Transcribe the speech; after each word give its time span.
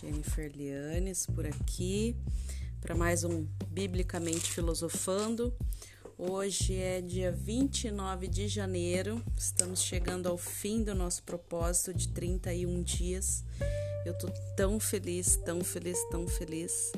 Jennifer 0.00 0.52
Lianes 0.54 1.26
por 1.26 1.44
aqui 1.44 2.14
para 2.80 2.94
mais 2.94 3.24
um 3.24 3.44
Biblicamente 3.68 4.52
Filosofando. 4.52 5.52
Hoje 6.16 6.76
é 6.76 7.00
dia 7.00 7.32
29 7.32 8.28
de 8.28 8.46
janeiro, 8.46 9.20
estamos 9.36 9.82
chegando 9.82 10.28
ao 10.28 10.38
fim 10.38 10.84
do 10.84 10.94
nosso 10.94 11.24
propósito 11.24 11.92
de 11.92 12.08
31 12.08 12.80
dias. 12.84 13.44
Eu 14.06 14.16
tô 14.16 14.28
tão 14.56 14.78
feliz, 14.78 15.34
tão 15.34 15.64
feliz, 15.64 15.98
tão 16.10 16.28
feliz, 16.28 16.92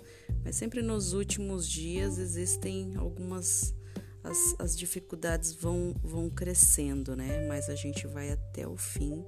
mas 0.45 0.57
sempre 0.57 0.83
nos 0.83 1.15
últimos 1.15 1.67
dias 1.67 2.19
existem 2.19 2.97
algumas. 2.97 3.75
As, 4.23 4.55
as 4.59 4.77
dificuldades 4.77 5.55
vão, 5.55 5.95
vão 6.03 6.29
crescendo, 6.29 7.17
né? 7.17 7.47
Mas 7.49 7.71
a 7.71 7.75
gente 7.75 8.07
vai 8.07 8.31
até 8.31 8.69
o 8.69 8.77
fim 8.77 9.25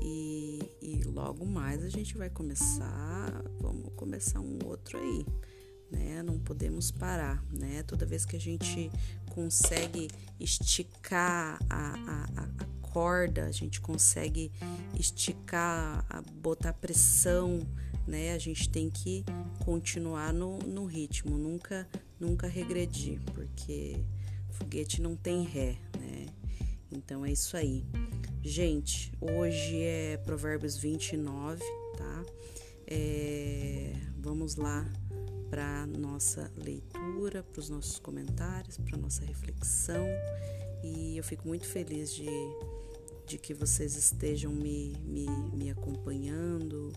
e, 0.00 0.60
e 0.80 1.02
logo 1.04 1.44
mais 1.44 1.84
a 1.84 1.88
gente 1.88 2.16
vai 2.16 2.30
começar, 2.30 3.42
vamos 3.60 3.92
começar 3.96 4.40
um 4.40 4.58
outro 4.64 4.98
aí, 4.98 5.26
né? 5.90 6.22
Não 6.22 6.38
podemos 6.38 6.90
parar, 6.90 7.44
né? 7.52 7.82
Toda 7.82 8.06
vez 8.06 8.24
que 8.24 8.36
a 8.36 8.40
gente 8.40 8.90
consegue 9.30 10.08
esticar 10.40 11.58
a, 11.68 11.94
a, 11.94 12.42
a 12.42 12.88
corda, 12.88 13.44
a 13.44 13.52
gente 13.52 13.80
consegue 13.80 14.50
esticar, 14.98 16.04
botar 16.40 16.72
pressão, 16.72 17.60
né? 18.06 18.32
A 18.32 18.38
gente 18.38 18.68
tem 18.68 18.90
que 18.90 19.24
continuar 19.64 20.32
no, 20.32 20.58
no 20.58 20.86
ritmo, 20.86 21.36
nunca, 21.36 21.86
nunca 22.18 22.48
regredir, 22.48 23.20
porque 23.34 24.02
foguete 24.50 25.00
não 25.00 25.14
tem 25.14 25.44
ré, 25.44 25.76
né? 25.98 26.26
Então 26.90 27.24
é 27.24 27.32
isso 27.32 27.56
aí. 27.56 27.84
Gente, 28.42 29.12
hoje 29.20 29.82
é 29.82 30.16
Provérbios 30.18 30.76
29, 30.76 31.62
tá? 31.96 32.24
É, 32.86 33.92
vamos 34.18 34.56
lá 34.56 34.90
para 35.50 35.86
nossa 35.86 36.50
leitura, 36.56 37.42
para 37.42 37.60
os 37.60 37.68
nossos 37.68 37.98
comentários, 37.98 38.78
para 38.78 38.96
nossa 38.96 39.24
reflexão. 39.24 40.06
E 40.82 41.16
eu 41.16 41.24
fico 41.24 41.46
muito 41.46 41.66
feliz 41.66 42.14
de, 42.14 42.28
de 43.26 43.38
que 43.38 43.52
vocês 43.52 43.94
estejam 43.96 44.52
me, 44.52 44.96
me, 45.04 45.26
me 45.52 45.70
acompanhando, 45.70 46.92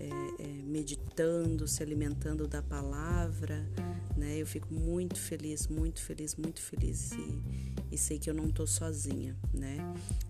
é, 0.00 0.42
é, 0.42 0.46
meditando, 0.64 1.66
se 1.66 1.82
alimentando 1.82 2.46
da 2.46 2.62
palavra, 2.62 3.68
né? 4.16 4.38
Eu 4.38 4.46
fico 4.46 4.72
muito 4.72 5.18
feliz, 5.18 5.66
muito 5.66 6.00
feliz, 6.00 6.36
muito 6.36 6.60
feliz 6.60 7.10
e, 7.12 7.42
e 7.90 7.98
sei 7.98 8.18
que 8.18 8.30
eu 8.30 8.34
não 8.34 8.48
estou 8.48 8.66
sozinha, 8.66 9.36
né? 9.52 9.76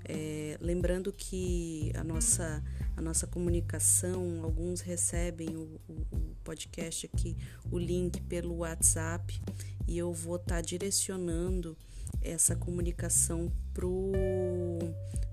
É, 0.05 0.57
lembrando 0.61 1.13
que 1.13 1.93
a 1.95 2.03
nossa, 2.03 2.65
a 2.97 3.03
nossa 3.03 3.27
comunicação, 3.27 4.43
alguns 4.43 4.81
recebem 4.81 5.55
o, 5.55 5.79
o, 5.87 5.93
o 6.13 6.37
podcast 6.43 7.05
aqui, 7.05 7.37
o 7.71 7.79
link 7.79 8.23
pelo 8.23 8.57
WhatsApp 8.57 9.39
e 9.87 9.99
eu 9.99 10.15
vou 10.15 10.37
estar 10.37 10.57
tá 10.57 10.61
direcionando 10.63 11.77
essa 12.23 12.57
comunicação 12.57 13.53
pro 13.75 14.13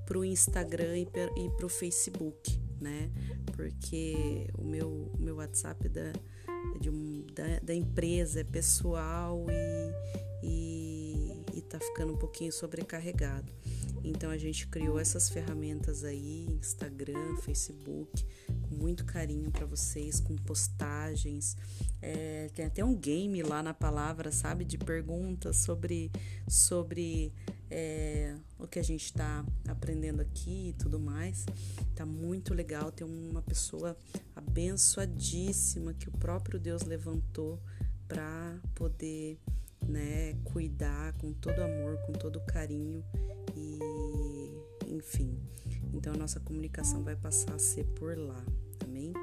pro 0.06 0.24
Instagram 0.24 1.00
e, 1.00 1.08
e 1.36 1.50
pro 1.58 1.68
Facebook, 1.68 2.60
né? 2.86 3.10
Porque 3.56 4.48
o 4.58 4.64
meu, 4.64 5.12
o 5.14 5.18
meu 5.18 5.38
WhatsApp 5.38 5.90
da, 5.90 6.14
de 6.80 6.90
um, 6.90 7.26
da, 7.34 7.60
da 7.64 7.74
empresa 7.74 8.42
é 8.42 8.44
pessoal 8.44 9.46
e, 9.50 10.46
e, 10.46 11.58
e 11.58 11.62
tá 11.62 11.80
ficando 11.80 12.14
um 12.14 12.18
pouquinho 12.18 12.52
sobrecarregado. 12.52 13.52
Então 14.06 14.30
a 14.30 14.38
gente 14.38 14.68
criou 14.68 15.00
essas 15.00 15.30
ferramentas 15.30 16.04
aí, 16.04 16.46
Instagram, 16.52 17.38
Facebook, 17.38 18.24
com 18.70 18.76
muito 18.76 19.04
carinho 19.04 19.50
para 19.50 19.66
vocês, 19.66 20.20
com 20.20 20.36
postagens. 20.36 21.58
É, 22.02 22.50
tem 22.54 22.66
até 22.66 22.86
um 22.86 22.96
game 22.96 23.42
lá 23.42 23.64
na 23.64 23.74
palavra, 23.74 24.32
sabe, 24.32 24.64
de 24.64 24.78
perguntas 24.78 25.58
sobre, 25.58 26.12
sobre 26.48 27.34
é, 27.70 28.36
o 28.60 28.68
que 28.68 28.78
a 28.78 28.84
gente 28.84 29.06
está 29.06 29.44
aprendendo 29.68 30.22
aqui 30.22 30.70
e 30.70 30.74
tudo 30.74 31.00
mais. 31.00 31.46
Tá 31.96 32.06
muito 32.06 32.54
legal. 32.54 32.92
Tem 32.92 33.08
uma 33.08 33.42
pessoa 33.42 33.98
abençoadíssima 34.36 35.96
que 35.96 36.10
o 36.10 36.12
próprio 36.12 36.60
Deus 36.60 36.84
levantou 36.84 37.60
para 38.08 38.62
poder 38.76 39.40
né, 39.88 40.34
cuidar 40.44 41.14
com 41.14 41.34
todo 41.34 41.60
amor, 41.60 41.98
com 42.06 42.14
todo 42.14 42.40
carinho 42.42 43.04
e 43.56 43.95
enfim. 44.96 45.38
Então 45.94 46.14
a 46.14 46.18
nossa 46.18 46.40
comunicação 46.40 47.04
vai 47.04 47.16
passar 47.16 47.54
a 47.54 47.60
ser 47.60 47.86
por 47.86 48.18
lá, 48.18 48.44
amém? 48.84 49.14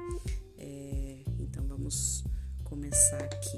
É, 0.57 1.23
então 1.39 1.65
vamos 1.67 2.23
começar 2.63 3.23
aqui. 3.23 3.57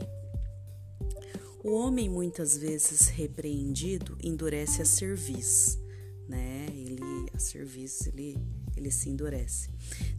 O 1.64 1.74
homem 1.74 2.10
muitas 2.10 2.58
vezes 2.58 3.08
repreendido 3.08 4.18
endurece 4.24 4.82
a 4.82 4.86
cerviz, 4.86 5.80
né? 6.28 6.68
Ele 6.70 7.30
a 7.34 7.40
cerviz 7.40 8.08
ele 8.08 8.38
ele 8.76 8.92
se 8.92 9.10
endurece. 9.10 9.70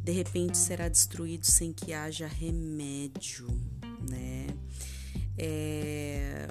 De 0.02 0.12
repente 0.12 0.56
será 0.56 0.88
destruído 0.88 1.44
sem 1.44 1.72
que 1.72 1.92
haja 1.92 2.26
remédio, 2.26 3.46
né? 4.08 4.46
É, 5.38 6.46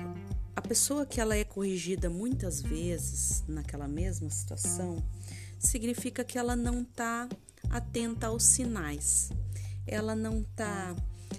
a 0.56 0.62
pessoa 0.62 1.06
que 1.06 1.20
ela 1.20 1.36
é 1.36 1.44
corrigida 1.44 2.10
muitas 2.10 2.62
vezes 2.62 3.44
naquela 3.48 3.88
mesma 3.88 4.30
situação 4.30 5.04
significa 5.60 6.24
que 6.24 6.38
ela 6.38 6.56
não 6.56 6.82
está 6.82 7.28
atenta 7.70 8.28
aos 8.28 8.44
sinais. 8.44 9.30
Ela 9.88 10.16
não 10.16 10.42
está 10.42 10.96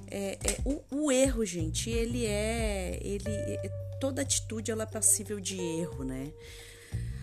é, 0.09 0.39
é, 0.43 0.61
o, 0.65 0.83
o, 0.91 1.13
erro, 1.13 1.45
gente, 1.45 1.91
ele 1.91 2.27
é, 2.27 2.99
ele 3.03 3.29
é, 3.29 3.69
toda 4.01 4.23
atitude 4.23 4.71
ela 4.71 4.83
é 4.83 4.87
passível 4.87 5.41
de 5.41 5.59
erro, 5.59 6.05
né? 6.05 6.33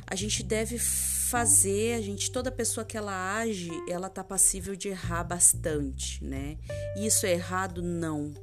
A 0.06 0.16
gente 0.16 0.44
deve 0.44 0.78
fazer, 0.78 1.96
a 1.96 2.02
gente, 2.02 2.30
toda 2.32 2.52
pessoa 2.52 2.86
que 2.86 2.98
ela 2.98 3.38
age, 3.38 3.72
ela 3.90 4.09
tá 4.09 4.24
passível 4.24 4.76
de 4.76 4.90
errar 4.90 5.24
bastante, 5.24 6.24
né? 6.24 6.58
Isso 6.98 7.26
é 7.26 7.32
errado? 7.32 7.82
Não. 7.82 8.34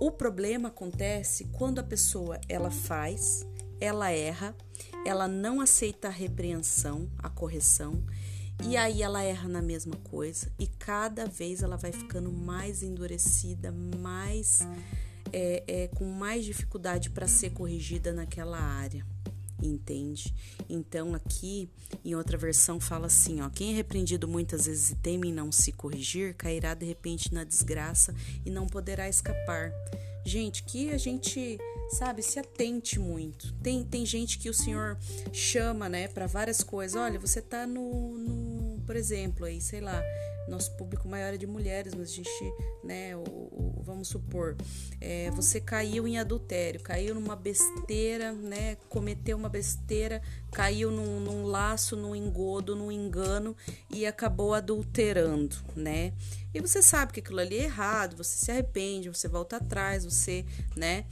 O 0.00 0.10
problema 0.10 0.68
acontece 0.68 1.44
quando 1.52 1.78
a 1.78 1.82
pessoa 1.82 2.40
ela 2.48 2.70
faz, 2.70 3.46
ela 3.78 4.10
erra, 4.10 4.56
ela 5.04 5.28
não 5.28 5.60
aceita 5.60 6.08
a 6.08 6.10
repreensão, 6.10 7.06
a 7.18 7.28
correção, 7.28 8.02
e 8.64 8.78
aí 8.78 9.02
ela 9.02 9.22
erra 9.22 9.46
na 9.46 9.60
mesma 9.60 9.96
coisa, 9.96 10.50
e 10.58 10.66
cada 10.66 11.26
vez 11.26 11.62
ela 11.62 11.76
vai 11.76 11.92
ficando 11.92 12.32
mais 12.32 12.82
endurecida, 12.82 13.70
mais 13.70 14.60
é, 15.34 15.64
é, 15.68 15.88
com 15.88 16.06
mais 16.06 16.46
dificuldade 16.46 17.10
para 17.10 17.28
ser 17.28 17.50
corrigida 17.50 18.10
naquela 18.10 18.58
área 18.58 19.04
entende? 19.62 20.34
Então 20.68 21.14
aqui 21.14 21.68
em 22.04 22.14
outra 22.14 22.36
versão 22.36 22.80
fala 22.80 23.06
assim, 23.06 23.40
ó, 23.40 23.48
quem 23.48 23.72
é 23.72 23.74
repreendido 23.74 24.26
muitas 24.28 24.66
vezes 24.66 24.90
e 24.90 24.96
teme 24.96 25.28
em 25.28 25.32
não 25.32 25.50
se 25.50 25.72
corrigir, 25.72 26.34
cairá 26.34 26.74
de 26.74 26.86
repente 26.86 27.32
na 27.32 27.44
desgraça 27.44 28.14
e 28.44 28.50
não 28.50 28.66
poderá 28.66 29.08
escapar. 29.08 29.72
Gente, 30.24 30.62
que 30.64 30.90
a 30.90 30.98
gente, 30.98 31.58
sabe, 31.90 32.22
se 32.22 32.38
atente 32.38 32.98
muito. 32.98 33.52
Tem, 33.54 33.82
tem 33.84 34.04
gente 34.04 34.38
que 34.38 34.50
o 34.50 34.54
Senhor 34.54 34.98
chama, 35.32 35.88
né, 35.88 36.08
para 36.08 36.26
várias 36.26 36.62
coisas. 36.62 37.00
Olha, 37.00 37.18
você 37.18 37.40
tá 37.40 37.66
no, 37.66 38.18
no, 38.18 38.69
por 38.90 38.96
exemplo, 38.96 39.46
aí, 39.46 39.60
sei 39.60 39.80
lá, 39.80 40.02
nosso 40.48 40.72
público 40.72 41.06
maior 41.06 41.32
é 41.32 41.36
de 41.36 41.46
mulheres, 41.46 41.94
mas 41.94 42.10
a 42.10 42.12
gente, 42.12 42.52
né, 42.82 43.14
o, 43.14 43.20
o 43.20 43.82
vamos 43.84 44.08
supor, 44.08 44.56
é, 45.00 45.30
você 45.30 45.60
caiu 45.60 46.08
em 46.08 46.18
adultério, 46.18 46.80
caiu 46.80 47.14
numa 47.14 47.36
besteira, 47.36 48.32
né, 48.32 48.74
cometeu 48.88 49.36
uma 49.36 49.48
besteira, 49.48 50.20
caiu 50.50 50.90
num, 50.90 51.20
num 51.20 51.44
laço, 51.44 51.94
num 51.94 52.16
engodo, 52.16 52.74
num 52.74 52.90
engano 52.90 53.56
e 53.88 54.04
acabou 54.04 54.54
adulterando, 54.54 55.54
né? 55.76 56.12
E 56.52 56.60
você 56.60 56.82
sabe 56.82 57.12
que 57.12 57.20
aquilo 57.20 57.38
ali 57.38 57.58
é 57.58 57.64
errado, 57.66 58.16
você 58.16 58.44
se 58.44 58.50
arrepende, 58.50 59.08
você 59.08 59.28
volta 59.28 59.58
atrás, 59.58 60.04
você, 60.04 60.44
né? 60.74 61.04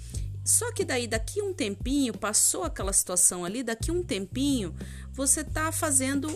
Só 0.44 0.72
que 0.72 0.84
daí, 0.84 1.06
daqui 1.06 1.40
um 1.40 1.54
tempinho, 1.54 2.12
passou 2.12 2.64
aquela 2.64 2.92
situação 2.92 3.44
ali, 3.44 3.62
daqui 3.62 3.92
um 3.92 4.02
tempinho, 4.02 4.74
você 5.12 5.44
tá 5.44 5.70
fazendo 5.70 6.28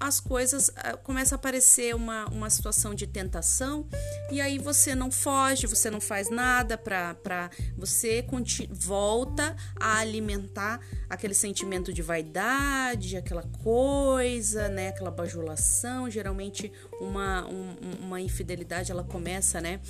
as 0.00 0.18
coisas 0.18 0.68
uh, 0.68 0.96
começa 1.04 1.34
a 1.34 1.36
aparecer 1.36 1.94
uma, 1.94 2.26
uma 2.30 2.48
situação 2.48 2.94
de 2.94 3.06
tentação 3.06 3.86
e 4.32 4.40
aí 4.40 4.58
você 4.58 4.94
não 4.94 5.10
foge, 5.10 5.66
você 5.66 5.90
não 5.90 6.00
faz 6.00 6.30
nada 6.30 6.78
para 6.78 7.50
você 7.76 8.24
volta 8.70 9.54
a 9.78 9.98
alimentar 9.98 10.80
aquele 11.08 11.34
sentimento 11.34 11.92
de 11.92 12.00
vaidade, 12.00 13.16
aquela 13.16 13.42
coisa, 13.62 14.68
né, 14.68 14.88
aquela 14.88 15.10
bajulação. 15.10 16.08
Geralmente 16.08 16.72
uma, 17.00 17.46
um, 17.46 17.76
uma 18.00 18.20
infidelidade 18.20 18.90
ela 18.90 19.04
começa, 19.04 19.60
né, 19.60 19.80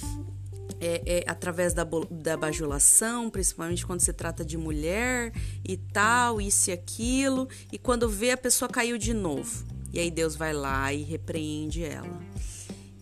é, 0.80 1.02
é, 1.06 1.24
através 1.26 1.72
da, 1.72 1.86
da 2.10 2.36
bajulação, 2.36 3.30
principalmente 3.30 3.86
quando 3.86 4.00
se 4.00 4.12
trata 4.12 4.44
de 4.44 4.56
mulher 4.56 5.32
e 5.64 5.76
tal, 5.76 6.40
isso 6.40 6.70
e 6.70 6.72
aquilo, 6.72 7.48
e 7.70 7.78
quando 7.78 8.08
vê 8.08 8.32
a 8.32 8.36
pessoa 8.36 8.68
caiu 8.68 8.98
de 8.98 9.14
novo. 9.14 9.79
E 9.92 9.98
aí 9.98 10.10
Deus 10.10 10.36
vai 10.36 10.52
lá 10.52 10.92
e 10.92 11.02
repreende 11.02 11.82
ela. 11.84 12.20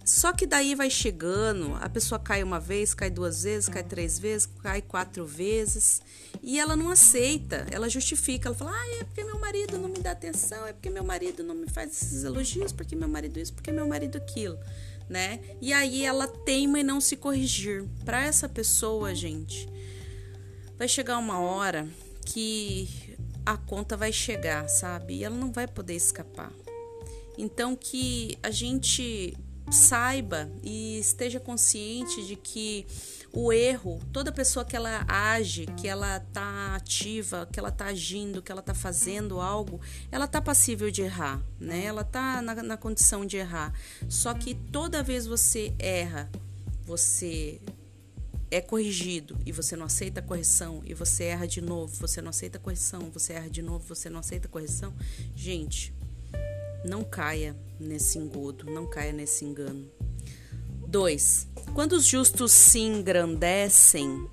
Só 0.08 0.32
que 0.32 0.46
daí 0.46 0.74
vai 0.74 0.88
chegando, 0.88 1.76
a 1.82 1.88
pessoa 1.88 2.18
cai 2.18 2.42
uma 2.42 2.58
vez, 2.58 2.94
cai 2.94 3.10
duas 3.10 3.42
vezes, 3.42 3.68
cai 3.68 3.82
três 3.82 4.18
vezes, 4.18 4.48
cai 4.62 4.80
quatro 4.80 5.26
vezes 5.26 6.00
e 6.42 6.58
ela 6.58 6.74
não 6.74 6.88
aceita, 6.88 7.66
ela 7.70 7.90
justifica, 7.90 8.48
ela 8.48 8.56
fala: 8.56 8.72
ah, 8.72 8.88
é 9.00 9.04
porque 9.04 9.22
meu 9.22 9.38
marido 9.38 9.76
não 9.76 9.90
me 9.90 9.98
dá 9.98 10.12
atenção, 10.12 10.66
é 10.66 10.72
porque 10.72 10.88
meu 10.88 11.04
marido 11.04 11.44
não 11.44 11.54
me 11.54 11.68
faz 11.68 11.90
esses 11.90 12.24
elogios, 12.24 12.72
porque 12.72 12.96
meu 12.96 13.06
marido 13.06 13.38
isso, 13.38 13.52
porque 13.52 13.70
meu 13.70 13.86
marido 13.86 14.16
aquilo, 14.16 14.58
né? 15.10 15.40
E 15.60 15.74
aí 15.74 16.06
ela 16.06 16.26
teima 16.26 16.80
em 16.80 16.84
não 16.84 17.02
se 17.02 17.14
corrigir. 17.14 17.84
Para 18.02 18.24
essa 18.24 18.48
pessoa, 18.48 19.14
gente, 19.14 19.68
vai 20.78 20.88
chegar 20.88 21.18
uma 21.18 21.38
hora 21.38 21.86
que 22.24 22.88
a 23.44 23.58
conta 23.58 23.94
vai 23.94 24.10
chegar, 24.10 24.66
sabe? 24.70 25.16
E 25.16 25.24
ela 25.24 25.36
não 25.36 25.52
vai 25.52 25.66
poder 25.66 25.94
escapar. 25.94 26.50
Então 27.38 27.76
que 27.76 28.36
a 28.42 28.50
gente 28.50 29.34
saiba 29.70 30.50
e 30.62 30.98
esteja 30.98 31.38
consciente 31.38 32.26
de 32.26 32.36
que 32.36 32.86
o 33.32 33.52
erro, 33.52 34.00
toda 34.12 34.32
pessoa 34.32 34.64
que 34.64 34.74
ela 34.74 35.04
age, 35.06 35.66
que 35.76 35.86
ela 35.86 36.20
tá 36.32 36.74
ativa, 36.74 37.46
que 37.52 37.60
ela 37.60 37.70
tá 37.70 37.86
agindo, 37.86 38.42
que 38.42 38.50
ela 38.50 38.62
tá 38.62 38.74
fazendo 38.74 39.40
algo, 39.40 39.80
ela 40.10 40.26
tá 40.26 40.40
passível 40.40 40.90
de 40.90 41.02
errar, 41.02 41.40
né? 41.60 41.84
Ela 41.84 42.02
tá 42.02 42.40
na, 42.42 42.54
na 42.62 42.76
condição 42.76 43.24
de 43.24 43.36
errar. 43.36 43.72
Só 44.08 44.32
que 44.34 44.54
toda 44.54 45.02
vez 45.02 45.26
você 45.26 45.74
erra, 45.78 46.30
você 46.82 47.60
é 48.50 48.62
corrigido 48.62 49.38
e 49.44 49.52
você 49.52 49.76
não 49.76 49.84
aceita 49.84 50.20
a 50.20 50.22
correção 50.22 50.80
e 50.84 50.94
você 50.94 51.24
erra 51.24 51.46
de 51.46 51.60
novo, 51.60 51.94
você 51.94 52.22
não 52.22 52.30
aceita 52.30 52.56
a 52.56 52.60
correção, 52.60 53.10
você 53.12 53.34
erra 53.34 53.50
de 53.50 53.60
novo, 53.60 53.86
você 53.86 54.08
não 54.08 54.20
aceita 54.20 54.48
a 54.48 54.50
correção, 54.50 54.94
gente, 55.36 55.92
não 56.84 57.04
caia 57.04 57.56
nesse 57.78 58.18
engodo, 58.18 58.66
não 58.66 58.86
caia 58.86 59.12
nesse 59.12 59.44
engano. 59.44 59.90
2. 60.86 61.48
Quando 61.74 61.92
os 61.92 62.04
justos 62.04 62.50
se 62.52 62.78
engrandecem, 62.78 64.26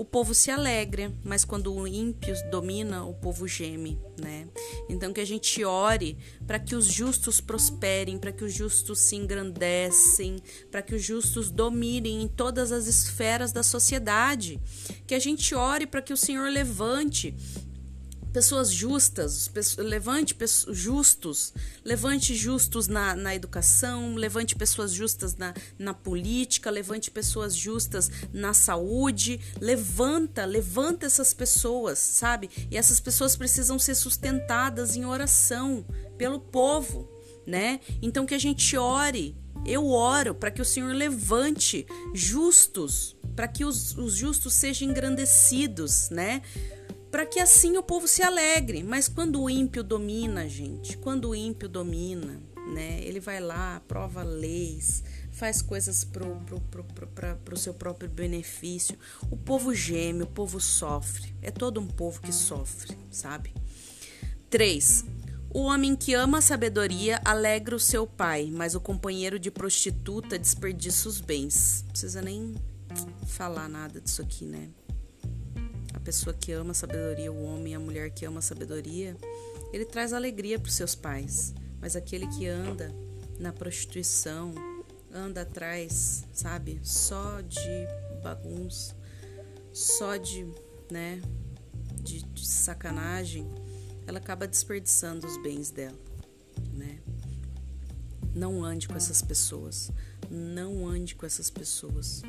o 0.00 0.04
povo 0.04 0.34
se 0.34 0.50
alegra, 0.50 1.12
mas 1.22 1.44
quando 1.44 1.74
o 1.74 1.86
ímpio 1.86 2.34
domina, 2.50 3.04
o 3.04 3.12
povo 3.12 3.46
geme, 3.46 4.00
né? 4.18 4.48
Então 4.88 5.12
que 5.12 5.20
a 5.20 5.26
gente 5.26 5.62
ore 5.62 6.16
para 6.46 6.58
que 6.58 6.74
os 6.74 6.86
justos 6.86 7.38
prosperem, 7.38 8.18
para 8.18 8.32
que 8.32 8.42
os 8.42 8.54
justos 8.54 8.98
se 8.98 9.16
engrandecem, 9.16 10.36
para 10.70 10.80
que 10.80 10.94
os 10.94 11.02
justos 11.02 11.50
dominem 11.50 12.22
em 12.22 12.28
todas 12.28 12.72
as 12.72 12.86
esferas 12.86 13.52
da 13.52 13.62
sociedade. 13.62 14.58
Que 15.06 15.14
a 15.14 15.18
gente 15.18 15.54
ore 15.54 15.86
para 15.86 16.00
que 16.00 16.14
o 16.14 16.16
Senhor 16.16 16.50
levante 16.50 17.34
pessoas 18.32 18.70
justas, 18.70 19.50
levante 19.78 20.36
justos, 20.68 21.52
levante 21.84 22.34
justos 22.34 22.88
na, 22.88 23.14
na 23.14 23.34
educação, 23.34 24.14
levante 24.14 24.54
pessoas 24.54 24.92
justas 24.92 25.36
na, 25.36 25.52
na 25.78 25.92
política, 25.92 26.70
levante 26.70 27.10
pessoas 27.10 27.54
justas 27.54 28.10
na 28.32 28.54
saúde, 28.54 29.40
levanta, 29.60 30.44
levanta 30.44 31.06
essas 31.06 31.34
pessoas, 31.34 31.98
sabe? 31.98 32.48
E 32.70 32.76
essas 32.76 33.00
pessoas 33.00 33.36
precisam 33.36 33.78
ser 33.78 33.94
sustentadas 33.94 34.96
em 34.96 35.04
oração 35.04 35.84
pelo 36.16 36.38
povo, 36.38 37.08
né? 37.46 37.80
Então 38.00 38.26
que 38.26 38.34
a 38.34 38.38
gente 38.38 38.76
ore, 38.76 39.36
eu 39.66 39.88
oro 39.88 40.34
para 40.34 40.50
que 40.50 40.62
o 40.62 40.64
Senhor 40.64 40.94
levante 40.94 41.86
justos, 42.14 43.16
para 43.34 43.48
que 43.48 43.64
os, 43.64 43.96
os 43.96 44.14
justos 44.14 44.54
sejam 44.54 44.88
engrandecidos, 44.88 46.10
né? 46.10 46.42
Para 47.10 47.26
que 47.26 47.40
assim 47.40 47.76
o 47.76 47.82
povo 47.82 48.06
se 48.06 48.22
alegre. 48.22 48.82
Mas 48.82 49.08
quando 49.08 49.42
o 49.42 49.50
ímpio 49.50 49.82
domina, 49.82 50.48
gente, 50.48 50.96
quando 50.96 51.30
o 51.30 51.34
ímpio 51.34 51.68
domina, 51.68 52.40
né, 52.72 53.00
ele 53.02 53.20
vai 53.20 53.40
lá, 53.40 53.76
aprova 53.76 54.22
leis, 54.22 55.02
faz 55.32 55.60
coisas 55.60 56.04
pro, 56.04 56.40
pro 57.44 57.56
seu 57.56 57.74
próprio 57.74 58.08
benefício. 58.08 58.98
O 59.30 59.36
povo 59.36 59.74
geme, 59.74 60.22
o 60.22 60.26
povo 60.26 60.60
sofre. 60.60 61.34
É 61.42 61.50
todo 61.50 61.80
um 61.80 61.86
povo 61.86 62.20
que 62.20 62.32
sofre, 62.32 62.96
sabe? 63.10 63.52
3. 64.48 65.04
O 65.52 65.62
homem 65.62 65.96
que 65.96 66.14
ama 66.14 66.38
a 66.38 66.42
sabedoria 66.42 67.20
alegra 67.24 67.74
o 67.74 67.80
seu 67.80 68.06
pai, 68.06 68.50
mas 68.52 68.76
o 68.76 68.80
companheiro 68.80 69.36
de 69.36 69.50
prostituta 69.50 70.38
desperdiça 70.38 71.08
os 71.08 71.20
bens. 71.20 71.82
Não 71.82 71.90
precisa 71.90 72.22
nem 72.22 72.54
falar 73.26 73.68
nada 73.68 74.00
disso 74.00 74.22
aqui, 74.22 74.44
né? 74.44 74.68
A 76.00 76.02
pessoa 76.02 76.32
que 76.32 76.50
ama 76.50 76.70
a 76.70 76.74
sabedoria, 76.74 77.30
o 77.30 77.44
homem, 77.44 77.74
a 77.74 77.78
mulher 77.78 78.10
que 78.10 78.24
ama 78.24 78.38
a 78.38 78.42
sabedoria, 78.42 79.14
ele 79.70 79.84
traz 79.84 80.14
alegria 80.14 80.58
para 80.58 80.68
os 80.68 80.74
seus 80.74 80.94
pais. 80.94 81.54
Mas 81.78 81.94
aquele 81.94 82.26
que 82.26 82.46
anda 82.46 82.90
na 83.38 83.52
prostituição, 83.52 84.54
anda 85.12 85.42
atrás, 85.42 86.24
sabe, 86.32 86.80
só 86.82 87.42
de 87.42 87.86
bagunça, 88.22 88.96
só 89.72 90.16
de, 90.16 90.46
né, 90.90 91.20
de, 92.02 92.22
de 92.22 92.46
sacanagem, 92.46 93.46
ela 94.06 94.18
acaba 94.18 94.48
desperdiçando 94.48 95.26
os 95.26 95.36
bens 95.42 95.70
dela, 95.70 95.98
né? 96.72 96.98
Não 98.34 98.64
ande 98.64 98.88
com 98.88 98.96
essas 98.96 99.20
pessoas. 99.20 99.90
Não 100.30 100.86
ande 100.86 101.14
com 101.14 101.26
essas 101.26 101.50
pessoas. 101.50 102.22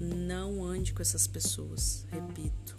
Não 0.00 0.64
ande 0.64 0.94
com 0.94 1.02
essas 1.02 1.26
pessoas. 1.26 2.06
Repito 2.10 2.74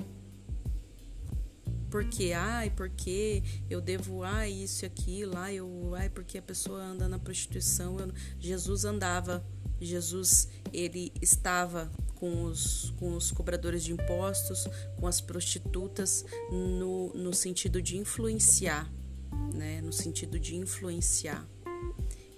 porque, 1.94 2.31
ai, 2.31 2.72
porque 2.72 3.44
eu 3.69 3.80
devo, 3.80 4.24
ai, 4.24 4.51
isso 4.51 4.84
e 4.84 4.88
aquilo, 4.88 5.38
ai, 5.38 5.57
eu, 5.57 5.94
ai, 5.94 6.10
porque 6.10 6.40
a 6.40 6.42
pessoa 6.42 6.81
anda 6.81 7.07
na 7.07 7.19
prostituição. 7.19 8.00
Eu, 8.00 8.12
Jesus 8.40 8.84
andava, 8.84 9.45
Jesus, 9.80 10.50
ele 10.74 11.13
estava 11.22 11.92
com 12.16 12.45
os, 12.45 12.90
com 12.98 13.16
os 13.16 13.31
cobradores 13.31 13.84
de 13.84 13.94
impostos, 13.94 14.68
com 15.00 15.06
as 15.06 15.22
prostitutas, 15.22 16.25
no, 16.51 17.13
no 17.13 17.31
sentido 17.31 17.80
de 17.80 17.95
influenciar, 17.95 18.92
né? 19.54 19.80
No 19.80 19.94
sentido 19.94 20.40
de 20.40 20.56
influenciar. 20.56 21.48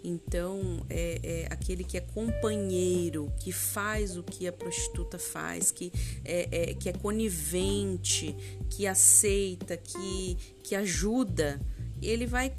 Então, 0.07 0.86
é, 0.88 1.19
é, 1.24 1.48
aquele 1.50 1.84
que 1.84 1.98
é 1.98 2.02
companheiro, 2.02 3.34
que 3.40 3.52
faz 3.52 4.16
o 4.16 4.22
que 4.22 4.48
a 4.48 4.54
prostituta 4.54 5.18
faz, 5.18 5.72
que 5.72 5.92
é, 6.24 6.69
é, 6.69 6.74
que 6.75 6.88
é 6.88 6.94
conivente, 6.94 8.36
que 8.69 8.86
aceita, 8.86 9.75
que, 9.75 10.38
que 10.63 10.75
ajuda, 10.75 11.60
ele 12.04 12.28
vai 12.28 12.54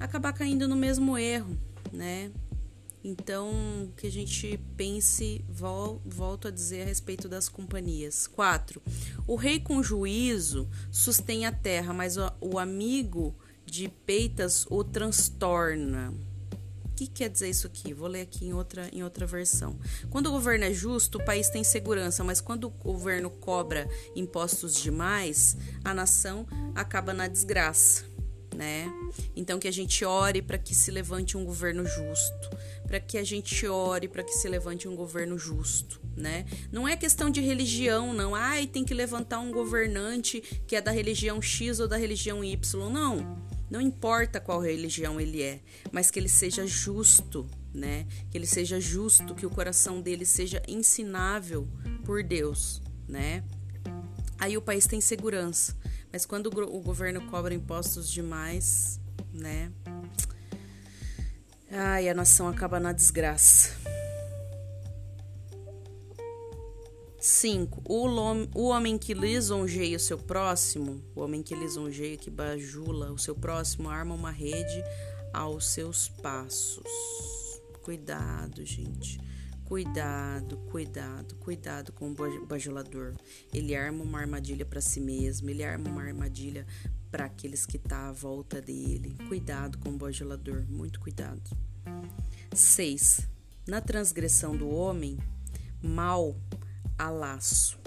acabar 0.00 0.32
caindo 0.32 0.66
no 0.66 0.74
mesmo 0.74 1.18
erro, 1.18 1.58
né? 1.92 2.32
Então, 3.04 3.52
que 3.94 4.06
a 4.06 4.10
gente 4.10 4.58
pense, 4.74 5.44
vol, 5.50 6.00
volto 6.02 6.48
a 6.48 6.50
dizer 6.50 6.80
a 6.80 6.86
respeito 6.86 7.28
das 7.28 7.46
companhias. 7.46 8.26
4. 8.26 8.80
O 9.26 9.36
rei 9.36 9.60
com 9.60 9.82
juízo 9.82 10.66
sustém 10.90 11.44
a 11.44 11.52
terra, 11.52 11.92
mas 11.92 12.16
o, 12.16 12.32
o 12.40 12.58
amigo 12.58 13.36
de 13.66 13.88
peitas 13.88 14.66
o 14.70 14.82
transtorna 14.82 16.14
que 16.96 17.06
quer 17.06 17.28
dizer 17.28 17.50
isso 17.50 17.66
aqui? 17.66 17.92
Vou 17.92 18.08
ler 18.08 18.22
aqui 18.22 18.46
em 18.46 18.54
outra, 18.54 18.88
em 18.90 19.02
outra 19.02 19.26
versão. 19.26 19.78
Quando 20.08 20.28
o 20.28 20.32
governo 20.32 20.64
é 20.64 20.72
justo, 20.72 21.18
o 21.18 21.24
país 21.24 21.50
tem 21.50 21.62
segurança, 21.62 22.24
mas 22.24 22.40
quando 22.40 22.64
o 22.64 22.70
governo 22.70 23.28
cobra 23.28 23.86
impostos 24.16 24.74
demais, 24.74 25.56
a 25.84 25.92
nação 25.92 26.46
acaba 26.74 27.12
na 27.12 27.28
desgraça. 27.28 28.04
Né? 28.54 28.90
Então 29.36 29.58
que 29.58 29.68
a 29.68 29.72
gente 29.72 30.02
ore 30.02 30.40
para 30.40 30.56
que 30.56 30.74
se 30.74 30.90
levante 30.90 31.36
um 31.36 31.44
governo 31.44 31.84
justo, 31.84 32.56
para 32.86 32.98
que 32.98 33.18
a 33.18 33.24
gente 33.24 33.66
ore 33.66 34.08
para 34.08 34.22
que 34.22 34.32
se 34.32 34.48
levante 34.48 34.88
um 34.88 34.96
governo 34.96 35.38
justo, 35.38 36.00
né? 36.16 36.46
Não 36.72 36.88
é 36.88 36.96
questão 36.96 37.28
de 37.28 37.42
religião, 37.42 38.14
não. 38.14 38.34
Ai, 38.34 38.66
tem 38.66 38.82
que 38.82 38.94
levantar 38.94 39.40
um 39.40 39.52
governante 39.52 40.40
que 40.66 40.74
é 40.74 40.80
da 40.80 40.90
religião 40.90 41.42
X 41.42 41.80
ou 41.80 41.86
da 41.86 41.98
religião 41.98 42.42
Y, 42.42 42.88
não. 42.88 43.45
Não 43.70 43.80
importa 43.80 44.40
qual 44.40 44.60
religião 44.60 45.20
ele 45.20 45.42
é, 45.42 45.60
mas 45.90 46.10
que 46.10 46.18
ele 46.18 46.28
seja 46.28 46.66
justo, 46.66 47.48
né? 47.74 48.06
Que 48.30 48.38
ele 48.38 48.46
seja 48.46 48.80
justo, 48.80 49.34
que 49.34 49.44
o 49.44 49.50
coração 49.50 50.00
dele 50.00 50.24
seja 50.24 50.62
ensinável 50.68 51.68
por 52.04 52.22
Deus, 52.22 52.80
né? 53.08 53.42
Aí 54.38 54.56
o 54.56 54.62
país 54.62 54.86
tem 54.86 55.00
segurança. 55.00 55.76
Mas 56.12 56.24
quando 56.24 56.46
o 56.46 56.80
governo 56.80 57.26
cobra 57.28 57.52
impostos 57.52 58.10
demais, 58.10 59.00
né? 59.32 59.72
Ai, 61.70 62.08
a 62.08 62.14
nação 62.14 62.48
acaba 62.48 62.78
na 62.78 62.92
desgraça. 62.92 63.74
5. 67.26 67.82
O, 67.88 68.68
homem 68.68 68.96
que 68.96 69.12
lisonjeia 69.12 69.96
o 69.96 70.00
seu 70.00 70.16
próximo, 70.16 71.02
o 71.12 71.20
homem 71.20 71.42
que 71.42 71.56
lisonjeia, 71.56 72.16
que 72.16 72.30
bajula 72.30 73.10
o 73.10 73.18
seu 73.18 73.34
próximo, 73.34 73.88
arma 73.88 74.14
uma 74.14 74.30
rede 74.30 74.80
aos 75.32 75.66
seus 75.66 76.08
passos. 76.08 76.86
Cuidado, 77.82 78.64
gente. 78.64 79.20
Cuidado, 79.64 80.56
cuidado, 80.70 81.34
cuidado 81.40 81.92
com 81.92 82.12
o 82.12 82.46
bajulador. 82.46 83.12
Ele 83.52 83.74
arma 83.74 84.04
uma 84.04 84.20
armadilha 84.20 84.64
para 84.64 84.80
si 84.80 85.00
mesmo, 85.00 85.50
ele 85.50 85.64
arma 85.64 85.90
uma 85.90 86.04
armadilha 86.04 86.64
para 87.10 87.24
aqueles 87.24 87.66
que 87.66 87.76
tá 87.76 88.08
à 88.08 88.12
volta 88.12 88.62
dele. 88.62 89.16
Cuidado 89.26 89.78
com 89.78 89.88
o 89.88 89.98
bajulador, 89.98 90.64
muito 90.68 91.00
cuidado. 91.00 91.50
6. 92.54 93.26
Na 93.66 93.80
transgressão 93.80 94.56
do 94.56 94.68
homem, 94.68 95.18
mal 95.82 96.36
há 96.98 97.10
laço, 97.10 97.78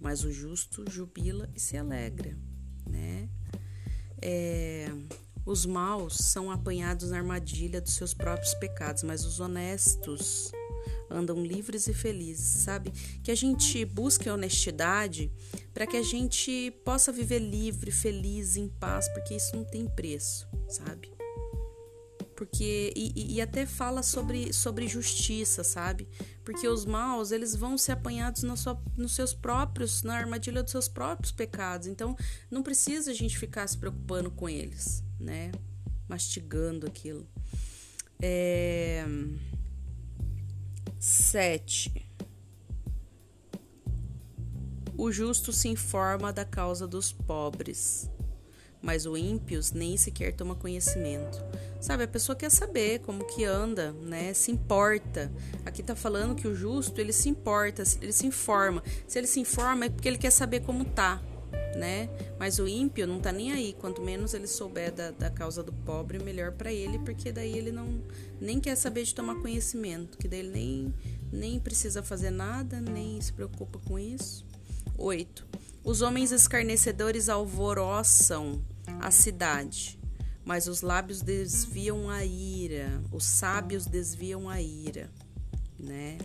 mas 0.00 0.24
o 0.24 0.32
justo 0.32 0.84
jubila 0.90 1.50
e 1.54 1.60
se 1.60 1.76
alegra, 1.76 2.36
né? 2.88 3.28
É, 4.20 4.88
os 5.46 5.66
maus 5.66 6.16
são 6.16 6.50
apanhados 6.50 7.10
na 7.10 7.18
armadilha 7.18 7.80
dos 7.80 7.94
seus 7.94 8.14
próprios 8.14 8.54
pecados, 8.54 9.02
mas 9.02 9.24
os 9.24 9.40
honestos 9.40 10.50
andam 11.10 11.44
livres 11.44 11.86
e 11.86 11.94
felizes, 11.94 12.62
sabe? 12.62 12.90
Que 13.22 13.30
a 13.30 13.34
gente 13.34 13.84
busque 13.84 14.28
a 14.28 14.34
honestidade 14.34 15.30
para 15.72 15.86
que 15.86 15.96
a 15.96 16.02
gente 16.02 16.70
possa 16.84 17.12
viver 17.12 17.38
livre, 17.38 17.90
feliz, 17.90 18.56
em 18.56 18.68
paz, 18.68 19.08
porque 19.08 19.34
isso 19.34 19.54
não 19.54 19.64
tem 19.64 19.86
preço, 19.86 20.48
sabe? 20.68 21.13
Porque 22.36 22.92
e, 22.96 23.34
e 23.34 23.40
até 23.40 23.64
fala 23.66 24.02
sobre, 24.02 24.52
sobre 24.52 24.88
justiça, 24.88 25.62
sabe? 25.62 26.08
Porque 26.44 26.66
os 26.66 26.84
maus, 26.84 27.30
eles 27.30 27.54
vão 27.54 27.78
ser 27.78 27.92
apanhados 27.92 28.42
na 28.42 28.56
sua, 28.56 28.80
nos 28.96 29.14
seus 29.14 29.32
próprios, 29.32 30.02
na 30.02 30.16
armadilha 30.16 30.62
dos 30.62 30.72
seus 30.72 30.88
próprios 30.88 31.32
pecados. 31.32 31.86
Então, 31.86 32.16
não 32.50 32.62
precisa 32.62 33.10
a 33.10 33.14
gente 33.14 33.38
ficar 33.38 33.66
se 33.66 33.78
preocupando 33.78 34.30
com 34.30 34.48
eles, 34.48 35.02
né? 35.18 35.52
Mastigando 36.08 36.86
aquilo. 36.86 37.26
É... 38.20 39.04
7. 41.04 42.04
O 44.96 45.12
justo 45.12 45.52
se 45.52 45.68
informa 45.68 46.32
da 46.32 46.44
causa 46.44 46.86
dos 46.86 47.12
pobres, 47.12 48.08
mas 48.80 49.04
o 49.04 49.16
ímpio 49.16 49.60
nem 49.74 49.98
sequer 49.98 50.34
toma 50.34 50.54
conhecimento. 50.54 51.38
Sabe, 51.84 52.04
a 52.04 52.08
pessoa 52.08 52.34
quer 52.34 52.50
saber 52.50 53.00
como 53.00 53.26
que 53.26 53.44
anda, 53.44 53.92
né? 53.92 54.32
Se 54.32 54.50
importa. 54.50 55.30
Aqui 55.66 55.82
tá 55.82 55.94
falando 55.94 56.34
que 56.34 56.48
o 56.48 56.54
justo, 56.54 56.98
ele 56.98 57.12
se 57.12 57.28
importa, 57.28 57.82
ele 58.00 58.10
se 58.10 58.26
informa. 58.26 58.82
Se 59.06 59.18
ele 59.18 59.26
se 59.26 59.38
informa 59.38 59.84
é 59.84 59.90
porque 59.90 60.08
ele 60.08 60.16
quer 60.16 60.30
saber 60.30 60.60
como 60.60 60.86
tá, 60.86 61.20
né? 61.76 62.08
Mas 62.38 62.58
o 62.58 62.66
ímpio 62.66 63.06
não 63.06 63.20
tá 63.20 63.30
nem 63.30 63.52
aí. 63.52 63.74
Quanto 63.74 64.00
menos 64.00 64.32
ele 64.32 64.46
souber 64.46 64.92
da, 64.94 65.10
da 65.10 65.28
causa 65.28 65.62
do 65.62 65.74
pobre, 65.74 66.18
melhor 66.18 66.52
para 66.52 66.72
ele, 66.72 66.98
porque 67.00 67.30
daí 67.30 67.54
ele 67.54 67.70
não 67.70 68.02
nem 68.40 68.58
quer 68.60 68.76
saber 68.76 69.04
de 69.04 69.14
tomar 69.14 69.34
conhecimento, 69.42 70.16
que 70.16 70.26
daí 70.26 70.38
ele 70.38 70.52
nem, 70.52 70.94
nem 71.30 71.60
precisa 71.60 72.02
fazer 72.02 72.30
nada, 72.30 72.80
nem 72.80 73.20
se 73.20 73.30
preocupa 73.30 73.78
com 73.86 73.98
isso. 73.98 74.46
8. 74.96 75.46
Os 75.84 76.00
homens 76.00 76.32
escarnecedores 76.32 77.28
alvoroçam 77.28 78.64
a 79.02 79.10
cidade, 79.10 79.98
mas 80.44 80.68
os 80.68 80.82
lábios 80.82 81.22
desviam 81.22 82.10
a 82.10 82.24
ira, 82.24 83.02
os 83.10 83.24
sábios 83.24 83.86
desviam 83.86 84.48
a 84.48 84.60
ira, 84.60 85.10
né? 85.78 86.18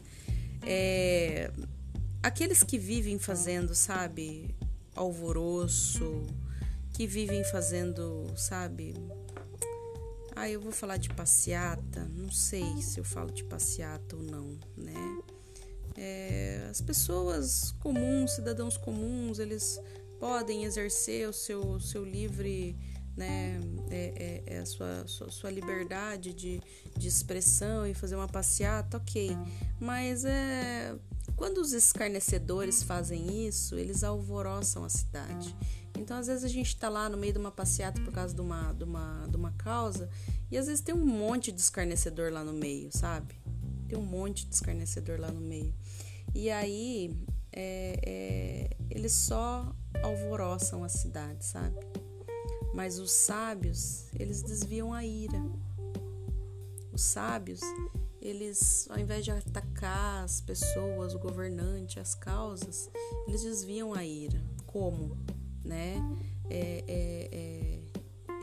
É, 0.61 1.51
aqueles 2.21 2.63
que 2.63 2.77
vivem 2.77 3.17
fazendo, 3.17 3.73
sabe, 3.73 4.53
alvoroço, 4.93 6.25
que 6.93 7.07
vivem 7.07 7.43
fazendo, 7.45 8.27
sabe? 8.35 8.93
Ah, 10.35 10.49
eu 10.49 10.59
vou 10.59 10.71
falar 10.71 10.97
de 10.97 11.09
passeata, 11.09 12.05
não 12.13 12.31
sei 12.31 12.81
se 12.81 12.99
eu 12.99 13.03
falo 13.03 13.31
de 13.31 13.43
passeata 13.43 14.15
ou 14.15 14.23
não, 14.23 14.57
né? 14.75 15.21
É, 15.97 16.67
as 16.69 16.81
pessoas 16.81 17.73
comuns, 17.79 18.31
cidadãos 18.31 18.77
comuns, 18.77 19.39
eles 19.39 19.79
podem 20.19 20.65
exercer 20.65 21.27
o 21.27 21.33
seu, 21.33 21.79
seu 21.79 22.05
livre, 22.05 22.77
né, 23.19 23.59
é, 23.91 24.43
é, 24.47 24.55
é 24.55 24.59
a 24.59 24.65
sua, 24.65 25.05
sua, 25.05 25.29
sua, 25.29 25.51
liberdade 25.51 26.33
de, 26.33 26.61
de 26.97 27.07
expressão 27.07 27.85
e 27.85 27.93
fazer 27.93 28.15
uma 28.15 28.29
passeata, 28.29 28.95
ok. 28.95 29.37
Mas 29.77 30.23
é, 30.23 30.95
quando 31.35 31.57
os 31.57 31.73
escarnecedores 31.73 32.81
fazem 32.81 33.45
isso, 33.45 33.75
eles 33.75 34.05
alvoroçam 34.05 34.85
a 34.85 34.89
cidade. 34.89 35.53
Então, 35.97 36.17
às 36.17 36.27
vezes, 36.27 36.45
a 36.45 36.47
gente 36.47 36.67
está 36.67 36.87
lá 36.87 37.09
no 37.09 37.17
meio 37.17 37.33
de 37.33 37.39
uma 37.39 37.51
passeata 37.51 37.99
por 38.01 38.13
causa 38.13 38.33
de 38.33 38.39
uma, 38.39 38.71
de, 38.71 38.85
uma, 38.85 39.27
de 39.29 39.35
uma 39.35 39.51
causa, 39.51 40.09
e 40.49 40.57
às 40.57 40.67
vezes 40.67 40.81
tem 40.81 40.95
um 40.95 41.05
monte 41.05 41.51
de 41.51 41.59
escarnecedor 41.59 42.31
lá 42.31 42.41
no 42.41 42.53
meio, 42.53 42.89
sabe? 42.95 43.35
Tem 43.89 43.97
um 43.97 44.05
monte 44.05 44.47
de 44.47 44.55
escarnecedor 44.55 45.19
lá 45.19 45.29
no 45.29 45.41
meio. 45.41 45.73
E 46.33 46.49
aí, 46.49 47.13
é, 47.51 47.99
é, 48.05 48.77
eles 48.89 49.11
só 49.11 49.75
alvoroçam 50.01 50.85
a 50.85 50.89
cidade, 50.89 51.43
sabe? 51.43 51.88
Mas 52.73 52.99
os 52.99 53.11
sábios, 53.11 54.07
eles 54.19 54.41
desviam 54.41 54.93
a 54.93 55.05
ira. 55.05 55.41
Os 56.91 57.01
sábios, 57.01 57.61
eles, 58.21 58.87
ao 58.89 58.99
invés 58.99 59.23
de 59.23 59.31
atacar 59.31 60.23
as 60.23 60.41
pessoas, 60.41 61.13
o 61.13 61.19
governante, 61.19 61.99
as 61.99 62.13
causas, 62.13 62.89
eles 63.27 63.43
desviam 63.43 63.93
a 63.93 64.05
ira. 64.05 64.41
Como? 64.65 65.17
Né? 65.63 65.97
É, 66.49 66.83
é, 66.87 67.29
é, 67.31 67.79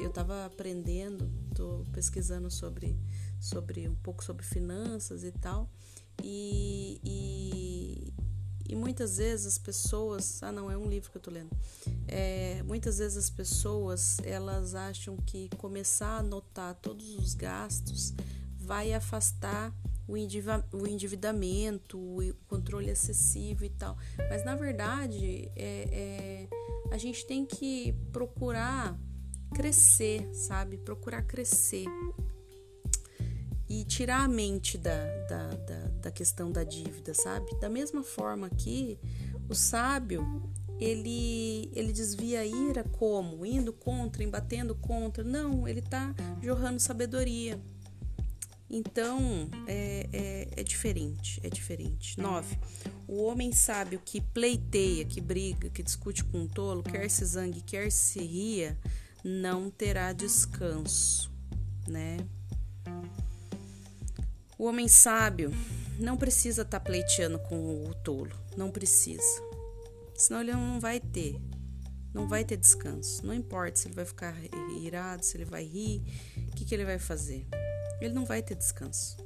eu 0.00 0.08
estava 0.08 0.44
aprendendo, 0.44 1.30
estou 1.48 1.84
pesquisando 1.92 2.50
sobre, 2.50 2.98
sobre 3.40 3.88
um 3.88 3.94
pouco 3.96 4.22
sobre 4.22 4.44
finanças 4.44 5.24
e 5.24 5.32
tal, 5.32 5.70
e, 6.22 7.00
e, 7.04 8.14
e, 8.68 8.74
muitas 8.74 9.18
vezes 9.18 9.46
as 9.46 9.58
pessoas, 9.58 10.42
ah 10.42 10.52
não, 10.52 10.70
é 10.70 10.76
um 10.76 10.88
livro 10.88 11.10
que 11.10 11.16
eu 11.16 11.20
estou 11.20 11.32
lendo. 11.32 11.50
É, 12.08 12.62
muitas 12.64 12.98
vezes 12.98 13.16
as 13.16 13.30
pessoas 13.30 14.18
elas 14.24 14.74
acham 14.74 15.16
que 15.16 15.48
começar 15.56 16.08
a 16.08 16.18
anotar 16.18 16.74
todos 16.76 17.16
os 17.16 17.34
gastos 17.34 18.14
vai 18.58 18.92
afastar 18.92 19.72
o, 20.08 20.16
endividamento, 20.16 21.98
o 21.98 22.34
controle 22.48 22.90
excessivo 22.90 23.64
e 23.64 23.70
tal. 23.70 23.96
Mas 24.28 24.44
na 24.44 24.54
verdade, 24.54 25.50
é, 25.56 25.88
é, 25.92 26.48
a 26.90 26.98
gente 26.98 27.26
tem 27.26 27.44
que 27.44 27.92
procurar 28.12 28.98
crescer, 29.54 30.28
sabe? 30.32 30.78
Procurar 30.78 31.22
crescer 31.22 31.86
e 33.80 33.84
tirar 33.84 34.24
a 34.24 34.28
mente 34.28 34.78
da, 34.78 35.04
da, 35.28 35.48
da, 35.48 35.80
da 36.02 36.10
questão 36.10 36.50
da 36.50 36.64
dívida, 36.64 37.12
sabe? 37.12 37.58
Da 37.60 37.68
mesma 37.68 38.02
forma 38.02 38.48
que 38.48 38.98
o 39.48 39.54
sábio 39.54 40.24
ele, 40.80 41.70
ele 41.74 41.92
desvia 41.92 42.40
a 42.40 42.46
ira 42.46 42.84
como? 42.84 43.44
Indo 43.44 43.72
contra, 43.72 44.22
embatendo 44.24 44.74
contra. 44.74 45.22
Não, 45.22 45.68
ele 45.68 45.80
está 45.80 46.14
jorrando 46.42 46.80
sabedoria. 46.80 47.60
Então, 48.68 49.48
é, 49.66 50.08
é, 50.12 50.48
é, 50.60 50.62
diferente, 50.62 51.40
é 51.42 51.48
diferente. 51.48 52.18
9. 52.18 52.58
O 53.06 53.22
homem 53.22 53.52
sábio 53.52 54.00
que 54.04 54.20
pleiteia, 54.20 55.04
que 55.04 55.20
briga, 55.20 55.68
que 55.70 55.82
discute 55.82 56.24
com 56.24 56.40
um 56.40 56.48
tolo, 56.48 56.82
quer 56.82 57.08
se 57.08 57.24
zangue, 57.24 57.60
quer 57.60 57.92
se 57.92 58.18
ria, 58.20 58.76
não 59.22 59.70
terá 59.70 60.12
descanso, 60.12 61.30
né? 61.86 62.16
O 64.58 64.64
homem 64.64 64.88
sábio 64.88 65.52
não 65.98 66.16
precisa 66.16 66.62
estar 66.62 66.80
tá 66.80 66.84
pleiteando 66.84 67.38
com 67.38 67.84
o 67.84 67.94
tolo, 67.94 68.32
não 68.56 68.70
precisa. 68.70 69.22
Senão 70.14 70.40
ele 70.40 70.52
não 70.52 70.80
vai 70.80 70.98
ter, 70.98 71.36
não 72.14 72.26
vai 72.26 72.44
ter 72.44 72.56
descanso. 72.56 73.24
Não 73.26 73.34
importa 73.34 73.76
se 73.76 73.88
ele 73.88 73.94
vai 73.94 74.04
ficar 74.04 74.34
irado, 74.82 75.24
se 75.24 75.36
ele 75.36 75.44
vai 75.44 75.64
rir, 75.64 76.02
o 76.36 76.54
que, 76.56 76.64
que 76.64 76.74
ele 76.74 76.84
vai 76.84 76.98
fazer 76.98 77.46
ele 78.00 78.14
não 78.14 78.24
vai 78.24 78.42
ter 78.42 78.54
descanso. 78.54 79.16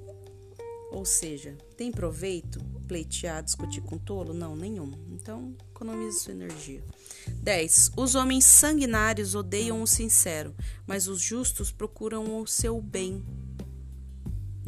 Ou 0.91 1.05
seja, 1.05 1.57
tem 1.77 1.93
proveito 1.93 2.61
pleitear, 2.89 3.43
discutir 3.43 3.81
com 3.81 3.97
tolo? 3.97 4.35
Não, 4.35 4.57
nenhum. 4.57 4.93
Então, 5.13 5.57
economize 5.71 6.21
sua 6.21 6.33
energia. 6.33 6.83
10. 7.29 7.93
Os 7.97 8.17
homens 8.17 8.45
sanguinários 8.45 9.37
odeiam 9.37 9.83
o 9.83 9.87
sincero, 9.87 10.55
mas 10.87 11.07
os 11.07 11.21
justos 11.21 11.71
procuram 11.71 12.41
o 12.41 12.47
seu 12.47 12.81
bem. 12.81 13.25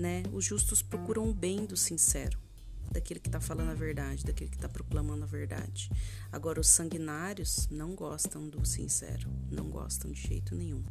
Né? 0.03 0.25
Os 0.33 0.45
justos 0.45 0.83
procuram 0.83 1.31
o 1.31 1.33
bem 1.33 1.65
do 1.65 1.77
sincero, 1.77 2.37
daquele 2.91 3.21
que 3.21 3.29
está 3.29 3.41
falando 3.41 3.71
a 3.71 3.75
verdade, 3.75 4.25
daquele 4.25 4.51
que 4.51 4.57
está 4.57 4.69
proclamando 4.69 5.23
a 5.23 5.29
verdade. 5.29 5.89
Agora, 6.33 6.61
os 6.61 6.67
sanguinários 6.67 7.69
não 7.71 7.95
gostam 7.95 8.49
do 8.49 8.67
sincero, 8.67 9.31
não 9.49 9.71
gostam 9.71 10.11
de 10.11 10.21
jeito 10.21 10.57
nenhum. 10.57 10.83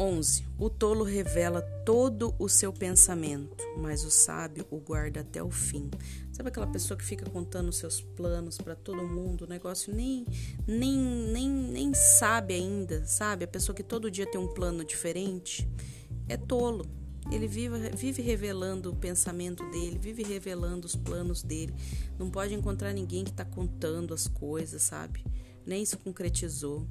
11. 0.00 0.46
O 0.58 0.70
tolo 0.70 1.04
revela 1.04 1.60
todo 1.84 2.34
o 2.38 2.48
seu 2.48 2.72
pensamento, 2.72 3.62
mas 3.76 4.02
o 4.02 4.10
sábio 4.10 4.66
o 4.70 4.78
guarda 4.78 5.20
até 5.20 5.42
o 5.42 5.50
fim. 5.50 5.90
Sabe 6.32 6.48
aquela 6.48 6.66
pessoa 6.66 6.96
que 6.96 7.04
fica 7.04 7.28
contando 7.28 7.70
seus 7.70 8.00
planos 8.00 8.56
para 8.56 8.74
todo 8.74 9.06
mundo, 9.06 9.44
o 9.44 9.46
negócio 9.46 9.94
nem, 9.94 10.24
nem, 10.66 10.96
nem, 10.96 11.50
nem 11.50 11.92
sabe 11.92 12.54
ainda, 12.54 13.04
sabe? 13.04 13.44
A 13.44 13.48
pessoa 13.48 13.76
que 13.76 13.82
todo 13.82 14.10
dia 14.10 14.24
tem 14.24 14.40
um 14.40 14.48
plano 14.48 14.82
diferente 14.82 15.68
é 16.26 16.38
tolo. 16.38 16.86
Ele 17.30 17.46
vive, 17.46 17.90
vive 17.94 18.22
revelando 18.22 18.90
o 18.90 18.96
pensamento 18.96 19.68
dele, 19.70 19.98
vive 19.98 20.22
revelando 20.22 20.86
os 20.86 20.96
planos 20.96 21.42
dele. 21.42 21.74
Não 22.18 22.30
pode 22.30 22.54
encontrar 22.54 22.94
ninguém 22.94 23.22
que 23.22 23.30
está 23.30 23.44
contando 23.44 24.14
as 24.14 24.26
coisas, 24.26 24.80
sabe? 24.80 25.22
Nem 25.66 25.84
se 25.84 25.96
concretizou. 25.96 26.86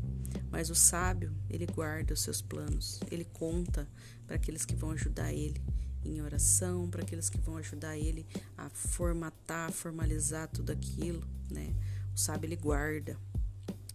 Mas 0.52 0.70
o 0.70 0.76
sábio, 0.76 1.36
ele 1.50 1.66
guarda 1.66 2.14
os 2.14 2.22
seus 2.22 2.42
planos, 2.42 3.00
ele 3.12 3.24
conta 3.24 3.88
para 4.26 4.36
aqueles 4.36 4.66
que 4.66 4.76
vão 4.76 4.92
ajudar 4.92 5.32
ele 5.32 5.62
em 6.04 6.22
oração, 6.22 6.90
para 6.90 7.04
aqueles 7.04 7.30
que 7.30 7.38
vão 7.40 7.58
ajudar 7.58 7.98
ele 7.98 8.26
a 8.58 8.70
formatar, 8.70 9.72
formalizar 9.72 10.48
tudo 10.48 10.72
aquilo, 10.72 11.24
né? 11.52 11.76
O 12.16 12.18
sábio 12.18 12.48
ele 12.48 12.56
guarda 12.56 13.18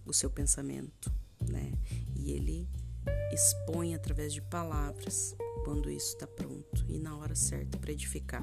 o 0.04 0.12
seu 0.12 0.30
pensamento, 0.30 1.12
né? 1.48 1.72
E 2.14 2.32
ele 2.32 2.68
expõe 3.32 3.94
através 3.94 4.32
de 4.32 4.40
palavras 4.42 5.34
quando 5.64 5.90
isso 5.90 6.14
está 6.14 6.26
pronto 6.26 6.84
e 6.88 6.98
na 6.98 7.16
hora 7.16 7.34
certa 7.34 7.78
para 7.78 7.92
edificar. 7.92 8.42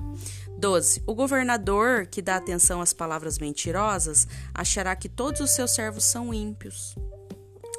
12. 0.57 1.03
O 1.05 1.13
governador 1.13 2.07
que 2.07 2.21
dá 2.21 2.37
atenção 2.37 2.81
às 2.81 2.93
palavras 2.93 3.37
mentirosas 3.37 4.27
achará 4.53 4.95
que 4.95 5.09
todos 5.09 5.41
os 5.41 5.51
seus 5.51 5.71
servos 5.71 6.03
são 6.03 6.33
ímpios. 6.33 6.95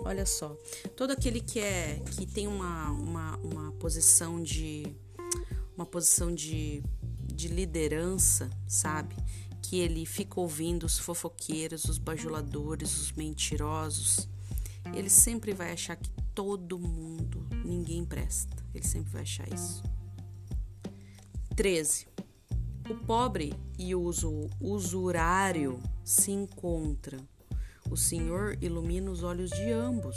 Olha 0.05 0.27
só, 0.27 0.57
todo 0.97 1.13
aquele 1.13 1.41
que 1.41 1.61
é 1.61 2.01
que 2.11 2.27
tem 2.27 2.49
uma, 2.49 2.91
uma, 2.91 3.37
uma 3.39 3.73
posição 3.73 4.43
de 4.43 4.97
uma 5.77 5.87
posição 5.87 6.35
de, 6.35 6.83
de 7.23 7.49
liderança, 7.49 8.51
sabe? 8.67 9.17
Que 9.63 9.79
ele 9.79 10.05
fica 10.05 10.41
ouvindo 10.41 10.85
os 10.85 10.99
fofoqueiros, 10.99 11.85
os 11.85 11.99
bajuladores, 11.99 12.99
os 12.99 13.13
mentirosos. 13.13 14.29
Ele 14.95 15.09
sempre 15.09 15.55
vai 15.55 15.73
achar 15.73 15.97
que 15.97 16.11
todo 16.35 16.79
mundo, 16.79 17.47
ninguém 17.65 18.05
presta. 18.05 18.62
Ele 18.75 18.87
sempre 18.87 19.13
vai 19.13 19.23
achar 19.23 19.53
isso. 19.53 19.83
13. 21.55 22.07
O 22.91 22.95
pobre 23.07 23.55
e 23.79 23.95
o 23.95 24.11
usurário 24.61 25.81
se 26.05 26.31
encontram. 26.31 27.21
O 27.91 27.97
Senhor 27.97 28.57
ilumina 28.61 29.11
os 29.11 29.23
olhos 29.23 29.51
de 29.51 29.71
ambos. 29.71 30.17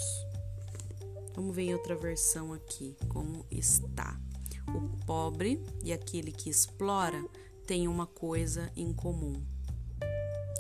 Vamos 1.36 1.56
ver 1.56 1.64
em 1.64 1.74
outra 1.74 1.96
versão 1.96 2.54
aqui 2.54 2.96
como 3.10 3.46
está. 3.52 4.20
O 4.68 5.06
pobre 5.06 5.62
e 5.84 5.92
aquele 5.92 6.32
que 6.32 6.50
explora 6.50 7.24
têm 7.68 7.88
uma 7.88 8.08
coisa 8.08 8.72
em 8.76 8.94
comum. 8.94 9.44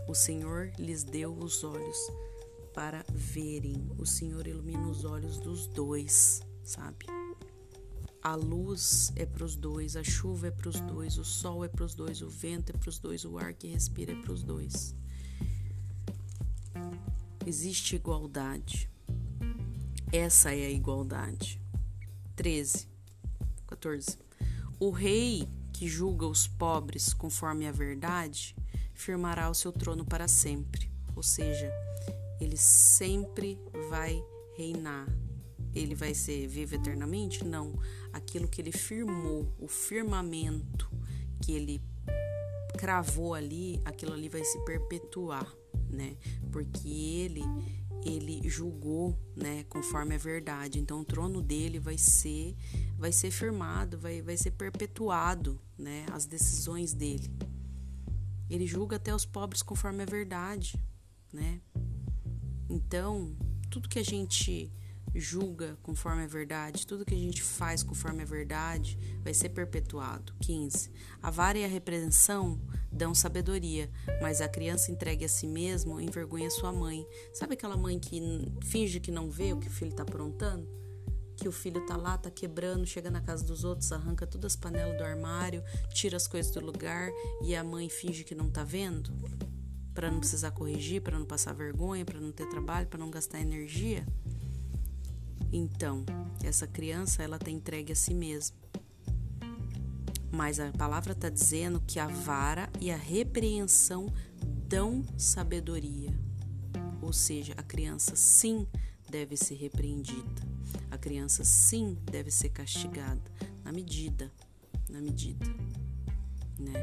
O 0.07 0.13
Senhor 0.13 0.71
lhes 0.77 1.03
deu 1.03 1.33
os 1.33 1.63
olhos 1.63 1.97
para 2.73 3.03
verem. 3.09 3.89
O 3.97 4.05
Senhor 4.05 4.45
ilumina 4.45 4.87
os 4.87 5.05
olhos 5.05 5.39
dos 5.39 5.65
dois, 5.67 6.41
sabe? 6.63 7.05
A 8.25 8.33
luz 8.33 9.13
é 9.15 9.23
para 9.23 9.45
os 9.45 9.55
dois, 9.55 9.95
a 9.95 10.03
chuva 10.03 10.47
é 10.47 10.51
para 10.51 10.67
os 10.67 10.79
dois, 10.79 11.19
o 11.19 11.23
sol 11.23 11.63
é 11.63 11.67
para 11.67 11.85
os 11.85 11.93
dois, 11.93 12.23
o 12.23 12.27
vento 12.27 12.71
é 12.71 12.73
para 12.73 12.89
os 12.89 12.97
dois, 12.97 13.23
o 13.23 13.37
ar 13.37 13.53
que 13.53 13.67
respira 13.67 14.13
é 14.13 14.15
para 14.15 14.31
os 14.31 14.41
dois. 14.41 14.95
Existe 17.45 17.95
igualdade. 17.95 18.89
Essa 20.11 20.55
é 20.55 20.65
a 20.65 20.71
igualdade. 20.71 21.61
13. 22.35 22.87
14. 23.67 24.17
O 24.79 24.89
rei 24.89 25.47
que 25.71 25.87
julga 25.87 26.25
os 26.25 26.47
pobres 26.47 27.13
conforme 27.13 27.67
a 27.67 27.71
verdade 27.71 28.55
firmará 28.95 29.51
o 29.51 29.53
seu 29.53 29.71
trono 29.71 30.03
para 30.03 30.27
sempre. 30.27 30.89
Ou 31.15 31.21
seja, 31.21 31.71
ele 32.41 32.57
sempre 32.57 33.59
vai 33.87 34.19
reinar 34.57 35.05
ele 35.75 35.93
vai 35.93 36.13
ser 36.13 36.47
vivo 36.47 36.75
eternamente? 36.75 37.43
Não. 37.43 37.77
Aquilo 38.13 38.47
que 38.47 38.61
ele 38.61 38.71
firmou, 38.71 39.53
o 39.59 39.67
firmamento 39.67 40.89
que 41.41 41.51
ele 41.51 41.81
cravou 42.77 43.33
ali, 43.33 43.81
aquilo 43.85 44.13
ali 44.13 44.29
vai 44.29 44.43
se 44.43 44.59
perpetuar, 44.65 45.51
né? 45.89 46.15
Porque 46.51 46.87
ele 46.87 47.43
ele 48.05 48.47
julgou, 48.47 49.17
né, 49.35 49.63
conforme 49.63 50.13
a 50.13 50.17
verdade. 50.17 50.77
Então 50.77 51.01
o 51.01 51.05
trono 51.05 51.41
dele 51.41 51.79
vai 51.79 51.97
ser 51.97 52.55
vai 52.97 53.11
ser 53.11 53.31
firmado, 53.31 53.97
vai 53.97 54.21
vai 54.21 54.37
ser 54.37 54.51
perpetuado, 54.51 55.59
né, 55.77 56.05
as 56.11 56.25
decisões 56.25 56.93
dele. 56.93 57.31
Ele 58.49 58.67
julga 58.67 58.97
até 58.97 59.13
os 59.13 59.25
pobres 59.25 59.63
conforme 59.63 60.03
a 60.03 60.05
verdade, 60.05 60.79
né? 61.33 61.59
Então, 62.69 63.35
tudo 63.69 63.89
que 63.89 63.99
a 63.99 64.03
gente 64.03 64.71
julga 65.19 65.77
conforme 65.81 66.23
a 66.23 66.27
verdade, 66.27 66.85
tudo 66.85 67.05
que 67.05 67.13
a 67.13 67.17
gente 67.17 67.41
faz 67.41 67.81
conforme 67.81 68.23
a 68.23 68.25
verdade 68.25 68.99
vai 69.23 69.33
ser 69.33 69.49
perpetuado. 69.49 70.33
15. 70.41 70.91
A 71.21 71.31
vara 71.31 71.57
e 71.57 71.63
a 71.63 71.67
repreensão 71.67 72.59
dão 72.91 73.15
sabedoria, 73.15 73.89
mas 74.21 74.41
a 74.41 74.47
criança 74.47 74.91
entregue 74.91 75.25
a 75.25 75.29
si 75.29 75.47
mesmo 75.47 75.99
envergonha 75.99 76.49
sua 76.49 76.71
mãe. 76.71 77.05
Sabe 77.33 77.53
aquela 77.53 77.77
mãe 77.77 77.99
que 77.99 78.21
finge 78.63 78.99
que 78.99 79.11
não 79.11 79.29
vê 79.29 79.53
o 79.53 79.59
que 79.59 79.67
o 79.67 79.71
filho 79.71 79.91
está 79.91 80.03
aprontando? 80.03 80.67
Que 81.35 81.47
o 81.47 81.51
filho 81.51 81.85
tá 81.85 81.97
lá, 81.97 82.17
tá 82.17 82.31
quebrando, 82.31 82.85
chega 82.85 83.11
na 83.11 83.19
casa 83.21 83.43
dos 83.43 83.63
outros, 83.63 83.91
arranca 83.91 84.25
todas 84.25 84.53
as 84.53 84.55
panelas 84.55 84.97
do 84.97 85.03
armário, 85.03 85.63
tira 85.93 86.15
as 86.15 86.27
coisas 86.27 86.51
do 86.51 86.61
lugar 86.61 87.11
e 87.41 87.55
a 87.55 87.63
mãe 87.63 87.89
finge 87.89 88.23
que 88.23 88.33
não 88.33 88.49
tá 88.49 88.63
vendo? 88.63 89.11
Para 89.93 90.09
não 90.09 90.19
precisar 90.19 90.51
corrigir, 90.51 91.01
para 91.01 91.17
não 91.17 91.25
passar 91.25 91.53
vergonha, 91.53 92.05
para 92.05 92.19
não 92.19 92.31
ter 92.31 92.47
trabalho, 92.47 92.87
para 92.87 92.99
não 92.99 93.09
gastar 93.09 93.39
energia? 93.39 94.05
Então, 95.51 96.05
essa 96.43 96.67
criança 96.67 97.23
ela 97.23 97.37
está 97.37 97.49
entregue 97.49 97.93
a 97.93 97.95
si 97.95 98.13
mesma. 98.13 98.57
Mas 100.31 100.59
a 100.59 100.71
palavra 100.71 101.13
está 101.13 101.29
dizendo 101.29 101.81
que 101.87 101.97
a 101.99 102.07
vara 102.07 102.69
e 102.81 102.91
a 102.91 102.97
repreensão 102.97 104.07
dão 104.67 105.03
sabedoria. 105.17 106.13
Ou 107.01 107.13
seja, 107.13 107.53
a 107.55 107.63
criança 107.63 108.15
sim 108.15 108.67
deve 109.09 109.37
ser 109.37 109.55
repreendida. 109.55 110.41
A 110.91 110.97
criança 110.97 111.43
sim 111.45 111.97
deve 112.03 112.31
ser 112.31 112.49
castigada 112.49 113.21
na 113.63 113.71
medida, 113.71 114.31
na 114.89 114.99
medida, 114.99 115.45
né? 116.59 116.73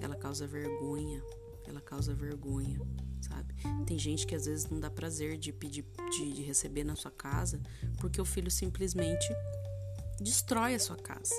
Ela 0.00 0.16
causa 0.16 0.46
vergonha, 0.46 1.22
ela 1.66 1.80
causa 1.80 2.14
vergonha 2.14 2.80
sabe? 3.22 3.54
Tem 3.86 3.98
gente 3.98 4.26
que 4.26 4.34
às 4.34 4.46
vezes 4.46 4.68
não 4.68 4.80
dá 4.80 4.90
prazer 4.90 5.38
de 5.38 5.52
pedir, 5.52 5.84
de, 6.10 6.32
de 6.32 6.42
receber 6.42 6.84
na 6.84 6.96
sua 6.96 7.10
casa, 7.10 7.60
porque 7.98 8.20
o 8.20 8.24
filho 8.24 8.50
simplesmente 8.50 9.28
destrói 10.20 10.74
a 10.74 10.78
sua 10.78 10.96
casa. 10.96 11.34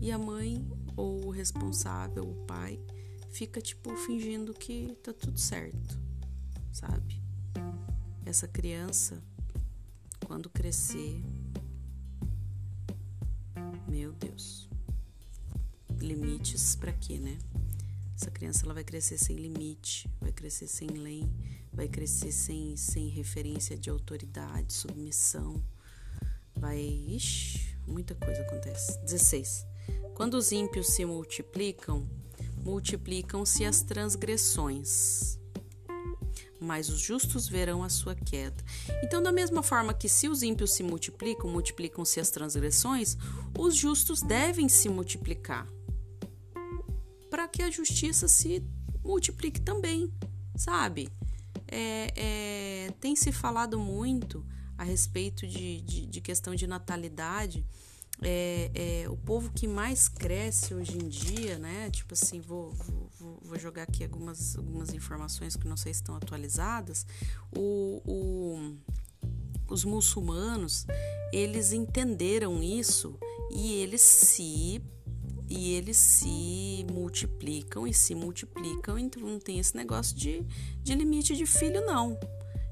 E 0.00 0.10
a 0.10 0.18
mãe 0.18 0.66
ou 0.96 1.26
o 1.26 1.30
responsável, 1.30 2.24
o 2.24 2.46
pai, 2.46 2.80
fica 3.30 3.60
tipo 3.60 3.94
fingindo 3.96 4.54
que 4.54 4.96
tá 5.02 5.12
tudo 5.12 5.38
certo, 5.38 5.98
sabe? 6.72 7.22
Essa 8.24 8.48
criança, 8.48 9.22
quando 10.24 10.50
crescer, 10.50 11.22
meu 13.88 14.12
Deus, 14.12 14.68
limites 15.98 16.76
para 16.76 16.92
quê, 16.92 17.18
né? 17.18 17.38
Essa 18.18 18.30
criança 18.30 18.64
ela 18.64 18.72
vai 18.72 18.82
crescer 18.82 19.18
sem 19.18 19.36
limite, 19.36 20.10
vai 20.18 20.32
crescer 20.32 20.66
sem 20.66 20.88
lei, 20.88 21.30
vai 21.70 21.86
crescer 21.86 22.32
sem, 22.32 22.74
sem 22.74 23.08
referência 23.08 23.76
de 23.76 23.90
autoridade, 23.90 24.72
submissão. 24.72 25.62
Vai. 26.54 26.80
Ixi, 26.80 27.76
muita 27.86 28.14
coisa 28.14 28.40
acontece. 28.40 28.98
16. 29.00 29.66
Quando 30.14 30.32
os 30.32 30.50
ímpios 30.50 30.86
se 30.86 31.04
multiplicam, 31.04 32.08
multiplicam-se 32.64 33.66
as 33.66 33.82
transgressões 33.82 35.38
mas 36.58 36.88
os 36.88 36.98
justos 36.98 37.46
verão 37.46 37.84
a 37.84 37.88
sua 37.88 38.14
queda. 38.14 38.64
Então, 39.02 39.22
da 39.22 39.30
mesma 39.30 39.62
forma 39.62 39.92
que 39.92 40.08
se 40.08 40.26
os 40.26 40.42
ímpios 40.42 40.72
se 40.72 40.82
multiplicam, 40.82 41.50
multiplicam-se 41.50 42.18
as 42.18 42.30
transgressões, 42.30 43.16
os 43.56 43.76
justos 43.76 44.22
devem 44.22 44.66
se 44.66 44.88
multiplicar 44.88 45.68
para 47.36 47.48
que 47.48 47.60
a 47.60 47.70
justiça 47.70 48.26
se 48.28 48.64
multiplique 49.04 49.60
também, 49.60 50.10
sabe? 50.56 51.06
É, 51.68 52.10
é, 52.16 52.92
tem 52.98 53.14
se 53.14 53.30
falado 53.30 53.78
muito 53.78 54.42
a 54.78 54.84
respeito 54.84 55.46
de, 55.46 55.82
de, 55.82 56.06
de 56.06 56.20
questão 56.22 56.54
de 56.54 56.66
natalidade. 56.66 57.62
É, 58.22 58.70
é, 58.74 59.10
o 59.10 59.18
povo 59.18 59.50
que 59.50 59.68
mais 59.68 60.08
cresce 60.08 60.72
hoje 60.72 60.96
em 60.96 61.06
dia, 61.06 61.58
né? 61.58 61.90
Tipo 61.90 62.14
assim, 62.14 62.40
vou, 62.40 62.72
vou, 62.72 63.38
vou, 63.42 63.58
jogar 63.58 63.82
aqui 63.82 64.02
algumas, 64.02 64.56
algumas 64.56 64.94
informações 64.94 65.56
que 65.56 65.68
não 65.68 65.76
sei 65.76 65.92
se 65.92 66.00
estão 66.00 66.16
atualizadas. 66.16 67.04
O, 67.54 68.00
o, 68.06 68.76
os 69.68 69.84
muçulmanos, 69.84 70.86
eles 71.34 71.74
entenderam 71.74 72.62
isso 72.62 73.18
e 73.50 73.74
eles 73.74 74.00
se 74.00 74.80
e 75.56 75.72
eles 75.72 75.96
se 75.96 76.84
multiplicam 76.92 77.86
e 77.86 77.94
se 77.94 78.14
multiplicam, 78.14 78.98
então 78.98 79.22
não 79.22 79.38
tem 79.38 79.58
esse 79.58 79.74
negócio 79.74 80.14
de, 80.14 80.44
de 80.82 80.94
limite 80.94 81.34
de 81.34 81.46
filho, 81.46 81.84
não. 81.86 82.18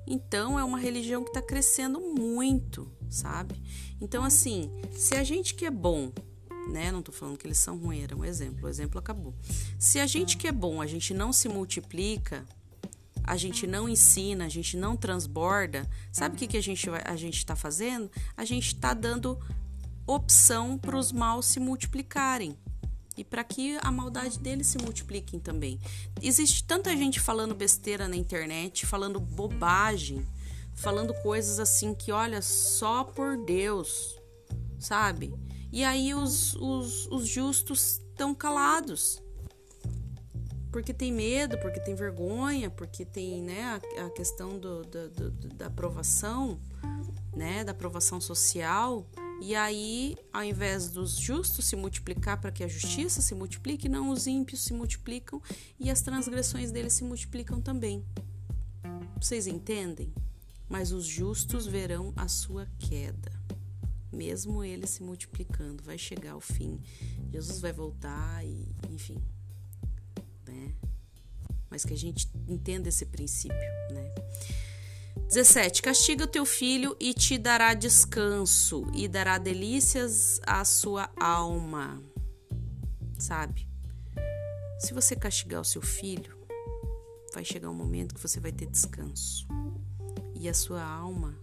Então 0.06 0.58
é 0.58 0.64
uma 0.64 0.78
religião 0.78 1.22
que 1.22 1.30
está 1.30 1.40
crescendo 1.40 1.98
muito, 1.98 2.92
sabe? 3.08 3.60
Então, 4.00 4.22
assim, 4.22 4.70
se 4.92 5.14
a 5.14 5.24
gente 5.24 5.54
que 5.54 5.64
é 5.64 5.70
bom, 5.70 6.12
né? 6.68 6.92
Não 6.92 6.98
estou 7.00 7.14
falando 7.14 7.38
que 7.38 7.46
eles 7.46 7.56
são 7.56 7.78
ruins, 7.78 8.04
era 8.04 8.16
um 8.16 8.24
exemplo, 8.24 8.66
o 8.66 8.68
exemplo 8.68 8.98
acabou. 8.98 9.34
Se 9.78 9.98
a 9.98 10.06
gente 10.06 10.36
que 10.36 10.46
é 10.46 10.52
bom, 10.52 10.82
a 10.82 10.86
gente 10.86 11.14
não 11.14 11.32
se 11.32 11.48
multiplica, 11.48 12.44
a 13.22 13.36
gente 13.36 13.66
não 13.66 13.88
ensina, 13.88 14.44
a 14.44 14.48
gente 14.48 14.76
não 14.76 14.94
transborda, 14.94 15.88
sabe 16.12 16.36
o 16.36 16.38
que, 16.38 16.46
que 16.46 16.56
a 16.58 16.62
gente 16.62 16.86
a 16.90 17.16
gente 17.16 17.38
está 17.38 17.56
fazendo? 17.56 18.10
A 18.36 18.44
gente 18.44 18.66
está 18.66 18.92
dando 18.92 19.38
opção 20.06 20.76
para 20.76 20.98
os 20.98 21.10
maus 21.12 21.46
se 21.46 21.58
multiplicarem 21.58 22.58
e 23.16 23.24
para 23.24 23.44
que 23.44 23.78
a 23.82 23.90
maldade 23.90 24.38
deles 24.38 24.66
se 24.66 24.78
multipliquem 24.78 25.38
também. 25.38 25.78
Existe 26.20 26.64
tanta 26.64 26.96
gente 26.96 27.20
falando 27.20 27.54
besteira 27.54 28.08
na 28.08 28.16
internet, 28.16 28.86
falando 28.86 29.20
bobagem, 29.20 30.26
falando 30.74 31.14
coisas 31.22 31.60
assim 31.60 31.94
que, 31.94 32.10
olha, 32.10 32.42
só 32.42 33.04
por 33.04 33.36
Deus, 33.36 34.18
sabe? 34.78 35.32
E 35.72 35.84
aí 35.84 36.14
os, 36.14 36.54
os, 36.54 37.06
os 37.06 37.26
justos 37.26 38.00
estão 38.10 38.34
calados. 38.34 39.22
Porque 40.70 40.92
tem 40.92 41.12
medo, 41.12 41.56
porque 41.58 41.78
tem 41.78 41.94
vergonha, 41.94 42.68
porque 42.68 43.04
tem 43.04 43.40
né, 43.40 43.80
a, 43.96 44.06
a 44.06 44.10
questão 44.10 44.58
do, 44.58 44.82
do, 44.82 45.08
do, 45.10 45.30
da 45.54 45.66
aprovação, 45.66 46.58
né, 47.34 47.62
da 47.62 47.70
aprovação 47.70 48.20
social. 48.20 49.06
E 49.46 49.54
aí, 49.54 50.16
ao 50.32 50.42
invés 50.42 50.88
dos 50.88 51.18
justos 51.18 51.66
se 51.66 51.76
multiplicar 51.76 52.40
para 52.40 52.50
que 52.50 52.64
a 52.64 52.66
justiça 52.66 53.20
se 53.20 53.34
multiplique, 53.34 53.90
não 53.90 54.08
os 54.08 54.26
ímpios 54.26 54.62
se 54.62 54.72
multiplicam 54.72 55.38
e 55.78 55.90
as 55.90 56.00
transgressões 56.00 56.70
deles 56.70 56.94
se 56.94 57.04
multiplicam 57.04 57.60
também. 57.60 58.02
Vocês 59.20 59.46
entendem? 59.46 60.14
Mas 60.66 60.92
os 60.92 61.04
justos 61.04 61.66
verão 61.66 62.10
a 62.16 62.26
sua 62.26 62.66
queda. 62.78 63.38
Mesmo 64.10 64.64
eles 64.64 64.88
se 64.88 65.02
multiplicando, 65.02 65.82
vai 65.84 65.98
chegar 65.98 66.36
o 66.36 66.40
fim. 66.40 66.80
Jesus 67.30 67.60
vai 67.60 67.70
voltar 67.70 68.42
e, 68.42 68.66
enfim, 68.90 69.22
né? 70.46 70.74
Mas 71.68 71.84
que 71.84 71.92
a 71.92 71.98
gente 71.98 72.30
entenda 72.48 72.88
esse 72.88 73.04
princípio, 73.04 73.58
né? 73.90 74.10
17. 75.28 75.82
Castiga 75.82 76.24
o 76.24 76.28
teu 76.28 76.44
filho 76.44 76.96
e 77.00 77.14
te 77.14 77.38
dará 77.38 77.74
descanso 77.74 78.86
e 78.94 79.08
dará 79.08 79.38
delícias 79.38 80.40
à 80.46 80.64
sua 80.64 81.10
alma. 81.18 82.02
Sabe? 83.18 83.68
Se 84.78 84.92
você 84.92 85.16
castigar 85.16 85.60
o 85.60 85.64
seu 85.64 85.80
filho, 85.80 86.36
vai 87.32 87.44
chegar 87.44 87.70
um 87.70 87.74
momento 87.74 88.14
que 88.14 88.20
você 88.20 88.38
vai 88.38 88.52
ter 88.52 88.66
descanso. 88.66 89.46
E 90.34 90.48
a 90.48 90.54
sua 90.54 90.84
alma 90.84 91.38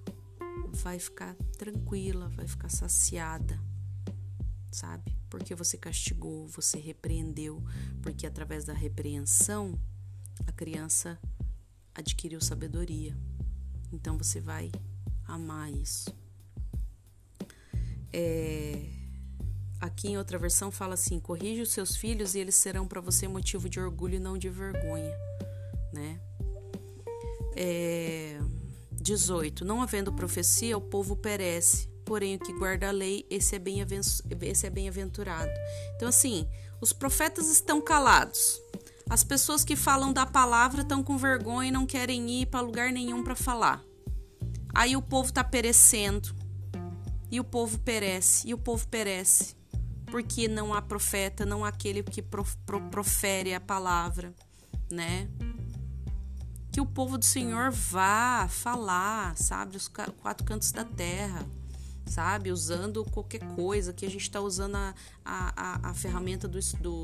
vai 0.71 0.99
ficar 0.99 1.35
tranquila, 1.57 2.29
vai 2.29 2.47
ficar 2.47 2.69
saciada. 2.69 3.59
Sabe? 4.71 5.17
Porque 5.29 5.55
você 5.55 5.77
castigou, 5.77 6.47
você 6.47 6.77
repreendeu, 6.77 7.63
porque 8.01 8.25
através 8.25 8.63
da 8.63 8.73
repreensão 8.73 9.79
a 10.45 10.51
criança 10.51 11.19
adquiriu 11.93 12.39
sabedoria. 12.39 13.17
Então 13.91 14.17
você 14.17 14.39
vai 14.39 14.71
amar 15.27 15.71
isso. 15.71 16.13
É, 18.13 18.83
aqui 19.79 20.09
em 20.09 20.17
outra 20.17 20.37
versão 20.37 20.71
fala 20.71 20.93
assim: 20.93 21.19
corrige 21.19 21.61
os 21.61 21.71
seus 21.71 21.95
filhos 21.95 22.35
e 22.35 22.39
eles 22.39 22.55
serão 22.55 22.87
para 22.87 23.01
você 23.01 23.27
motivo 23.27 23.69
de 23.69 23.79
orgulho 23.79 24.15
e 24.15 24.19
não 24.19 24.37
de 24.37 24.49
vergonha, 24.49 25.15
né? 25.93 26.19
É, 27.55 28.39
18. 29.01 29.65
Não 29.65 29.81
havendo 29.81 30.13
profecia, 30.13 30.77
o 30.77 30.81
povo 30.81 31.15
perece. 31.15 31.89
Porém, 32.05 32.35
o 32.35 32.39
que 32.39 32.53
guarda 32.53 32.89
a 32.89 32.91
lei, 32.91 33.25
esse 33.29 33.55
é 33.55 33.59
bem-aventurado. 33.59 35.49
É 35.49 35.93
então, 35.95 36.07
assim, 36.09 36.47
os 36.79 36.91
profetas 36.91 37.49
estão 37.49 37.81
calados. 37.81 38.61
As 39.11 39.25
pessoas 39.25 39.65
que 39.65 39.75
falam 39.75 40.13
da 40.13 40.25
palavra 40.25 40.83
estão 40.83 41.03
com 41.03 41.17
vergonha 41.17 41.67
e 41.67 41.71
não 41.71 41.85
querem 41.85 42.29
ir 42.29 42.45
para 42.45 42.61
lugar 42.61 42.93
nenhum 42.93 43.21
para 43.21 43.35
falar. 43.35 43.83
Aí 44.73 44.95
o 44.95 45.01
povo 45.01 45.27
está 45.27 45.43
perecendo. 45.43 46.33
E 47.29 47.37
o 47.37 47.43
povo 47.43 47.77
perece, 47.79 48.47
e 48.47 48.53
o 48.53 48.57
povo 48.57 48.87
perece. 48.87 49.53
Porque 50.05 50.47
não 50.47 50.73
há 50.73 50.81
profeta, 50.81 51.45
não 51.45 51.65
há 51.65 51.67
aquele 51.67 52.03
que 52.03 52.21
pro, 52.21 52.45
pro, 52.65 52.79
profere 52.89 53.53
a 53.53 53.59
palavra, 53.59 54.33
né? 54.89 55.27
Que 56.71 56.79
o 56.79 56.85
povo 56.85 57.17
do 57.17 57.25
Senhor 57.25 57.69
vá 57.69 58.47
falar, 58.47 59.35
sabe, 59.35 59.75
os 59.75 59.89
quatro 59.89 60.45
cantos 60.45 60.71
da 60.71 60.85
terra 60.85 61.45
sabe? 62.11 62.51
Usando 62.51 63.05
qualquer 63.05 63.39
coisa, 63.55 63.93
que 63.93 64.05
a 64.05 64.09
gente 64.09 64.23
está 64.23 64.41
usando 64.41 64.75
a, 64.75 64.93
a, 65.23 65.89
a, 65.89 65.93
ferramenta 65.93 66.47
do, 66.47 66.59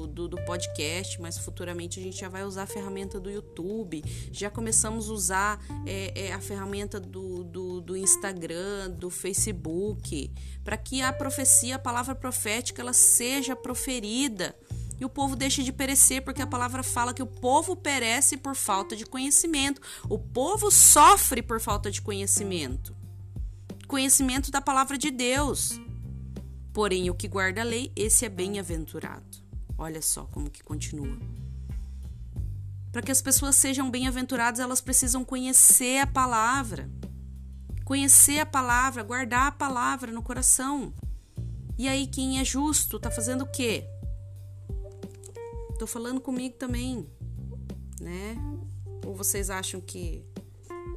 do, 0.07 0.27
do, 0.27 0.37
podcast, 0.43 1.19
mas 1.21 1.37
futuramente 1.37 1.99
a 1.99 2.03
gente 2.03 2.19
já 2.19 2.27
vai 2.27 2.43
usar 2.43 2.63
a 2.63 2.67
ferramenta 2.67 3.19
do 3.19 3.31
YouTube, 3.31 4.03
já 4.31 4.49
começamos 4.49 5.09
a 5.09 5.13
usar 5.13 5.65
é, 5.85 6.27
é, 6.27 6.33
a 6.33 6.41
ferramenta 6.41 6.99
do, 6.99 7.43
do, 7.45 7.81
do 7.81 7.95
Instagram, 7.95 8.91
do 8.91 9.09
Facebook, 9.09 10.29
para 10.63 10.75
que 10.75 11.01
a 11.01 11.13
profecia, 11.13 11.77
a 11.77 11.79
palavra 11.79 12.13
profética, 12.13 12.81
ela 12.81 12.93
seja 12.93 13.55
proferida 13.55 14.53
e 14.99 15.05
o 15.05 15.09
povo 15.09 15.35
deixe 15.35 15.63
de 15.63 15.71
perecer, 15.71 16.23
porque 16.23 16.41
a 16.41 16.47
palavra 16.47 16.83
fala 16.83 17.13
que 17.13 17.21
o 17.21 17.27
povo 17.27 17.75
perece 17.75 18.35
por 18.35 18.55
falta 18.55 18.95
de 18.95 19.05
conhecimento. 19.05 19.79
O 20.09 20.17
povo 20.17 20.71
sofre 20.71 21.41
por 21.41 21.61
falta 21.61 21.91
de 21.91 22.01
conhecimento 22.01 22.96
conhecimento 23.87 24.51
da 24.51 24.61
palavra 24.61 24.97
de 24.97 25.09
Deus. 25.09 25.79
Porém, 26.73 27.09
o 27.09 27.15
que 27.15 27.27
guarda 27.27 27.61
a 27.61 27.63
lei, 27.63 27.91
esse 27.95 28.25
é 28.25 28.29
bem-aventurado. 28.29 29.25
Olha 29.77 30.01
só 30.01 30.25
como 30.25 30.49
que 30.49 30.61
continua. 30.61 31.17
Para 32.91 33.01
que 33.01 33.11
as 33.11 33.21
pessoas 33.21 33.55
sejam 33.55 33.89
bem-aventuradas, 33.89 34.59
elas 34.59 34.81
precisam 34.81 35.23
conhecer 35.23 35.99
a 35.99 36.07
palavra. 36.07 36.89
Conhecer 37.85 38.39
a 38.39 38.45
palavra, 38.45 39.01
guardar 39.03 39.47
a 39.47 39.51
palavra 39.51 40.11
no 40.11 40.21
coração. 40.21 40.93
E 41.77 41.87
aí, 41.87 42.07
quem 42.07 42.39
é 42.39 42.45
justo 42.45 42.97
está 42.97 43.09
fazendo 43.09 43.43
o 43.43 43.51
quê? 43.51 43.85
Estou 45.71 45.87
falando 45.87 46.19
comigo 46.19 46.55
também, 46.55 47.07
né? 48.01 48.35
Ou 49.05 49.15
vocês 49.15 49.49
acham 49.49 49.79
que, 49.79 50.25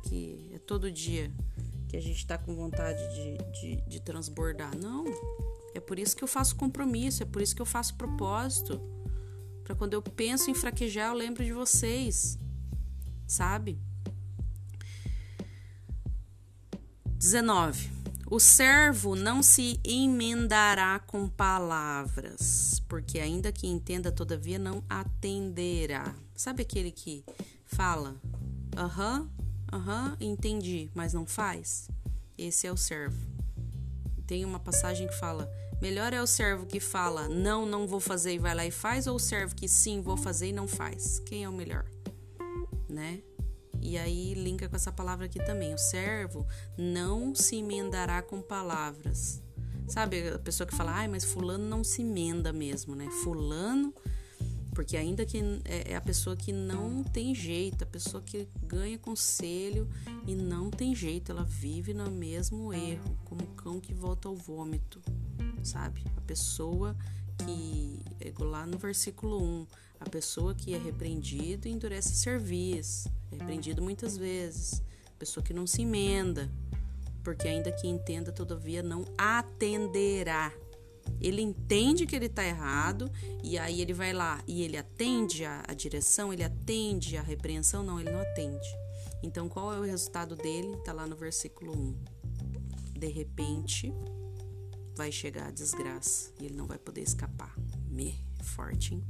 que 0.02 0.50
é 0.54 0.58
todo 0.58 0.90
dia 0.90 1.30
que 1.90 1.96
a 1.96 2.00
gente 2.00 2.18
está 2.18 2.38
com 2.38 2.54
vontade 2.54 3.02
de, 3.12 3.36
de, 3.60 3.76
de 3.82 4.00
transbordar. 4.00 4.76
Não. 4.76 5.04
É 5.74 5.80
por 5.80 5.98
isso 5.98 6.16
que 6.16 6.22
eu 6.22 6.28
faço 6.28 6.54
compromisso, 6.54 7.24
é 7.24 7.26
por 7.26 7.42
isso 7.42 7.54
que 7.54 7.60
eu 7.60 7.66
faço 7.66 7.96
propósito. 7.96 8.80
Para 9.64 9.74
quando 9.74 9.94
eu 9.94 10.00
penso 10.00 10.48
em 10.48 10.54
fraquejar, 10.54 11.08
eu 11.08 11.14
lembro 11.14 11.44
de 11.44 11.52
vocês. 11.52 12.38
Sabe? 13.26 13.76
19. 17.16 17.90
O 18.30 18.38
servo 18.38 19.16
não 19.16 19.42
se 19.42 19.80
emendará 19.82 21.00
com 21.00 21.28
palavras, 21.28 22.80
porque 22.88 23.18
ainda 23.18 23.50
que 23.50 23.66
entenda, 23.66 24.12
todavia 24.12 24.60
não 24.60 24.84
atenderá. 24.88 26.14
Sabe 26.36 26.62
aquele 26.62 26.92
que 26.92 27.24
fala, 27.66 28.14
aham, 28.76 29.28
Aham, 29.72 30.16
uhum, 30.20 30.32
entendi, 30.32 30.90
mas 30.94 31.12
não 31.12 31.24
faz? 31.24 31.88
Esse 32.36 32.66
é 32.66 32.72
o 32.72 32.76
servo. 32.76 33.18
Tem 34.26 34.44
uma 34.44 34.58
passagem 34.58 35.06
que 35.06 35.14
fala: 35.14 35.50
melhor 35.80 36.12
é 36.12 36.20
o 36.20 36.26
servo 36.26 36.66
que 36.66 36.80
fala 36.80 37.28
não, 37.28 37.64
não 37.64 37.86
vou 37.86 38.00
fazer 38.00 38.34
e 38.34 38.38
vai 38.38 38.54
lá 38.54 38.66
e 38.66 38.70
faz, 38.70 39.06
ou 39.06 39.16
o 39.16 39.20
servo 39.20 39.54
que 39.54 39.68
sim, 39.68 40.00
vou 40.00 40.16
fazer 40.16 40.48
e 40.48 40.52
não 40.52 40.66
faz? 40.66 41.20
Quem 41.20 41.44
é 41.44 41.48
o 41.48 41.52
melhor? 41.52 41.84
Né? 42.88 43.20
E 43.80 43.96
aí 43.96 44.34
linka 44.34 44.68
com 44.68 44.76
essa 44.76 44.92
palavra 44.92 45.26
aqui 45.26 45.38
também. 45.44 45.72
O 45.72 45.78
servo 45.78 46.46
não 46.76 47.34
se 47.34 47.56
emendará 47.56 48.20
com 48.22 48.42
palavras. 48.42 49.42
Sabe, 49.88 50.28
a 50.28 50.38
pessoa 50.38 50.66
que 50.66 50.74
fala, 50.74 50.92
ai, 50.92 51.08
mas 51.08 51.24
fulano 51.24 51.64
não 51.64 51.82
se 51.82 52.02
emenda 52.02 52.52
mesmo, 52.52 52.94
né? 52.94 53.08
Fulano 53.24 53.92
porque 54.74 54.96
ainda 54.96 55.24
que 55.26 55.38
é, 55.64 55.92
é 55.92 55.96
a 55.96 56.00
pessoa 56.00 56.36
que 56.36 56.52
não 56.52 57.02
tem 57.02 57.34
jeito, 57.34 57.82
a 57.82 57.86
pessoa 57.86 58.22
que 58.22 58.48
ganha 58.62 58.98
conselho 58.98 59.88
e 60.26 60.34
não 60.34 60.70
tem 60.70 60.94
jeito, 60.94 61.32
ela 61.32 61.44
vive 61.44 61.92
no 61.92 62.10
mesmo 62.10 62.72
erro, 62.72 63.18
como 63.24 63.42
o 63.42 63.54
cão 63.54 63.80
que 63.80 63.92
volta 63.92 64.28
ao 64.28 64.34
vômito, 64.34 65.02
sabe? 65.62 66.04
A 66.16 66.20
pessoa 66.20 66.96
que, 67.38 68.00
é 68.20 68.32
lá 68.42 68.66
no 68.66 68.78
versículo 68.78 69.42
1, 69.42 69.66
a 70.00 70.08
pessoa 70.08 70.54
que 70.54 70.74
é 70.74 70.78
repreendido 70.78 71.68
endurece 71.68 72.14
serviço, 72.14 73.10
é 73.32 73.36
repreendido 73.36 73.82
muitas 73.82 74.16
vezes, 74.16 74.82
a 75.06 75.18
pessoa 75.18 75.44
que 75.44 75.52
não 75.52 75.66
se 75.66 75.82
emenda, 75.82 76.50
porque 77.22 77.48
ainda 77.48 77.70
que 77.72 77.86
entenda, 77.86 78.32
todavia 78.32 78.82
não 78.82 79.04
atenderá 79.18 80.52
ele 81.20 81.40
entende 81.40 82.06
que 82.06 82.14
ele 82.14 82.26
está 82.26 82.44
errado 82.44 83.10
e 83.42 83.58
aí 83.58 83.80
ele 83.80 83.92
vai 83.92 84.12
lá 84.12 84.42
e 84.46 84.62
ele 84.62 84.76
atende 84.76 85.44
a, 85.44 85.62
a 85.66 85.74
direção, 85.74 86.32
ele 86.32 86.44
atende 86.44 87.16
a 87.16 87.22
repreensão? 87.22 87.82
Não, 87.82 87.98
ele 87.98 88.10
não 88.10 88.20
atende. 88.20 88.68
Então, 89.22 89.48
qual 89.48 89.72
é 89.72 89.78
o 89.78 89.82
resultado 89.82 90.34
dele? 90.34 90.74
Está 90.76 90.92
lá 90.92 91.06
no 91.06 91.16
versículo 91.16 91.76
1. 91.76 91.96
De 92.98 93.08
repente, 93.08 93.92
vai 94.96 95.12
chegar 95.12 95.48
a 95.48 95.50
desgraça 95.50 96.32
e 96.40 96.46
ele 96.46 96.54
não 96.54 96.66
vai 96.66 96.78
poder 96.78 97.02
escapar. 97.02 97.54
Me, 97.88 98.18
forte, 98.42 98.94
hein? 98.94 99.04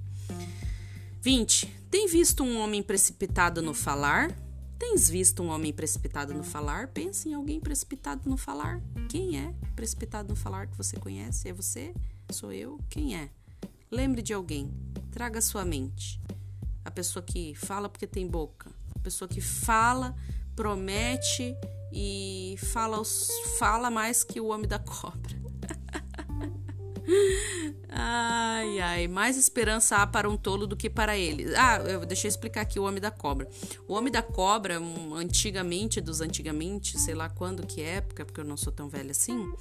20. 1.21 1.67
Tem 1.91 2.09
visto 2.09 2.43
um 2.43 2.59
homem 2.61 2.83
precipitado 2.83 3.61
no 3.61 3.75
falar? 3.75 4.35
Tens 4.81 5.11
visto 5.11 5.43
um 5.43 5.49
homem 5.51 5.75
precipitado 5.75 6.33
no 6.33 6.43
falar? 6.43 6.89
Pense 6.89 7.29
em 7.29 7.35
alguém 7.35 7.61
precipitado 7.61 8.27
no 8.31 8.39
falar. 8.39 8.81
Quem 9.11 9.39
é 9.39 9.55
precipitado 9.77 10.31
no 10.31 10.35
falar 10.35 10.69
que 10.69 10.77
você 10.77 10.97
conhece? 10.97 11.51
É 11.51 11.53
você? 11.53 11.95
Sou 12.31 12.51
eu? 12.51 12.81
Quem 12.89 13.15
é? 13.15 13.29
Lembre 13.91 14.23
de 14.23 14.33
alguém. 14.33 14.73
Traga 15.11 15.39
à 15.39 15.43
sua 15.43 15.67
mente. 15.67 16.19
A 16.83 16.91
pessoa 16.91 17.23
que 17.23 17.55
fala 17.55 17.91
porque 17.91 18.07
tem 18.07 18.27
boca. 18.27 18.71
A 18.97 18.99
pessoa 19.01 19.29
que 19.29 19.43
fala, 19.43 20.17
promete 20.57 21.55
e 21.93 22.57
fala, 22.73 23.03
fala 23.59 23.91
mais 23.91 24.25
que 24.25 24.41
o 24.41 24.47
homem 24.47 24.67
da 24.67 24.79
cobra. 24.79 25.40
Ai, 27.89 28.79
ai, 28.81 29.09
mais 29.09 29.37
esperança 29.37 29.97
há 29.97 30.07
para 30.07 30.29
um 30.29 30.37
tolo 30.37 30.67
do 30.67 30.77
que 30.77 30.89
para 30.89 31.17
ele. 31.17 31.55
Ah, 31.57 31.79
eu, 31.79 32.05
deixa 32.05 32.27
eu 32.27 32.29
explicar 32.29 32.63
aqui 32.63 32.79
o 32.79 32.85
homem 32.85 33.01
da 33.01 33.11
cobra. 33.11 33.49
O 33.89 33.95
homem 33.95 34.13
da 34.13 34.23
cobra, 34.23 34.81
antigamente, 35.15 36.01
dos 36.01 36.21
antigamente, 36.21 36.99
sei 36.99 37.15
lá 37.15 37.29
quando, 37.29 37.67
que 37.67 37.83
época, 37.83 38.25
porque 38.25 38.41
eu 38.41 38.45
não 38.45 38.57
sou 38.57 38.73
tão 38.73 38.89
velha 38.89 39.11
assim, 39.11 39.53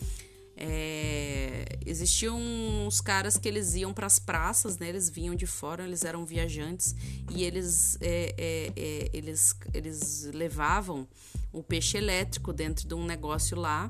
é, 0.61 1.63
existiam 1.85 2.37
uns 2.37 2.99
caras 2.99 3.37
que 3.37 3.47
eles 3.47 3.75
iam 3.75 3.93
para 3.93 4.05
as 4.05 4.19
praças, 4.19 4.77
né? 4.77 4.89
Eles 4.89 5.09
vinham 5.09 5.33
de 5.33 5.47
fora, 5.47 5.85
eles 5.85 6.03
eram 6.03 6.25
viajantes 6.25 6.93
e 7.31 7.45
eles, 7.45 7.97
é, 8.01 8.35
é, 8.37 8.73
é, 8.75 9.09
eles, 9.13 9.55
eles 9.73 10.29
levavam 10.33 11.07
o 11.53 11.63
peixe 11.63 11.97
elétrico 11.97 12.51
dentro 12.51 12.85
de 12.85 12.93
um 12.93 13.05
negócio 13.05 13.57
lá 13.57 13.89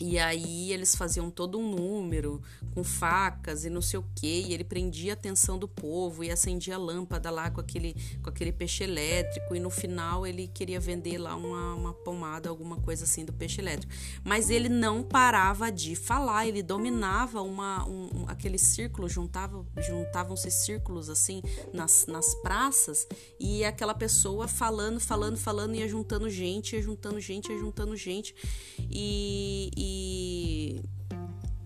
e 0.00 0.16
aí 0.18 0.72
eles 0.72 0.94
faziam 0.94 1.28
todo 1.28 1.58
um 1.58 1.74
número 1.74 2.40
com 2.72 2.84
facas 2.84 3.64
e 3.64 3.70
não 3.70 3.82
sei 3.82 3.98
o 3.98 4.04
que, 4.14 4.42
e 4.42 4.52
ele 4.52 4.62
prendia 4.62 5.12
a 5.12 5.14
atenção 5.14 5.58
do 5.58 5.66
povo 5.66 6.22
e 6.22 6.30
acendia 6.30 6.76
a 6.76 6.78
lâmpada 6.78 7.30
lá 7.30 7.50
com 7.50 7.60
aquele, 7.60 7.96
com 8.22 8.30
aquele 8.30 8.52
peixe 8.52 8.84
elétrico, 8.84 9.56
e 9.56 9.60
no 9.60 9.70
final 9.70 10.24
ele 10.24 10.46
queria 10.46 10.78
vender 10.78 11.18
lá 11.18 11.34
uma, 11.34 11.74
uma 11.74 11.92
pomada, 11.92 12.48
alguma 12.48 12.76
coisa 12.76 13.04
assim 13.04 13.24
do 13.24 13.32
peixe 13.32 13.60
elétrico. 13.60 13.92
Mas 14.22 14.50
ele 14.50 14.68
não 14.68 15.02
parava 15.02 15.72
de 15.72 15.96
falar, 15.96 16.46
ele 16.46 16.62
dominava 16.62 17.42
uma, 17.42 17.84
um, 17.88 18.24
aquele 18.28 18.58
círculo, 18.58 19.08
juntava, 19.08 19.66
juntavam-se 19.84 20.50
círculos 20.50 21.10
assim 21.10 21.42
nas, 21.72 22.06
nas 22.06 22.36
praças, 22.36 23.04
e 23.40 23.64
aquela 23.64 23.94
pessoa 23.94 24.46
falando, 24.46 25.00
falando, 25.00 25.36
falando, 25.36 25.74
ia 25.74 25.88
juntando 25.88 26.30
gente, 26.30 26.76
ia 26.76 26.82
juntando 26.82 27.18
gente, 27.20 27.50
ia 27.50 27.58
juntando 27.58 27.96
gente, 27.96 28.32
e, 28.78 29.70
e 29.76 29.87
e, 29.88 30.82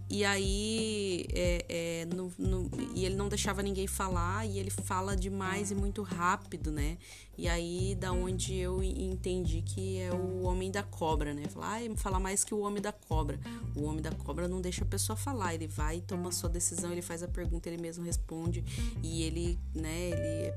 e 0.09 0.25
aí 0.25 1.27
é, 1.33 1.65
é, 1.69 2.05
no, 2.15 2.33
no, 2.39 2.71
e 2.95 3.05
ele 3.05 3.17
não 3.17 3.29
deixava 3.29 3.63
ninguém 3.63 3.87
falar 3.87 4.47
e 4.47 4.59
ele 4.59 4.71
fala 4.71 5.17
demais 5.17 5.71
e 5.71 5.75
muito 5.75 6.03
rápido, 6.03 6.71
né? 6.71 6.99
E 7.37 7.49
aí 7.49 7.97
da 7.99 8.13
onde 8.13 8.55
eu 8.55 8.83
entendi 8.83 9.63
que 9.63 9.99
é 9.99 10.13
o 10.13 10.43
homem 10.43 10.71
da 10.71 10.83
cobra, 10.83 11.35
né? 11.35 11.49
Falar, 11.49 11.81
falar 11.97 12.21
mais 12.21 12.45
que 12.45 12.55
o 12.55 12.61
homem 12.61 12.81
da 12.81 12.93
cobra. 12.93 13.41
O 13.75 13.85
homem 13.85 14.03
da 14.03 14.13
cobra 14.13 14.47
não 14.47 14.61
deixa 14.61 14.85
a 14.85 14.87
pessoa 14.87 15.17
falar, 15.17 15.55
ele 15.55 15.67
vai 15.67 16.01
toma 16.01 16.31
sua 16.31 16.49
decisão, 16.49 16.93
ele 16.93 17.03
faz 17.03 17.23
a 17.23 17.29
pergunta, 17.29 17.69
ele 17.69 17.81
mesmo 17.81 18.05
responde 18.05 18.65
e 19.03 19.23
ele, 19.23 19.59
né, 19.75 20.11
ele 20.11 20.53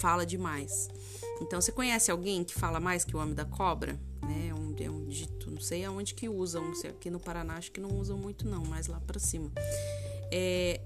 fala 0.00 0.26
demais. 0.26 0.88
Então 1.40 1.60
você 1.60 1.72
conhece 1.72 2.10
alguém 2.10 2.44
que 2.44 2.54
fala 2.54 2.78
mais 2.78 3.04
que 3.04 3.16
o 3.16 3.18
homem 3.18 3.34
da 3.34 3.44
cobra? 3.44 3.98
Né? 4.22 4.48
É 4.48 4.54
um, 4.54 4.74
é 4.78 4.90
um 4.90 5.06
dito, 5.06 5.50
não 5.50 5.60
sei 5.60 5.84
aonde 5.84 6.14
que 6.14 6.28
usam, 6.28 6.74
sei, 6.74 6.90
aqui 6.90 7.10
no 7.10 7.18
Paraná 7.18 7.54
acho 7.54 7.72
que 7.72 7.80
não 7.80 7.98
usam 7.98 8.16
muito 8.16 8.46
não, 8.46 8.62
mas 8.64 8.86
lá 8.86 9.00
para 9.00 9.18
cima. 9.18 9.50
É, 10.30 10.80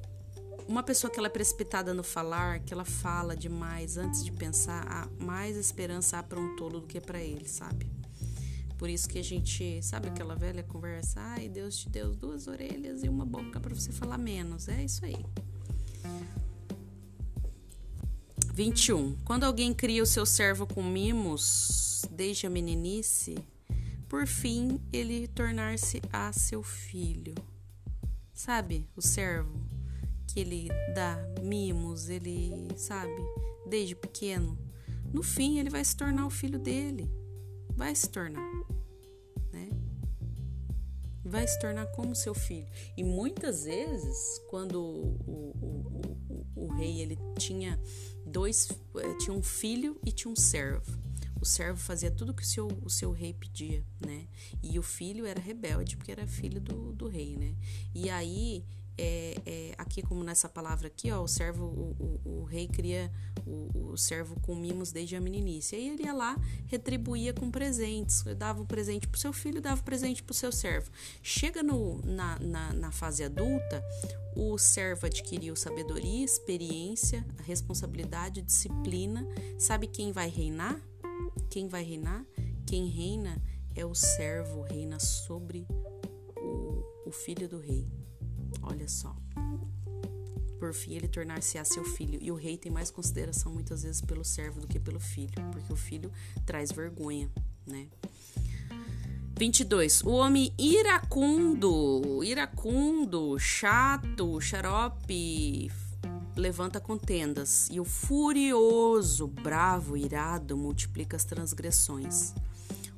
uma 0.66 0.82
pessoa 0.82 1.10
que 1.10 1.18
ela 1.18 1.26
é 1.26 1.30
precipitada 1.30 1.92
no 1.92 2.02
falar, 2.02 2.60
que 2.60 2.72
ela 2.72 2.84
fala 2.84 3.36
demais 3.36 3.96
antes 3.96 4.24
de 4.24 4.32
pensar, 4.32 4.86
há 4.88 5.24
mais 5.24 5.56
esperança 5.56 6.22
para 6.22 6.38
um 6.38 6.56
tolo 6.56 6.80
do 6.80 6.86
que 6.86 7.00
para 7.00 7.20
ele, 7.20 7.48
sabe? 7.48 7.90
Por 8.78 8.88
isso 8.88 9.08
que 9.08 9.18
a 9.18 9.22
gente, 9.22 9.82
sabe 9.82 10.08
aquela 10.08 10.34
velha 10.34 10.62
conversa, 10.62 11.20
ai, 11.20 11.48
Deus 11.48 11.76
te 11.76 11.88
deu 11.88 12.14
duas 12.14 12.46
orelhas 12.46 13.02
e 13.04 13.08
uma 13.08 13.24
boca 13.24 13.60
para 13.60 13.74
você 13.74 13.92
falar 13.92 14.18
menos. 14.18 14.68
É 14.68 14.82
isso 14.82 15.04
aí. 15.04 15.24
21. 18.54 19.16
Quando 19.24 19.42
alguém 19.42 19.74
cria 19.74 20.00
o 20.00 20.06
seu 20.06 20.24
servo 20.24 20.64
com 20.64 20.80
mimos 20.80 22.04
desde 22.08 22.46
a 22.46 22.50
meninice, 22.50 23.36
por 24.08 24.28
fim 24.28 24.80
ele 24.92 25.26
tornar-se 25.26 26.00
a 26.12 26.32
seu 26.32 26.62
filho. 26.62 27.34
Sabe, 28.32 28.88
o 28.94 29.02
servo 29.02 29.60
que 30.28 30.38
ele 30.38 30.68
dá 30.94 31.18
mimos, 31.42 32.08
ele, 32.08 32.52
sabe, 32.76 33.20
desde 33.66 33.96
pequeno. 33.96 34.56
No 35.12 35.24
fim 35.24 35.58
ele 35.58 35.68
vai 35.68 35.84
se 35.84 35.96
tornar 35.96 36.24
o 36.24 36.30
filho 36.30 36.58
dele. 36.60 37.10
Vai 37.70 37.92
se 37.92 38.08
tornar, 38.08 38.52
né? 39.52 39.68
Vai 41.24 41.44
se 41.48 41.58
tornar 41.58 41.86
como 41.86 42.14
seu 42.14 42.34
filho. 42.34 42.68
E 42.96 43.02
muitas 43.02 43.64
vezes, 43.64 44.40
quando 44.48 44.80
o, 44.80 45.18
o, 45.26 46.46
o, 46.54 46.66
o 46.66 46.72
rei 46.74 47.00
ele 47.00 47.18
tinha 47.36 47.80
dois, 48.34 48.68
eh, 48.96 49.14
tinha 49.20 49.32
um 49.32 49.42
filho 49.42 49.96
e 50.04 50.10
tinha 50.10 50.30
um 50.30 50.34
servo. 50.34 50.98
O 51.40 51.46
servo 51.46 51.78
fazia 51.78 52.10
tudo 52.10 52.34
que 52.34 52.42
o 52.42 52.46
seu, 52.46 52.66
o 52.82 52.90
seu 52.90 53.12
rei 53.12 53.32
pedia, 53.32 53.84
né? 54.04 54.26
E 54.60 54.76
o 54.76 54.82
filho 54.82 55.24
era 55.24 55.40
rebelde 55.40 55.96
porque 55.96 56.10
era 56.10 56.26
filho 56.26 56.60
do, 56.60 56.92
do 56.92 57.06
rei, 57.06 57.36
né? 57.36 57.54
E 57.94 58.10
aí 58.10 58.64
é, 58.96 59.34
é, 59.44 59.74
aqui 59.76 60.02
como 60.02 60.22
nessa 60.22 60.48
palavra 60.48 60.86
aqui, 60.86 61.10
ó, 61.10 61.22
o 61.22 61.28
servo, 61.28 61.64
o, 61.64 62.20
o, 62.24 62.40
o 62.40 62.44
rei 62.44 62.68
cria 62.68 63.10
o, 63.46 63.92
o, 63.92 63.96
servo 63.96 64.38
com 64.40 64.54
mimos 64.54 64.92
desde 64.92 65.16
a 65.16 65.20
meninice. 65.20 65.74
Aí 65.74 65.88
ele 65.88 66.04
ia 66.04 66.12
lá, 66.12 66.36
retribuía 66.66 67.32
com 67.32 67.50
presentes, 67.50 68.22
dava 68.36 68.62
o 68.62 68.66
presente 68.66 69.08
pro 69.08 69.18
seu 69.18 69.32
filho, 69.32 69.60
dava 69.60 69.80
o 69.80 69.84
presente 69.84 70.22
pro 70.22 70.34
seu 70.34 70.52
servo. 70.52 70.90
Chega 71.22 71.62
no, 71.62 72.00
na, 72.02 72.38
na, 72.38 72.72
na 72.72 72.92
fase 72.92 73.24
adulta, 73.24 73.82
o 74.36 74.56
servo 74.58 75.06
adquiriu 75.06 75.56
sabedoria, 75.56 76.24
experiência, 76.24 77.24
responsabilidade, 77.44 78.42
disciplina. 78.42 79.26
Sabe 79.58 79.86
quem 79.88 80.12
vai 80.12 80.28
reinar? 80.28 80.80
Quem 81.50 81.68
vai 81.68 81.82
reinar? 81.82 82.24
Quem 82.66 82.86
reina 82.86 83.42
é 83.74 83.84
o 83.84 83.94
servo, 83.94 84.62
reina 84.62 85.00
sobre 85.00 85.66
o, 86.36 86.82
o 87.06 87.10
filho 87.10 87.48
do 87.48 87.58
rei. 87.58 87.86
Olha 88.62 88.88
só. 88.88 89.14
Por 90.58 90.72
fim, 90.72 90.94
ele 90.94 91.08
tornar-se-á 91.08 91.64
seu 91.64 91.84
filho. 91.84 92.18
E 92.22 92.30
o 92.30 92.34
rei 92.34 92.56
tem 92.56 92.72
mais 92.72 92.90
consideração 92.90 93.52
muitas 93.52 93.82
vezes 93.82 94.00
pelo 94.00 94.24
servo 94.24 94.60
do 94.60 94.66
que 94.66 94.80
pelo 94.80 94.98
filho, 94.98 95.34
porque 95.52 95.72
o 95.72 95.76
filho 95.76 96.10
traz 96.46 96.72
vergonha, 96.72 97.30
né? 97.66 97.88
22. 99.36 100.02
O 100.02 100.10
homem 100.10 100.54
iracundo, 100.56 102.22
iracundo, 102.22 103.38
chato, 103.38 104.40
xarope, 104.40 105.70
levanta 106.36 106.80
contendas, 106.80 107.68
e 107.70 107.80
o 107.80 107.84
furioso, 107.84 109.26
bravo, 109.26 109.96
irado, 109.96 110.56
multiplica 110.56 111.16
as 111.16 111.24
transgressões. 111.24 112.32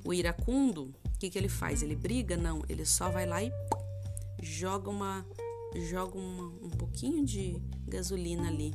O 0.04 0.12
iracundo, 0.12 0.94
o 1.04 1.18
que, 1.18 1.30
que 1.30 1.38
ele 1.38 1.48
faz? 1.48 1.82
Ele 1.82 1.96
briga? 1.96 2.36
Não, 2.36 2.62
ele 2.68 2.84
só 2.84 3.10
vai 3.10 3.26
lá 3.26 3.42
e 3.42 3.50
joga 4.42 4.90
uma 4.90 5.26
joga 5.80 6.16
uma, 6.18 6.44
um 6.62 6.70
pouquinho 6.70 7.24
de 7.24 7.60
gasolina 7.86 8.48
ali, 8.48 8.74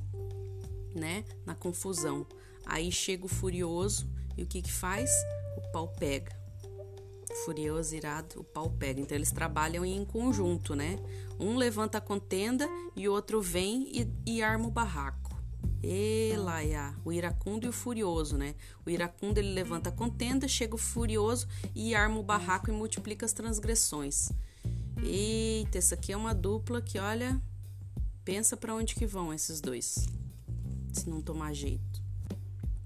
né? 0.94 1.24
Na 1.46 1.56
confusão. 1.56 2.26
Aí 2.66 2.92
chega 2.92 3.26
o 3.26 3.30
furioso 3.30 4.08
e 4.38 4.44
o 4.44 4.48
que 4.48 4.62
que 4.62 4.72
faz? 4.72 5.10
O 5.58 5.72
pau 5.72 5.88
pega. 5.88 6.40
Furioso, 7.46 7.96
irado, 7.96 8.40
o 8.40 8.44
pau 8.44 8.70
pega. 8.70 9.00
Então 9.00 9.18
eles 9.18 9.32
trabalham 9.32 9.86
em 9.86 10.04
conjunto, 10.06 10.76
né? 10.76 11.00
Um 11.40 11.56
levanta 11.56 11.98
a 11.98 12.02
contenda 12.02 12.68
e 12.96 13.08
o 13.08 13.14
outro 13.14 13.42
vem 13.42 13.90
e, 13.92 14.08
e 14.26 14.44
arma 14.44 14.68
o 14.68 14.72
barraco. 14.72 15.32
Elaia, 15.84 16.96
o 17.04 17.12
iracundo 17.12 17.66
e 17.66 17.70
o 17.70 17.74
furioso, 17.74 18.38
né? 18.38 18.54
O 18.86 18.90
iracundo 18.90 19.40
ele 19.40 19.54
levanta 19.54 19.90
a 19.90 19.92
contenda, 19.92 20.48
chega 20.48 20.76
o 20.76 20.78
furioso 20.78 21.48
e 21.74 21.96
arma 21.96 22.20
o 22.20 22.24
barraco 22.24 22.70
e 22.70 22.74
multiplica 22.74 23.26
as 23.26 23.34
transgressões. 23.34 24.32
Eita, 25.04 25.78
essa 25.78 25.96
aqui 25.96 26.12
é 26.12 26.18
uma 26.18 26.34
dupla 26.34 26.82
que, 26.82 27.00
olha, 27.00 27.42
pensa 28.24 28.56
para 28.56 28.74
onde 28.74 28.96
que 28.96 29.06
vão 29.06 29.34
esses 29.34 29.60
dois. 29.60 30.08
Se 30.94 31.10
não 31.10 31.22
tomar 31.22 31.54
jeito. 31.54 32.02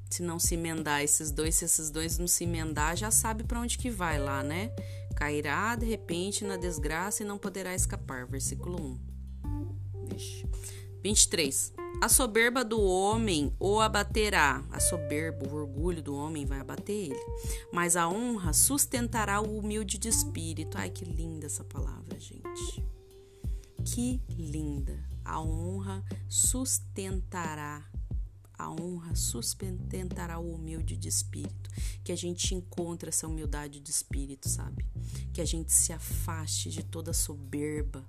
Se 0.09 0.21
não 0.21 0.39
se 0.39 0.55
emendar 0.55 1.01
esses 1.01 1.31
dois, 1.31 1.55
se 1.55 1.65
esses 1.65 1.89
dois 1.89 2.17
não 2.17 2.27
se 2.27 2.43
emendar, 2.43 2.95
já 2.95 3.11
sabe 3.11 3.43
para 3.43 3.59
onde 3.59 3.77
que 3.77 3.89
vai 3.89 4.17
lá, 4.17 4.41
né? 4.43 4.71
Cairá 5.15 5.75
de 5.75 5.85
repente 5.85 6.45
na 6.45 6.55
desgraça 6.55 7.23
e 7.23 7.25
não 7.25 7.37
poderá 7.37 7.75
escapar. 7.75 8.25
Versículo 8.25 8.99
1. 9.43 10.07
Vixe. 10.09 10.45
23. 11.03 11.73
A 12.01 12.09
soberba 12.09 12.63
do 12.63 12.79
homem 12.81 13.51
o 13.59 13.79
abaterá. 13.79 14.63
A 14.71 14.79
soberba, 14.79 15.47
o 15.49 15.55
orgulho 15.55 16.03
do 16.03 16.15
homem 16.15 16.45
vai 16.45 16.59
abater 16.59 17.11
ele. 17.11 17.25
Mas 17.73 17.95
a 17.95 18.07
honra 18.07 18.53
sustentará 18.53 19.41
o 19.41 19.57
humilde 19.57 19.97
de 19.97 20.07
espírito. 20.09 20.77
Ai, 20.77 20.89
que 20.89 21.03
linda 21.03 21.47
essa 21.47 21.63
palavra, 21.63 22.19
gente. 22.19 22.83
Que 23.83 24.21
linda. 24.29 25.03
A 25.23 25.41
honra 25.41 26.03
sustentará 26.29 27.83
A 28.57 28.69
honra 28.69 29.15
sustentará 29.15 30.37
o 30.39 30.53
humilde 30.53 30.95
de 30.95 31.09
espírito. 31.09 31.69
Que 32.03 32.11
a 32.11 32.15
gente 32.15 32.53
encontre 32.53 33.09
essa 33.09 33.27
humildade 33.27 33.79
de 33.79 33.89
espírito, 33.89 34.47
sabe? 34.47 34.85
Que 35.33 35.41
a 35.41 35.45
gente 35.45 35.73
se 35.73 35.91
afaste 35.91 36.69
de 36.69 36.83
toda 36.83 37.11
soberba, 37.13 38.05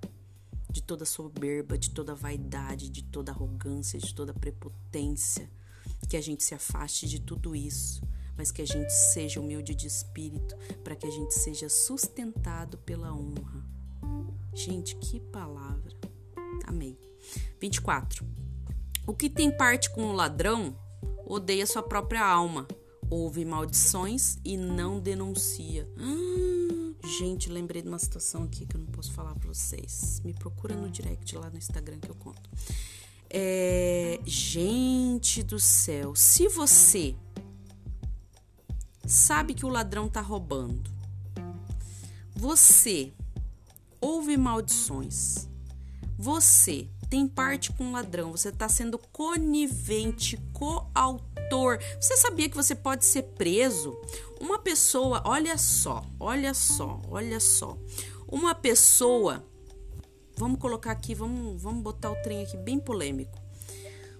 de 0.69 0.81
toda 0.81 1.05
soberba, 1.05 1.77
de 1.77 1.89
toda 1.89 2.13
vaidade, 2.13 2.89
de 2.89 3.03
toda 3.03 3.31
arrogância, 3.31 3.99
de 3.99 4.13
toda 4.13 4.33
prepotência. 4.33 5.49
Que 6.07 6.17
a 6.17 6.21
gente 6.21 6.43
se 6.43 6.53
afaste 6.53 7.07
de 7.07 7.19
tudo 7.19 7.55
isso, 7.55 8.01
mas 8.37 8.51
que 8.51 8.61
a 8.61 8.65
gente 8.65 8.91
seja 8.91 9.39
humilde 9.39 9.73
de 9.73 9.87
espírito, 9.87 10.55
para 10.83 10.95
que 10.95 11.07
a 11.07 11.11
gente 11.11 11.33
seja 11.33 11.69
sustentado 11.69 12.77
pela 12.79 13.13
honra. 13.13 13.65
Gente, 14.53 14.95
que 14.95 15.19
palavra. 15.19 15.91
Amém. 16.65 16.97
24. 17.59 18.25
O 19.05 19.13
que 19.13 19.29
tem 19.29 19.55
parte 19.55 19.89
com 19.89 20.05
o 20.05 20.13
ladrão 20.13 20.75
odeia 21.25 21.65
sua 21.65 21.83
própria 21.83 22.25
alma, 22.25 22.67
ouve 23.09 23.43
maldições 23.45 24.37
e 24.43 24.57
não 24.57 24.99
denuncia. 24.99 25.87
Hum, 25.97 26.56
gente, 27.07 27.49
lembrei 27.49 27.81
de 27.81 27.87
uma 27.87 27.99
situação 27.99 28.43
aqui 28.43 28.65
que 28.65 28.75
eu 28.75 28.81
não 28.81 28.87
posso 28.87 29.11
falar 29.13 29.33
para 29.35 29.47
vocês. 29.47 30.21
Me 30.23 30.33
procura 30.33 30.75
no 30.75 30.89
direct 30.89 31.35
lá 31.37 31.49
no 31.49 31.57
Instagram 31.57 31.99
que 31.99 32.09
eu 32.09 32.15
conto. 32.15 32.49
É, 33.29 34.19
gente 34.25 35.43
do 35.43 35.59
céu, 35.59 36.15
se 36.15 36.47
você 36.47 37.15
sabe 39.05 39.53
que 39.53 39.65
o 39.65 39.69
ladrão 39.69 40.07
tá 40.09 40.21
roubando, 40.21 40.91
você 42.35 43.13
ouve 43.99 44.37
maldições, 44.37 45.47
você 46.17 46.87
tem 47.09 47.27
parte 47.27 47.71
com 47.71 47.89
o 47.89 47.91
ladrão, 47.91 48.31
você 48.31 48.49
está 48.49 48.67
sendo 48.67 48.97
conivente, 48.97 50.37
coautor. 50.53 51.79
Você 51.99 52.17
sabia 52.17 52.49
que 52.49 52.55
você 52.55 52.75
pode 52.75 53.05
ser 53.05 53.23
preso? 53.23 53.97
Uma 54.41 54.59
pessoa, 54.59 55.21
olha 55.25 55.57
só, 55.57 56.05
olha 56.19 56.53
só, 56.53 57.01
olha 57.09 57.39
só. 57.39 57.77
Uma 58.27 58.53
pessoa, 58.53 59.45
vamos 60.35 60.59
colocar 60.59 60.91
aqui, 60.91 61.15
vamos, 61.15 61.61
vamos 61.61 61.81
botar 61.81 62.11
o 62.11 62.21
trem 62.21 62.43
aqui 62.43 62.57
bem 62.57 62.79
polêmico. 62.79 63.37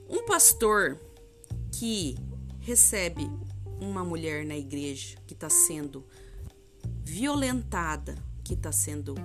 Um 0.10 0.26
pastor 0.26 0.98
que 1.72 2.18
recebe 2.62 3.30
uma 3.82 4.04
mulher 4.04 4.46
na 4.46 4.58
igreja 4.58 5.18
que 5.28 5.34
está 5.34 5.50
sendo 5.50 6.06
violentada, 7.04 8.16
que 8.44 8.54
está 8.54 8.72
sendo, 8.72 9.16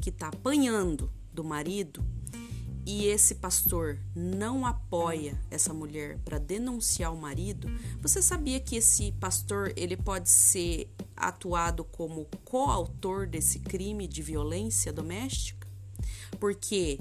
que 0.00 0.10
está 0.10 0.28
apanhando 0.28 1.12
do 1.32 1.42
marido, 1.42 2.04
e 2.90 3.06
esse 3.06 3.36
pastor 3.36 4.00
não 4.16 4.66
apoia 4.66 5.40
essa 5.48 5.72
mulher 5.72 6.18
para 6.24 6.38
denunciar 6.38 7.14
o 7.14 7.16
marido, 7.16 7.68
você 8.02 8.20
sabia 8.20 8.58
que 8.58 8.74
esse 8.74 9.12
pastor 9.12 9.72
ele 9.76 9.96
pode 9.96 10.28
ser 10.28 10.92
atuado 11.16 11.84
como 11.84 12.26
coautor 12.44 13.28
desse 13.28 13.60
crime 13.60 14.08
de 14.08 14.22
violência 14.22 14.92
doméstica? 14.92 15.68
Porque 16.40 16.98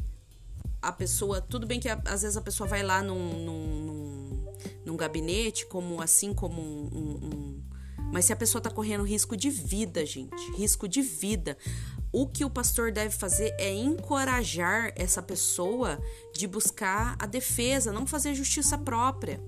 a 0.79 0.91
pessoa, 0.91 1.41
tudo 1.41 1.65
bem 1.65 1.79
que 1.79 1.89
às 1.89 2.21
vezes 2.21 2.37
a 2.37 2.41
pessoa 2.41 2.69
vai 2.69 2.83
lá 2.83 3.01
num, 3.01 3.43
num, 3.43 3.85
num, 3.85 4.53
num 4.85 4.95
gabinete, 4.95 5.65
como 5.65 6.03
assim 6.03 6.35
como 6.35 6.61
um, 6.61 6.89
um, 6.93 7.25
um 7.25 7.63
mas 8.11 8.25
se 8.25 8.33
a 8.33 8.35
pessoa 8.35 8.59
está 8.59 8.69
correndo 8.69 9.03
risco 9.03 9.35
de 9.35 9.49
vida, 9.49 10.05
gente, 10.05 10.51
risco 10.55 10.87
de 10.87 11.01
vida, 11.01 11.57
o 12.11 12.27
que 12.27 12.43
o 12.43 12.49
pastor 12.49 12.91
deve 12.91 13.15
fazer 13.15 13.53
é 13.59 13.73
encorajar 13.73 14.91
essa 14.95 15.21
pessoa 15.21 15.99
de 16.33 16.47
buscar 16.47 17.15
a 17.19 17.25
defesa, 17.25 17.91
não 17.91 18.07
fazer 18.07 18.33
justiça 18.33 18.77
própria, 18.77 19.41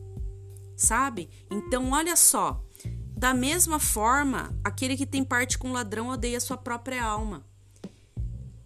sabe? 0.75 1.29
Então, 1.49 1.91
olha 1.91 2.15
só, 2.15 2.63
da 3.17 3.33
mesma 3.33 3.79
forma, 3.79 4.55
aquele 4.63 4.95
que 4.95 5.05
tem 5.05 5.23
parte 5.23 5.57
com 5.57 5.69
o 5.69 5.73
ladrão 5.73 6.09
odeia 6.09 6.39
sua 6.39 6.57
própria 6.57 7.03
alma. 7.03 7.45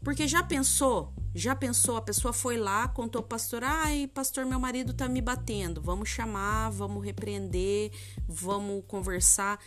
Porque 0.03 0.27
já 0.27 0.43
pensou 0.43 1.14
já 1.37 1.53
pensou? 1.53 1.97
A 1.97 2.01
pessoa 2.01 2.31
foi 2.31 2.57
lá, 2.57 2.87
contou 2.87 3.19
ao 3.19 3.27
pastor: 3.27 3.61
ai, 3.61 4.09
pastor, 4.13 4.45
meu 4.45 4.57
marido 4.57 4.93
tá 4.93 5.09
me 5.09 5.19
batendo. 5.21 5.81
Vamos 5.81 6.07
chamar, 6.07 6.69
vamos 6.69 7.03
repreender, 7.03 7.91
vamos 8.25 8.85
conversar. 8.87 9.59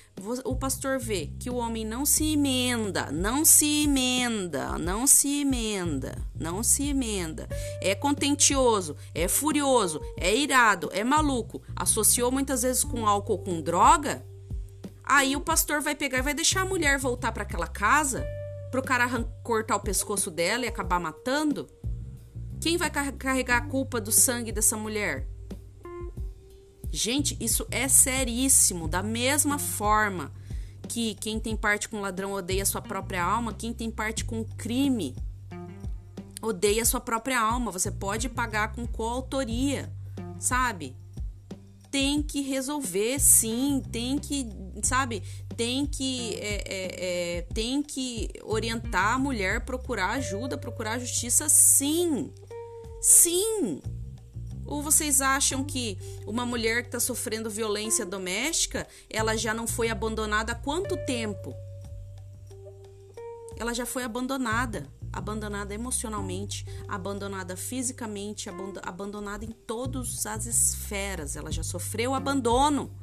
O 0.46 0.56
pastor 0.56 0.98
vê 0.98 1.30
que 1.38 1.50
o 1.50 1.56
homem 1.56 1.84
não 1.84 2.06
se 2.06 2.32
emenda, 2.32 3.12
não 3.12 3.44
se 3.44 3.84
emenda, 3.84 4.78
não 4.78 5.06
se 5.06 5.42
emenda, 5.42 6.16
não 6.34 6.62
se 6.62 6.88
emenda. 6.88 7.46
É 7.82 7.94
contentioso, 7.94 8.96
é 9.14 9.28
furioso, 9.28 10.00
é 10.16 10.34
irado, 10.34 10.88
é 10.94 11.04
maluco. 11.04 11.62
Associou 11.76 12.32
muitas 12.32 12.62
vezes 12.62 12.82
com 12.82 13.06
álcool, 13.06 13.40
com 13.40 13.60
droga. 13.60 14.24
Aí 15.04 15.36
o 15.36 15.40
pastor 15.40 15.82
vai 15.82 15.94
pegar 15.94 16.18
e 16.18 16.22
vai 16.22 16.32
deixar 16.32 16.62
a 16.62 16.66
mulher 16.66 16.98
voltar 16.98 17.30
para 17.32 17.42
aquela 17.42 17.66
casa 17.66 18.26
pro 18.70 18.82
cara 18.82 19.08
cortar 19.42 19.76
o 19.76 19.80
pescoço 19.80 20.30
dela 20.30 20.64
e 20.64 20.68
acabar 20.68 21.00
matando? 21.00 21.66
Quem 22.60 22.76
vai 22.76 22.90
carregar 22.90 23.58
a 23.58 23.66
culpa 23.66 24.00
do 24.00 24.10
sangue 24.10 24.52
dessa 24.52 24.76
mulher? 24.76 25.26
Gente, 26.90 27.36
isso 27.40 27.66
é 27.70 27.86
seríssimo. 27.86 28.88
Da 28.88 29.02
mesma 29.02 29.58
forma 29.58 30.32
que 30.88 31.14
quem 31.16 31.38
tem 31.38 31.56
parte 31.56 31.88
com 31.88 32.00
ladrão 32.00 32.32
odeia 32.32 32.64
sua 32.64 32.80
própria 32.80 33.22
alma, 33.22 33.52
quem 33.52 33.72
tem 33.72 33.90
parte 33.90 34.24
com 34.24 34.44
crime 34.44 35.14
odeia 36.40 36.84
sua 36.84 37.00
própria 37.00 37.40
alma. 37.40 37.70
Você 37.70 37.90
pode 37.90 38.28
pagar 38.28 38.72
com 38.72 38.86
coautoria, 38.86 39.92
sabe? 40.38 40.96
Tem 41.90 42.22
que 42.22 42.40
resolver, 42.40 43.18
sim. 43.18 43.82
Tem 43.90 44.18
que, 44.18 44.44
sabe? 44.86 45.22
tem 45.58 45.84
que, 45.84 46.36
é, 46.36 46.62
é, 46.66 47.38
é, 47.38 47.42
tem 47.52 47.82
que 47.82 48.30
orientar 48.44 49.14
a 49.14 49.18
mulher 49.18 49.64
procurar 49.64 50.10
ajuda, 50.10 50.56
procurar 50.56 51.00
justiça, 51.00 51.48
sim. 51.48 52.32
Sim. 53.00 53.82
Ou 54.64 54.80
vocês 54.80 55.20
acham 55.20 55.64
que 55.64 55.98
uma 56.24 56.46
mulher 56.46 56.82
que 56.82 56.88
está 56.88 57.00
sofrendo 57.00 57.50
violência 57.50 58.06
doméstica, 58.06 58.86
ela 59.10 59.36
já 59.36 59.52
não 59.52 59.66
foi 59.66 59.88
abandonada 59.88 60.52
há 60.52 60.54
quanto 60.54 60.96
tempo? 61.06 61.52
Ela 63.56 63.74
já 63.74 63.84
foi 63.84 64.04
abandonada, 64.04 64.86
abandonada 65.12 65.74
emocionalmente, 65.74 66.64
abandonada 66.86 67.56
fisicamente, 67.56 68.48
abandonada 68.84 69.44
em 69.44 69.50
todas 69.50 70.24
as 70.24 70.46
esferas. 70.46 71.34
Ela 71.34 71.50
já 71.50 71.64
sofreu 71.64 72.14
abandono. 72.14 72.96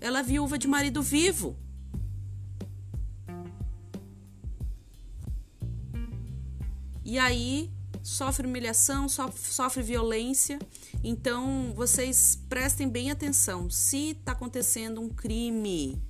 Ela 0.00 0.20
é 0.20 0.22
viúva 0.22 0.58
de 0.58 0.68
marido 0.68 1.02
vivo. 1.02 1.56
E 7.04 7.18
aí 7.18 7.70
sofre 8.02 8.46
humilhação, 8.46 9.08
sofre 9.08 9.82
violência. 9.82 10.58
Então 11.02 11.72
vocês 11.74 12.38
prestem 12.48 12.88
bem 12.88 13.10
atenção. 13.10 13.70
Se 13.70 14.10
está 14.10 14.32
acontecendo 14.32 15.00
um 15.00 15.08
crime 15.08 16.02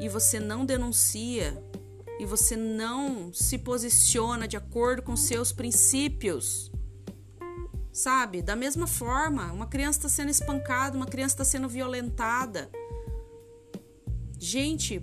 e 0.00 0.08
você 0.08 0.38
não 0.38 0.64
denuncia 0.64 1.62
e 2.18 2.24
você 2.24 2.56
não 2.56 3.32
se 3.32 3.58
posiciona 3.58 4.48
de 4.48 4.56
acordo 4.56 5.02
com 5.02 5.16
seus 5.16 5.52
princípios, 5.52 6.70
sabe? 7.92 8.42
Da 8.42 8.56
mesma 8.56 8.86
forma, 8.86 9.52
uma 9.52 9.66
criança 9.66 9.98
está 9.98 10.08
sendo 10.08 10.30
espancada, 10.30 10.96
uma 10.96 11.06
criança 11.06 11.34
está 11.34 11.44
sendo 11.44 11.68
violentada. 11.68 12.70
Gente, 14.38 15.02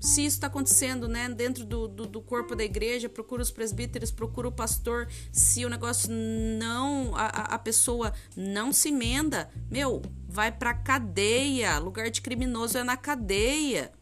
se 0.00 0.24
isso 0.24 0.36
está 0.36 0.46
acontecendo 0.46 1.08
né, 1.08 1.28
dentro 1.28 1.64
do, 1.64 1.88
do, 1.88 2.06
do, 2.06 2.20
corpo 2.20 2.54
da 2.54 2.62
igreja, 2.62 3.08
procura 3.08 3.42
os 3.42 3.50
presbíteros, 3.50 4.10
procura 4.10 4.46
o 4.46 4.52
pastor. 4.52 5.08
Se 5.32 5.64
o 5.64 5.68
negócio 5.68 6.10
não, 6.12 7.16
a, 7.16 7.26
a 7.26 7.58
pessoa 7.58 8.12
não 8.36 8.72
se 8.72 8.90
emenda, 8.90 9.50
meu, 9.70 10.02
vai 10.28 10.52
pra 10.52 10.72
cadeia. 10.72 11.78
Lugar 11.78 12.10
de 12.10 12.20
criminoso 12.20 12.78
é 12.78 12.84
na 12.84 12.96
cadeia. 12.96 13.92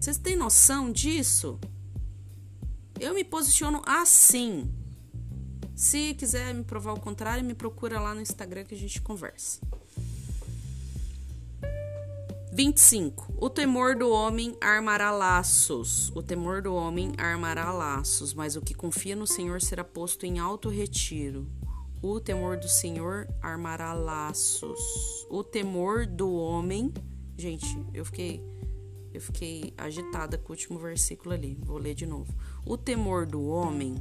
Vocês 0.00 0.18
têm 0.18 0.34
noção 0.34 0.90
disso? 0.90 1.60
Eu 2.98 3.14
me 3.14 3.22
posiciono 3.22 3.80
assim. 3.86 4.68
Se 5.80 6.12
quiser 6.12 6.52
me 6.52 6.62
provar 6.62 6.92
o 6.92 7.00
contrário, 7.00 7.42
me 7.42 7.54
procura 7.54 7.98
lá 7.98 8.14
no 8.14 8.20
Instagram 8.20 8.64
que 8.64 8.74
a 8.74 8.78
gente 8.78 9.00
conversa. 9.00 9.62
25. 12.52 13.32
O 13.38 13.48
temor 13.48 13.96
do 13.96 14.10
homem 14.10 14.54
armará 14.60 15.10
laços. 15.10 16.12
O 16.14 16.22
temor 16.22 16.60
do 16.60 16.74
homem 16.74 17.14
armará 17.16 17.72
laços, 17.72 18.34
mas 18.34 18.56
o 18.56 18.60
que 18.60 18.74
confia 18.74 19.16
no 19.16 19.26
Senhor 19.26 19.62
será 19.62 19.82
posto 19.82 20.26
em 20.26 20.38
alto 20.38 20.68
retiro. 20.68 21.48
O 22.02 22.20
temor 22.20 22.58
do 22.58 22.68
Senhor 22.68 23.26
armará 23.40 23.94
laços. 23.94 24.78
O 25.30 25.42
temor 25.42 26.04
do 26.04 26.30
homem. 26.30 26.92
Gente, 27.38 27.82
eu 27.94 28.04
fiquei 28.04 28.44
eu 29.14 29.20
fiquei 29.22 29.72
agitada 29.78 30.36
com 30.36 30.52
o 30.52 30.54
último 30.54 30.78
versículo 30.78 31.34
ali. 31.34 31.56
Vou 31.62 31.78
ler 31.78 31.94
de 31.94 32.04
novo. 32.04 32.34
O 32.66 32.76
temor 32.76 33.24
do 33.24 33.42
homem 33.46 33.96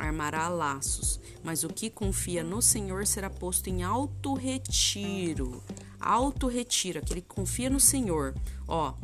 armará 0.00 0.48
laços, 0.48 1.20
mas 1.44 1.62
o 1.62 1.68
que 1.68 1.90
confia 1.90 2.42
no 2.42 2.60
Senhor 2.62 3.06
será 3.06 3.28
posto 3.28 3.68
em 3.68 3.82
alto 3.82 4.34
retiro. 4.34 5.62
Alto 6.00 6.48
retiro, 6.48 6.98
aquele 6.98 7.20
que 7.20 7.28
confia 7.28 7.68
no 7.68 7.78
Senhor. 7.78 8.34
Ó, 8.66 8.94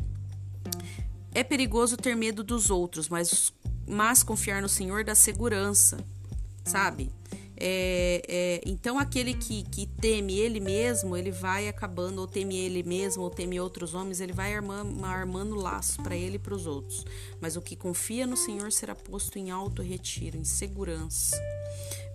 é 1.33 1.45
perigoso 1.45 1.97
ter 1.97 2.17
medo 2.17 2.43
dos 2.43 2.71
outros, 2.71 3.09
mas, 3.09 3.53
mas 3.87 4.23
confiar 4.23 4.63
no 4.63 4.69
Senhor 4.69 5.05
dá 5.05 5.15
segurança, 5.15 5.99
sabe? 6.65 7.11
É, 7.59 8.23
é, 8.29 8.61
então 8.67 8.99
aquele 8.99 9.33
que, 9.33 9.63
que 9.63 9.87
teme 9.87 10.39
ele 10.39 10.61
mesmo, 10.61 11.17
ele 11.17 11.31
vai 11.31 11.69
acabando, 11.69 12.21
ou 12.21 12.27
teme 12.27 12.57
ele 12.57 12.83
mesmo, 12.83 13.23
ou 13.23 13.31
teme 13.31 13.59
outros 13.59 13.95
homens, 13.95 14.21
ele 14.21 14.33
vai 14.33 14.55
armando, 14.55 15.05
armando 15.05 15.55
laço 15.55 16.03
para 16.03 16.15
ele 16.15 16.37
e 16.37 16.39
para 16.39 16.55
os 16.55 16.67
outros. 16.67 17.05
Mas 17.41 17.57
o 17.57 17.63
que 17.63 17.75
confia 17.75 18.27
no 18.27 18.37
Senhor 18.37 18.71
será 18.73 18.95
posto 18.95 19.39
em 19.39 19.51
alto 19.51 19.83
retiro, 19.83 20.37
em 20.37 20.45
segurança. 20.45 21.37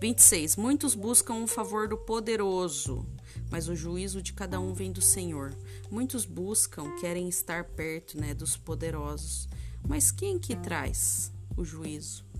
26. 0.00 0.56
Muitos 0.56 0.94
buscam 0.94 1.34
o 1.42 1.46
favor 1.46 1.88
do 1.88 1.96
poderoso, 1.96 3.06
mas 3.50 3.68
o 3.68 3.74
juízo 3.74 4.22
de 4.22 4.32
cada 4.32 4.58
um 4.60 4.72
vem 4.72 4.92
do 4.92 5.00
Senhor. 5.00 5.54
Muitos 5.90 6.24
buscam, 6.24 6.96
querem 6.96 7.28
estar 7.28 7.64
perto 7.64 8.18
né, 8.18 8.34
dos 8.34 8.56
poderosos, 8.56 9.48
mas 9.86 10.10
quem 10.10 10.38
que 10.38 10.56
traz 10.56 11.32
o 11.56 11.64
juízo? 11.64 12.31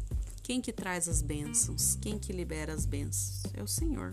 Quem 0.52 0.60
que 0.60 0.70
traz 0.70 1.08
as 1.08 1.22
bênçãos? 1.22 1.96
Quem 1.98 2.18
que 2.18 2.30
libera 2.30 2.74
as 2.74 2.84
bênçãos? 2.84 3.42
É 3.54 3.62
o 3.62 3.66
Senhor. 3.66 4.12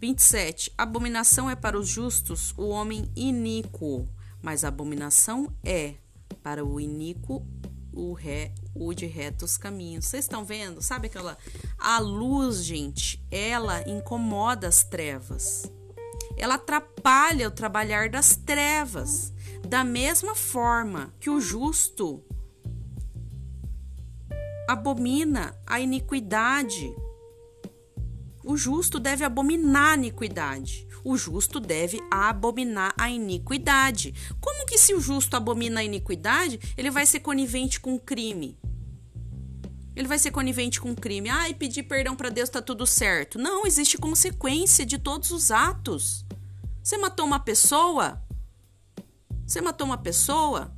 27. 0.00 0.72
Abominação 0.76 1.48
é 1.48 1.54
para 1.54 1.78
os 1.78 1.86
justos 1.86 2.52
o 2.56 2.70
homem 2.70 3.08
iníquo, 3.14 4.08
mas 4.42 4.64
abominação 4.64 5.54
é 5.62 5.94
para 6.42 6.64
o 6.64 6.80
iníquo 6.80 7.46
o, 7.92 8.14
ré, 8.14 8.52
o 8.74 8.92
de 8.92 9.06
retos 9.06 9.56
caminhos. 9.56 10.06
Vocês 10.06 10.24
estão 10.24 10.44
vendo? 10.44 10.82
Sabe 10.82 11.06
aquela. 11.06 11.38
A 11.78 12.00
luz, 12.00 12.64
gente, 12.64 13.24
ela 13.30 13.88
incomoda 13.88 14.66
as 14.66 14.82
trevas. 14.82 15.70
Ela 16.36 16.56
atrapalha 16.56 17.46
o 17.46 17.52
trabalhar 17.52 18.08
das 18.10 18.34
trevas. 18.34 19.32
Da 19.68 19.84
mesma 19.84 20.34
forma 20.34 21.14
que 21.20 21.30
o 21.30 21.40
justo 21.40 22.24
abomina 24.68 25.58
a 25.66 25.80
iniquidade. 25.80 26.94
O 28.44 28.54
justo 28.54 29.00
deve 29.00 29.24
abominar 29.24 29.92
a 29.92 29.94
iniquidade. 29.94 30.86
O 31.02 31.16
justo 31.16 31.58
deve 31.58 31.98
abominar 32.10 32.92
a 32.98 33.08
iniquidade. 33.08 34.14
Como 34.38 34.66
que 34.66 34.76
se 34.76 34.92
o 34.92 35.00
justo 35.00 35.34
abomina 35.34 35.80
a 35.80 35.84
iniquidade, 35.84 36.60
ele 36.76 36.90
vai 36.90 37.06
ser 37.06 37.20
conivente 37.20 37.80
com 37.80 37.94
o 37.94 38.00
crime? 38.00 38.58
Ele 39.96 40.06
vai 40.06 40.18
ser 40.18 40.32
conivente 40.32 40.78
com 40.78 40.90
o 40.90 40.96
crime. 40.96 41.30
Ah, 41.30 41.48
e 41.48 41.54
pedir 41.54 41.84
perdão 41.84 42.14
para 42.14 42.28
Deus 42.28 42.50
tá 42.50 42.60
tudo 42.60 42.86
certo. 42.86 43.38
Não, 43.38 43.66
existe 43.66 43.96
consequência 43.96 44.84
de 44.84 44.98
todos 44.98 45.30
os 45.30 45.50
atos. 45.50 46.26
Você 46.82 46.98
matou 46.98 47.24
uma 47.24 47.40
pessoa? 47.40 48.22
Você 49.46 49.62
matou 49.62 49.86
uma 49.86 49.98
pessoa? 49.98 50.77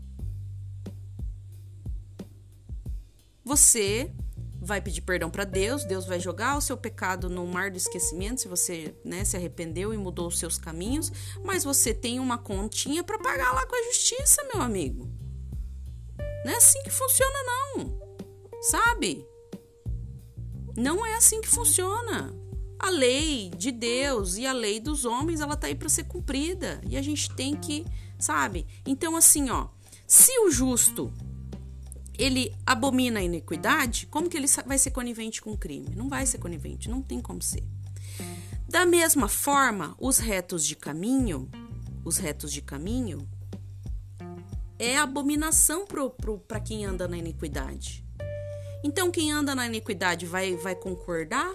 Você 3.51 4.13
vai 4.63 4.81
pedir 4.81 5.01
perdão 5.01 5.29
para 5.29 5.43
Deus, 5.43 5.85
Deus 5.85 6.07
vai 6.07 6.21
jogar 6.21 6.57
o 6.57 6.61
seu 6.61 6.77
pecado 6.77 7.29
no 7.29 7.45
mar 7.49 7.69
do 7.69 7.77
esquecimento 7.77 8.41
se 8.41 8.47
você 8.47 8.95
né, 9.05 9.25
se 9.25 9.37
arrependeu 9.37 9.93
e 9.93 9.97
mudou 9.97 10.29
os 10.29 10.39
seus 10.39 10.57
caminhos, 10.57 11.11
mas 11.43 11.65
você 11.65 11.93
tem 11.93 12.21
uma 12.21 12.39
continha 12.39 13.03
para 13.03 13.19
pagar 13.19 13.53
lá 13.53 13.67
com 13.67 13.75
a 13.75 13.93
justiça, 13.93 14.45
meu 14.55 14.63
amigo. 14.63 15.11
Não 16.45 16.53
é 16.53 16.57
assim 16.57 16.81
que 16.85 16.91
funciona, 16.91 17.39
não. 17.43 17.99
Sabe? 18.63 19.27
Não 20.77 21.05
é 21.05 21.17
assim 21.17 21.41
que 21.41 21.49
funciona. 21.49 22.33
A 22.79 22.89
lei 22.89 23.51
de 23.51 23.73
Deus 23.73 24.37
e 24.37 24.47
a 24.47 24.53
lei 24.53 24.79
dos 24.79 25.05
homens, 25.05 25.41
ela 25.41 25.57
tá 25.57 25.67
aí 25.67 25.75
para 25.75 25.89
ser 25.89 26.05
cumprida. 26.05 26.81
E 26.89 26.97
a 26.97 27.03
gente 27.03 27.35
tem 27.35 27.57
que, 27.57 27.85
sabe? 28.17 28.65
Então, 28.87 29.17
assim, 29.17 29.51
ó, 29.51 29.67
se 30.07 30.39
o 30.39 30.53
justo 30.53 31.13
ele 32.21 32.55
abomina 32.67 33.19
a 33.19 33.23
iniquidade, 33.23 34.07
como 34.07 34.29
que 34.29 34.37
ele 34.37 34.47
vai 34.67 34.79
ser 34.79 34.91
conivente 34.91 35.41
com 35.41 35.53
o 35.53 35.59
crime? 35.59 35.89
Não 35.97 36.09
vai 36.09 36.27
ser 36.27 36.37
conivente, 36.37 36.91
não 36.91 37.01
tem 37.01 37.19
como 37.21 37.41
ser. 37.41 37.65
Da 38.69 38.85
mesma 38.85 39.27
forma, 39.27 39.97
os 39.99 40.19
retos 40.19 40.67
de 40.67 40.77
caminho, 40.77 41.49
os 42.05 42.19
retos 42.19 42.53
de 42.53 42.61
caminho, 42.61 43.27
é 44.79 44.99
abominação 44.99 45.87
para 46.47 46.61
quem 46.61 46.85
anda 46.85 47.09
na 47.09 47.17
iniquidade. 47.17 48.05
Então, 48.85 49.11
quem 49.11 49.33
anda 49.33 49.55
na 49.55 49.67
iniquidade 49.67 50.27
vai, 50.27 50.55
vai 50.57 50.75
concordar 50.75 51.51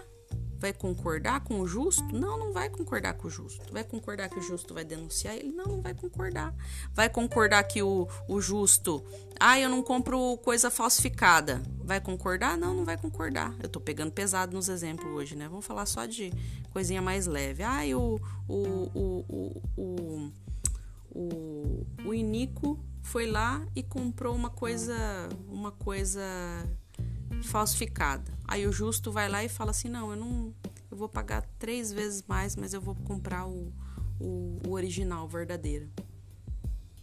vai 0.60 0.74
concordar 0.74 1.42
com 1.42 1.60
o 1.60 1.68
justo? 1.68 2.04
Não, 2.14 2.38
não 2.38 2.54
vai 2.54 2.70
concordar 2.70 3.14
com 3.14 3.28
o 3.28 3.30
justo. 3.30 3.72
Vai 3.72 3.84
concordar 3.84 4.30
que 4.30 4.40
o 4.40 4.42
justo 4.42 4.74
vai 4.74 4.84
denunciar 4.84 5.36
ele? 5.36 5.52
Não, 5.52 5.66
não 5.66 5.82
vai 5.82 5.94
concordar. 5.94 6.54
Vai 6.94 7.10
concordar 7.10 7.64
que 7.64 7.82
o, 7.82 8.08
o 8.28 8.42
justo, 8.42 9.04
ah, 9.40 9.60
eu 9.60 9.70
não 9.70 9.84
compro 9.84 10.38
coisa 10.38 10.72
falsificada. 10.72 11.62
Vai 11.84 12.00
concordar? 12.00 12.58
Não, 12.58 12.74
não 12.74 12.86
vai 12.86 12.98
concordar. 12.98 13.54
Eu 13.62 13.70
tô 13.70 13.80
pegando 13.80 14.12
pesado 14.12 14.56
nos 14.56 14.70
exemplos 14.70 15.08
hoje, 15.08 15.36
né? 15.36 15.48
Vamos 15.48 15.66
falar 15.66 15.86
só 15.86 16.06
de 16.06 16.32
coisinha 16.72 17.02
mais 17.02 17.28
leve. 17.28 17.64
Ah, 17.64 17.82
o, 17.96 18.20
o, 18.48 19.62
o, 19.76 20.32
o, 21.16 21.86
o, 22.06 22.14
Inico 22.14 22.80
foi 23.04 23.28
lá 23.28 23.66
e 23.76 23.84
comprou 23.84 24.36
uma 24.36 24.50
coisa, 24.50 24.96
uma 25.48 25.72
coisa 25.72 26.22
falsificada. 27.46 28.32
Aí 28.48 28.68
o 28.68 28.72
justo 28.72 29.12
vai 29.12 29.30
lá 29.30 29.44
e 29.44 29.50
fala 29.50 29.72
assim: 29.72 29.90
não, 29.90 30.12
eu 30.12 30.18
não. 30.18 30.54
Eu 30.90 30.98
vou 30.98 31.10
pagar 31.10 31.42
três 31.60 31.92
vezes 31.92 32.24
mais, 32.28 32.56
mas 32.56 32.74
eu 32.74 32.82
vou 32.82 32.96
comprar 32.96 33.48
o, 33.48 33.74
o, 34.20 34.60
o 34.68 34.72
original, 34.72 35.28
verdadeiro. 35.28 35.90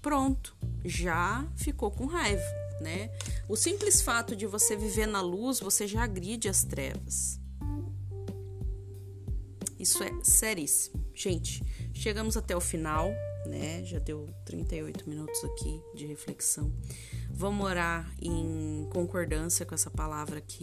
Pronto, 0.01 0.57
já 0.85 1.47
ficou 1.57 1.91
com 1.91 2.07
raiva, 2.07 2.43
né? 2.81 3.11
O 3.49 3.57
simples 3.57 4.03
fato 4.03 4.35
de 4.35 4.47
você 4.47 4.77
viver 4.77 5.07
na 5.07 5.21
luz, 5.21 5.61
você 5.61 5.87
já 5.87 6.03
agride 6.03 6.49
as 6.49 6.65
trevas. 6.65 7.41
Isso 9.79 10.03
é 10.03 10.13
seríssimo. 10.23 11.05
Gente, 11.15 11.63
chegamos 11.93 12.37
até 12.37 12.57
o 12.57 12.61
final, 12.61 13.11
né? 13.47 13.85
Já 13.85 13.99
deu 13.99 14.29
38 14.45 15.09
minutos 15.09 15.43
aqui 15.45 15.81
de 15.95 16.07
reflexão. 16.07 16.73
Vamos 17.43 17.67
orar 17.67 18.09
em 18.21 18.89
concordância 18.93 19.67
com 19.67 19.75
essa 19.75 19.91
palavra 19.91 20.39
aqui. 20.39 20.63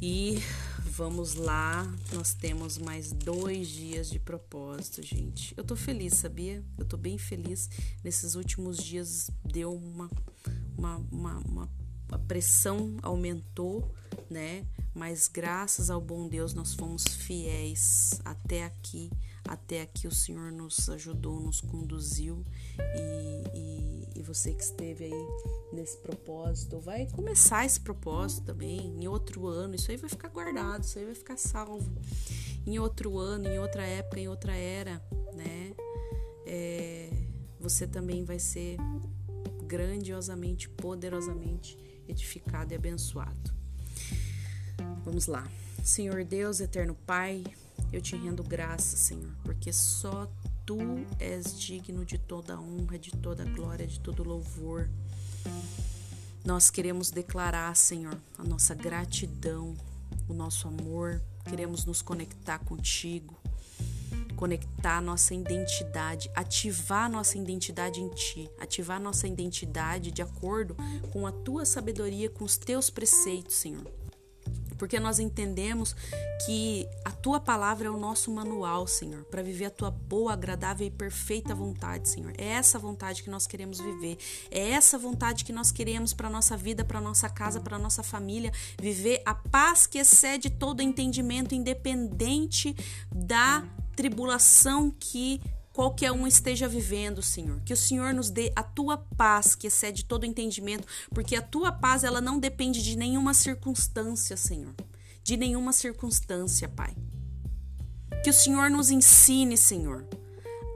E 0.00 0.38
vamos 0.84 1.34
lá, 1.34 1.84
nós 2.12 2.32
temos 2.32 2.78
mais 2.78 3.10
dois 3.10 3.66
dias 3.66 4.08
de 4.08 4.20
propósito, 4.20 5.02
gente. 5.02 5.52
Eu 5.56 5.64
tô 5.64 5.74
feliz, 5.74 6.14
sabia? 6.14 6.64
Eu 6.78 6.84
tô 6.84 6.96
bem 6.96 7.18
feliz. 7.18 7.68
Nesses 8.04 8.36
últimos 8.36 8.76
dias 8.76 9.28
deu 9.44 9.74
uma, 9.74 10.08
uma, 10.78 10.96
uma, 11.10 11.38
uma 11.38 11.70
a 12.12 12.18
pressão 12.20 12.96
aumentou, 13.02 13.92
né? 14.30 14.64
Mas 14.94 15.26
graças 15.26 15.90
ao 15.90 16.00
bom 16.00 16.28
Deus 16.28 16.54
nós 16.54 16.72
fomos 16.72 17.02
fiéis 17.04 18.20
até 18.24 18.64
aqui 18.64 19.10
até 19.48 19.82
aqui 19.82 20.06
o 20.06 20.14
Senhor 20.14 20.50
nos 20.50 20.88
ajudou, 20.90 21.40
nos 21.40 21.60
conduziu 21.60 22.44
e, 22.78 23.58
e, 23.58 24.18
e, 24.18 24.22
você 24.22 24.52
que 24.52 24.62
esteve 24.62 25.04
aí 25.04 25.26
nesse 25.72 25.96
propósito, 25.98 26.80
vai 26.80 27.06
começar 27.10 27.64
esse 27.64 27.80
propósito 27.80 28.46
também 28.46 28.78
em 28.80 29.06
outro 29.06 29.46
ano. 29.46 29.74
Isso 29.74 29.90
aí 29.90 29.96
vai 29.96 30.10
ficar 30.10 30.28
guardado, 30.28 30.82
isso 30.82 30.98
aí 30.98 31.04
vai 31.04 31.14
ficar 31.14 31.36
salvo 31.36 31.92
em 32.66 32.78
outro 32.78 33.18
ano, 33.18 33.46
em 33.46 33.58
outra 33.58 33.84
época, 33.84 34.18
em 34.18 34.28
outra 34.28 34.54
era, 34.54 35.02
né? 35.34 35.74
É, 36.46 37.10
você 37.60 37.86
também 37.86 38.24
vai 38.24 38.38
ser 38.38 38.76
grandiosamente, 39.64 40.68
poderosamente 40.68 41.76
edificado 42.08 42.72
e 42.72 42.76
abençoado. 42.76 43.54
Vamos 45.04 45.26
lá. 45.26 45.46
Senhor 45.84 46.24
Deus, 46.24 46.60
eterno 46.60 46.96
Pai, 47.06 47.44
eu 47.92 48.00
te 48.00 48.16
rendo 48.16 48.42
graça, 48.42 48.96
Senhor, 48.96 49.32
porque 49.42 49.72
só 49.72 50.30
tu 50.64 50.78
és 51.18 51.58
digno 51.58 52.04
de 52.04 52.18
toda 52.18 52.58
honra, 52.58 52.98
de 52.98 53.10
toda 53.12 53.44
glória, 53.44 53.86
de 53.86 54.00
todo 54.00 54.24
louvor. 54.24 54.88
Nós 56.44 56.70
queremos 56.70 57.10
declarar, 57.10 57.74
Senhor, 57.76 58.16
a 58.38 58.44
nossa 58.44 58.74
gratidão, 58.74 59.76
o 60.28 60.34
nosso 60.34 60.68
amor, 60.68 61.22
queremos 61.44 61.84
nos 61.84 62.02
conectar 62.02 62.58
contigo, 62.58 63.36
conectar 64.36 65.00
nossa 65.00 65.34
identidade, 65.34 66.30
ativar 66.34 67.10
nossa 67.10 67.38
identidade 67.38 68.00
em 68.00 68.08
ti, 68.10 68.50
ativar 68.60 69.00
nossa 69.00 69.26
identidade 69.26 70.10
de 70.10 70.22
acordo 70.22 70.76
com 71.12 71.26
a 71.26 71.32
tua 71.32 71.64
sabedoria, 71.64 72.28
com 72.28 72.44
os 72.44 72.56
teus 72.56 72.90
preceitos, 72.90 73.56
Senhor. 73.56 73.86
Porque 74.76 75.00
nós 75.00 75.18
entendemos 75.18 75.94
que 76.44 76.88
a 77.04 77.10
tua 77.10 77.40
palavra 77.40 77.88
é 77.88 77.90
o 77.90 77.96
nosso 77.96 78.30
manual, 78.30 78.86
Senhor, 78.86 79.24
para 79.24 79.42
viver 79.42 79.66
a 79.66 79.70
tua 79.70 79.90
boa, 79.90 80.32
agradável 80.32 80.86
e 80.86 80.90
perfeita 80.90 81.54
vontade, 81.54 82.08
Senhor. 82.08 82.32
É 82.36 82.46
essa 82.46 82.78
vontade 82.78 83.22
que 83.22 83.30
nós 83.30 83.46
queremos 83.46 83.80
viver. 83.80 84.18
É 84.50 84.70
essa 84.70 84.98
vontade 84.98 85.44
que 85.44 85.52
nós 85.52 85.70
queremos 85.70 86.12
para 86.12 86.30
nossa 86.30 86.56
vida, 86.56 86.84
para 86.84 87.00
nossa 87.00 87.28
casa, 87.28 87.60
para 87.60 87.78
nossa 87.78 88.02
família, 88.02 88.52
viver 88.80 89.22
a 89.24 89.34
paz 89.34 89.86
que 89.86 89.98
excede 89.98 90.50
todo 90.50 90.82
entendimento, 90.82 91.54
independente 91.54 92.76
da 93.14 93.64
tribulação 93.96 94.90
que 94.90 95.40
qualquer 95.76 96.10
um 96.10 96.26
esteja 96.26 96.66
vivendo, 96.66 97.20
Senhor. 97.20 97.60
Que 97.60 97.74
o 97.74 97.76
Senhor 97.76 98.14
nos 98.14 98.30
dê 98.30 98.50
a 98.56 98.62
tua 98.62 98.96
paz, 98.96 99.54
que 99.54 99.66
excede 99.66 100.06
todo 100.06 100.24
entendimento, 100.24 100.88
porque 101.10 101.36
a 101.36 101.42
tua 101.42 101.70
paz 101.70 102.02
ela 102.02 102.18
não 102.18 102.38
depende 102.38 102.82
de 102.82 102.96
nenhuma 102.96 103.34
circunstância, 103.34 104.38
Senhor. 104.38 104.74
De 105.22 105.36
nenhuma 105.36 105.74
circunstância, 105.74 106.66
Pai. 106.66 106.96
Que 108.24 108.30
o 108.30 108.32
Senhor 108.32 108.70
nos 108.70 108.90
ensine, 108.90 109.54
Senhor, 109.58 110.08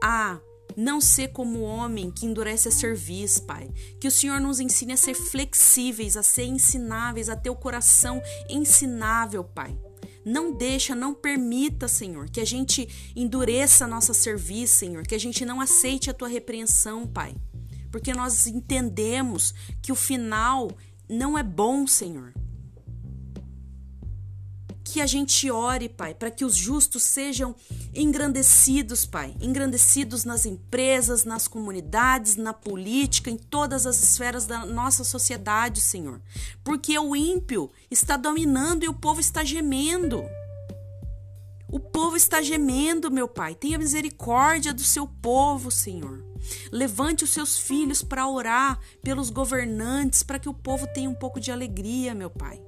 a 0.04 0.38
não 0.76 1.00
ser 1.00 1.28
como 1.28 1.60
o 1.60 1.64
homem 1.64 2.10
que 2.10 2.26
endurece 2.26 2.68
a 2.68 2.70
serviço, 2.70 3.44
Pai. 3.44 3.70
Que 3.98 4.06
o 4.06 4.10
Senhor 4.10 4.38
nos 4.38 4.60
ensine 4.60 4.92
a 4.92 4.98
ser 4.98 5.14
flexíveis, 5.14 6.14
a 6.14 6.22
ser 6.22 6.44
ensináveis, 6.44 7.30
a 7.30 7.36
ter 7.36 7.48
o 7.48 7.56
coração 7.56 8.20
ensinável, 8.50 9.44
Pai. 9.44 9.78
Não 10.30 10.52
deixa, 10.52 10.94
não 10.94 11.12
permita, 11.12 11.88
Senhor, 11.88 12.30
que 12.30 12.40
a 12.40 12.44
gente 12.44 13.12
endureça 13.16 13.84
a 13.84 13.88
nossa 13.88 14.14
serviço, 14.14 14.76
Senhor, 14.76 15.04
que 15.04 15.14
a 15.16 15.18
gente 15.18 15.44
não 15.44 15.60
aceite 15.60 16.08
a 16.08 16.14
tua 16.14 16.28
repreensão, 16.28 17.04
Pai. 17.04 17.34
Porque 17.90 18.12
nós 18.12 18.46
entendemos 18.46 19.52
que 19.82 19.90
o 19.90 19.96
final 19.96 20.70
não 21.08 21.36
é 21.36 21.42
bom, 21.42 21.84
Senhor 21.84 22.32
que 24.90 25.00
a 25.00 25.06
gente 25.06 25.48
ore, 25.48 25.88
Pai, 25.88 26.14
para 26.14 26.32
que 26.32 26.44
os 26.44 26.56
justos 26.56 27.04
sejam 27.04 27.54
engrandecidos, 27.94 29.04
Pai, 29.06 29.36
engrandecidos 29.40 30.24
nas 30.24 30.44
empresas, 30.44 31.24
nas 31.24 31.46
comunidades, 31.46 32.34
na 32.34 32.52
política, 32.52 33.30
em 33.30 33.36
todas 33.36 33.86
as 33.86 34.02
esferas 34.02 34.46
da 34.46 34.66
nossa 34.66 35.04
sociedade, 35.04 35.80
Senhor. 35.80 36.20
Porque 36.64 36.98
o 36.98 37.14
ímpio 37.14 37.70
está 37.88 38.16
dominando 38.16 38.82
e 38.82 38.88
o 38.88 38.94
povo 38.94 39.20
está 39.20 39.44
gemendo. 39.44 40.24
O 41.68 41.78
povo 41.78 42.16
está 42.16 42.42
gemendo, 42.42 43.12
meu 43.12 43.28
Pai. 43.28 43.54
Tenha 43.54 43.78
misericórdia 43.78 44.74
do 44.74 44.82
seu 44.82 45.06
povo, 45.06 45.70
Senhor. 45.70 46.24
Levante 46.72 47.22
os 47.22 47.30
seus 47.30 47.56
filhos 47.56 48.02
para 48.02 48.26
orar 48.26 48.80
pelos 49.04 49.30
governantes, 49.30 50.24
para 50.24 50.40
que 50.40 50.48
o 50.48 50.54
povo 50.54 50.88
tenha 50.88 51.08
um 51.08 51.14
pouco 51.14 51.38
de 51.38 51.52
alegria, 51.52 52.12
meu 52.12 52.28
Pai 52.28 52.60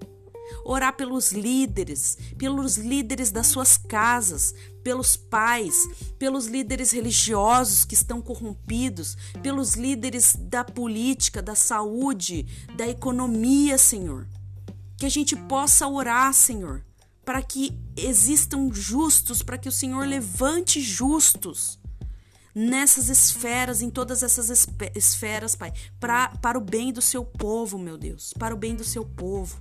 orar 0.65 0.97
pelos 0.97 1.33
líderes, 1.33 2.17
pelos 2.39 2.77
líderes 2.77 3.31
das 3.31 3.47
suas 3.47 3.77
casas, 3.77 4.55
pelos 4.83 5.17
pais, 5.17 5.89
pelos 6.19 6.47
líderes 6.47 6.91
religiosos 6.91 7.85
que 7.85 7.95
estão 7.95 8.21
corrompidos, 8.21 9.17
pelos 9.43 9.75
líderes 9.75 10.35
da 10.37 10.65
política, 10.65 11.41
da 11.41 11.55
saúde, 11.55 12.47
da 12.77 12.87
economia, 12.87 13.79
Senhor. 13.79 14.27
Que 14.97 15.07
a 15.07 15.11
gente 15.11 15.35
possa 15.35 15.87
orar, 15.89 16.33
Senhor, 16.33 16.85
para 17.25 17.43
que 17.43 17.79
existam 17.97 18.71
justos, 18.73 19.43
para 19.43 19.59
que 19.59 19.69
o 19.69 19.73
Senhor 19.73 20.07
levante 20.07 20.81
justos 20.81 21.79
nessas 22.55 23.09
esferas, 23.09 23.81
em 23.81 23.91
todas 23.91 24.23
essas 24.23 24.69
esferas, 24.95 25.55
Pai, 25.55 25.73
pra, 25.99 26.29
para 26.29 26.59
o 26.59 26.61
bem 26.61 26.93
do 26.93 27.01
seu 27.01 27.25
povo, 27.25 27.79
meu 27.79 27.97
Deus, 27.97 28.33
para 28.39 28.55
o 28.55 28.59
bem 28.59 28.75
do 28.75 28.85
seu 28.85 29.05
povo. 29.05 29.59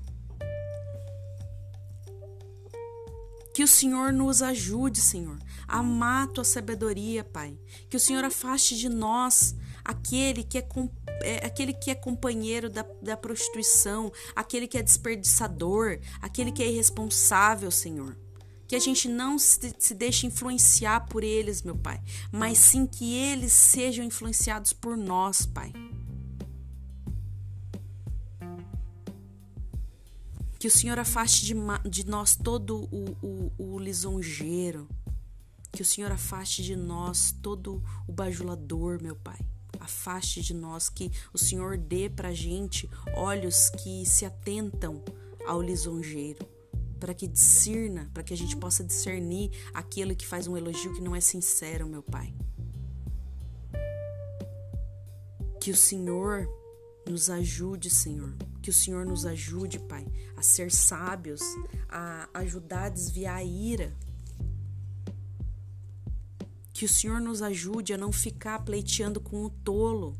Que 3.54 3.64
o 3.64 3.68
Senhor 3.68 4.14
nos 4.14 4.41
ajude, 4.41 5.02
Senhor, 5.02 5.38
a 5.68 5.80
amar 5.80 6.28
tua 6.28 6.43
sabedoria, 6.43 7.24
Pai. 7.24 7.58
Que 7.89 7.97
o 7.97 7.99
Senhor 7.99 8.24
afaste 8.24 8.78
de 8.78 8.88
nós 8.88 9.56
aquele 9.84 10.43
que 10.43 10.58
é, 10.58 10.68
é, 11.22 11.45
aquele 11.45 11.74
que 11.74 11.91
é 11.91 11.95
companheiro 11.95 12.70
da, 12.70 12.86
da 13.02 13.18
prostituição, 13.18 14.12
aquele 14.36 14.68
que 14.68 14.78
é 14.78 14.82
desperdiçador, 14.82 15.99
aquele 16.22 16.52
que 16.52 16.64
é 16.64 16.72
irresponsável, 16.72 17.70
Senhor. 17.70 18.18
Que 18.68 18.76
a 18.76 18.80
gente 18.80 19.10
não 19.10 19.38
se, 19.38 19.76
se 19.78 19.93
deixe 19.93 20.26
influenciar 20.26 21.08
por 21.08 21.24
eles, 21.24 21.62
meu 21.62 21.76
Pai, 21.76 22.02
mas 22.32 22.58
sim 22.58 22.86
que 22.86 23.14
eles 23.14 23.52
sejam 23.52 24.06
influenciados 24.06 24.72
por 24.72 24.95
nós, 24.95 25.45
Pai. 25.45 25.74
Que 30.62 30.68
o 30.68 30.72
Senhor 30.72 30.99
afaste 30.99 31.43
de, 31.43 31.55
de 31.89 32.05
nós 32.05 32.36
todo 32.36 32.88
o, 32.91 33.18
o, 33.20 33.51
o 33.57 33.80
lisonjeiro. 33.80 34.88
Que 35.72 35.82
o 35.82 35.86
Senhor 35.86 36.12
afaste 36.12 36.62
de 36.62 36.76
nós 36.76 37.32
todo 37.41 37.84
o 38.07 38.12
bajulador, 38.12 39.01
meu 39.01 39.16
Pai. 39.16 39.39
Afaste 39.80 40.39
de 40.39 40.53
nós, 40.53 40.88
que 40.88 41.12
o 41.34 41.38
Senhor 41.39 41.80
dê 41.80 42.12
pra 42.12 42.32
gente 42.32 42.88
olhos 43.16 43.72
que 43.72 44.05
se 44.05 44.24
atentam 44.24 45.03
ao 45.47 45.64
lisonjeiro, 45.64 46.47
para 46.99 47.16
que 47.16 47.28
discerna, 47.28 48.12
para 48.14 48.22
que 48.22 48.32
a 48.32 48.38
gente 48.38 48.55
possa 48.55 48.84
discernir 48.84 49.49
aquele 49.74 50.14
que 50.14 50.28
faz 50.28 50.45
um 50.45 50.55
elogio 50.55 50.93
que 50.93 51.01
não 51.01 51.16
é 51.16 51.22
sincero, 51.22 51.88
meu 51.88 52.03
Pai. 52.03 52.36
Que 55.59 55.72
o 55.72 55.76
Senhor 55.76 56.47
nos 57.06 57.30
ajude, 57.30 57.89
Senhor. 57.89 58.34
Que 58.62 58.70
o 58.70 58.74
Senhor 58.74 59.06
nos 59.06 59.26
ajude, 59.26 59.80
Pai, 59.80 60.06
a 60.36 60.41
ser 60.41 60.72
sábios, 60.72 61.41
a 61.89 62.30
ajudar 62.34 62.86
a 62.86 62.89
desviar 62.89 63.38
a 63.38 63.43
ira. 63.43 63.95
Que 66.74 66.86
o 66.86 66.89
Senhor 66.89 67.20
nos 67.20 67.41
ajude 67.41 67.93
a 67.93 67.97
não 67.97 68.12
ficar 68.12 68.60
pleiteando 68.64 69.20
com 69.20 69.43
o 69.43 69.49
tolo. 69.49 70.16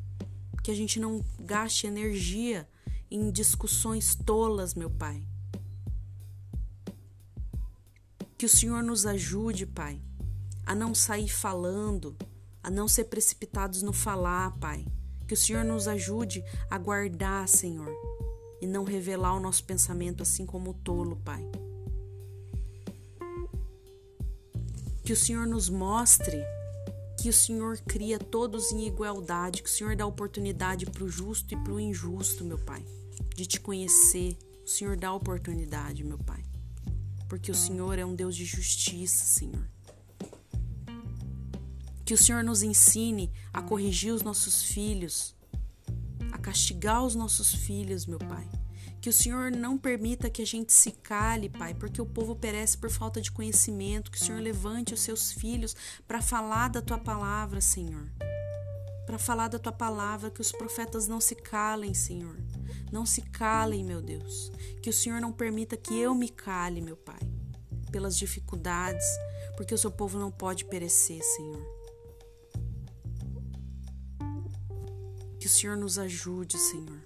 Que 0.64 0.72
a 0.72 0.76
gente 0.76 1.00
não 1.00 1.24
gaste 1.40 1.88
energia 1.88 2.68
em 3.10 3.32
discussões 3.32 4.16
tolas, 4.16 4.74
meu 4.74 4.90
Pai. 4.90 5.26
Que 8.38 8.46
o 8.46 8.50
Senhor 8.50 8.82
nos 8.82 9.06
ajude, 9.06 9.66
Pai, 9.66 10.02
a 10.66 10.74
não 10.74 10.96
sair 10.96 11.30
falando, 11.30 12.18
a 12.64 12.70
não 12.70 12.88
ser 12.88 13.06
precipitados 13.06 13.84
no 13.84 13.94
falar, 13.94 14.58
Pai 14.58 14.86
que 15.32 15.36
o 15.36 15.38
Senhor 15.38 15.64
nos 15.64 15.88
ajude 15.88 16.44
a 16.70 16.78
guardar, 16.78 17.48
Senhor, 17.48 17.90
e 18.62 18.68
não 18.68 18.84
revelar 18.84 19.34
o 19.34 19.40
nosso 19.40 19.64
pensamento 19.64 20.24
assim 20.24 20.46
como 20.46 20.72
o 20.72 20.74
tolo, 20.74 21.16
Pai. 21.24 21.42
Que 25.06 25.14
o 25.14 25.16
Senhor 25.16 25.48
nos 25.48 25.70
mostre 25.70 26.44
que 27.18 27.30
o 27.30 27.34
Senhor 27.34 27.78
cria 27.88 28.20
todos 28.20 28.74
em 28.74 28.86
igualdade, 28.86 29.64
que 29.64 29.70
o 29.70 29.72
Senhor 29.72 29.96
dá 29.96 30.06
oportunidade 30.06 30.86
para 30.86 31.06
o 31.06 31.08
justo 31.08 31.54
e 31.54 31.58
para 31.64 31.72
o 31.72 31.80
injusto, 31.80 32.44
meu 32.44 32.60
Pai, 32.60 32.86
de 33.34 33.46
te 33.46 33.58
conhecer. 33.58 34.38
O 34.66 34.68
Senhor 34.68 34.98
dá 34.98 35.14
oportunidade, 35.14 36.04
meu 36.04 36.18
Pai, 36.18 36.44
porque 37.30 37.50
o 37.50 37.56
Senhor 37.56 37.98
é 37.98 38.04
um 38.04 38.14
Deus 38.14 38.36
de 38.36 38.44
justiça, 38.44 39.24
Senhor. 39.24 39.66
Que 42.12 42.16
o 42.16 42.18
Senhor 42.18 42.44
nos 42.44 42.62
ensine 42.62 43.32
a 43.54 43.62
corrigir 43.62 44.12
os 44.12 44.22
nossos 44.22 44.64
filhos, 44.64 45.34
a 46.34 46.38
castigar 46.38 47.06
os 47.06 47.16
nossos 47.16 47.54
filhos, 47.54 48.06
meu 48.06 48.20
Pai. 48.20 48.50
Que 49.00 49.08
o 49.08 49.14
Senhor 49.14 49.50
não 49.50 49.78
permita 49.78 50.30
que 50.30 50.42
a 50.42 50.46
gente 50.46 50.74
se 50.74 50.92
cale, 50.92 51.48
Pai, 51.48 51.74
porque 51.74 52.02
o 52.02 52.06
povo 52.06 52.36
perece 52.36 52.78
por 52.78 52.90
falta 52.90 53.22
de 53.22 53.32
conhecimento. 53.32 54.12
Que 54.12 54.18
o 54.18 54.20
Senhor 54.20 54.42
levante 54.42 54.94
os 54.94 55.00
seus 55.00 55.32
filhos 55.32 55.74
para 56.06 56.22
falar 56.22 56.68
da 56.68 56.82
tua 56.82 56.98
palavra, 56.98 57.62
Senhor. 57.62 58.12
Para 59.06 59.18
falar 59.18 59.48
da 59.48 59.58
tua 59.58 59.72
palavra, 59.72 60.30
que 60.30 60.42
os 60.42 60.52
profetas 60.52 61.08
não 61.08 61.22
se 61.22 61.36
calem, 61.36 61.94
Senhor. 61.94 62.36
Não 62.92 63.06
se 63.06 63.22
calem, 63.22 63.86
meu 63.86 64.02
Deus. 64.02 64.52
Que 64.84 64.90
o 64.90 64.94
Senhor 64.94 65.22
não 65.22 65.32
permita 65.32 65.78
que 65.78 65.98
eu 65.98 66.14
me 66.14 66.28
cale, 66.28 66.82
meu 66.82 66.98
Pai, 66.98 67.22
pelas 67.90 68.18
dificuldades, 68.18 69.06
porque 69.56 69.74
o 69.74 69.78
seu 69.78 69.90
povo 69.90 70.20
não 70.20 70.30
pode 70.30 70.66
perecer, 70.66 71.24
Senhor. 71.24 71.81
Que 75.42 75.48
o 75.48 75.50
Senhor 75.50 75.76
nos 75.76 75.98
ajude, 75.98 76.56
Senhor. 76.56 77.02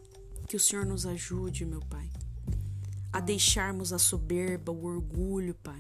Que 0.46 0.58
o 0.58 0.60
Senhor 0.60 0.86
nos 0.86 1.06
ajude, 1.06 1.64
meu 1.64 1.80
Pai, 1.80 2.10
a 3.10 3.22
deixarmos 3.22 3.94
a 3.94 3.98
soberba, 3.98 4.74
o 4.74 4.84
orgulho, 4.84 5.56
Pai. 5.56 5.80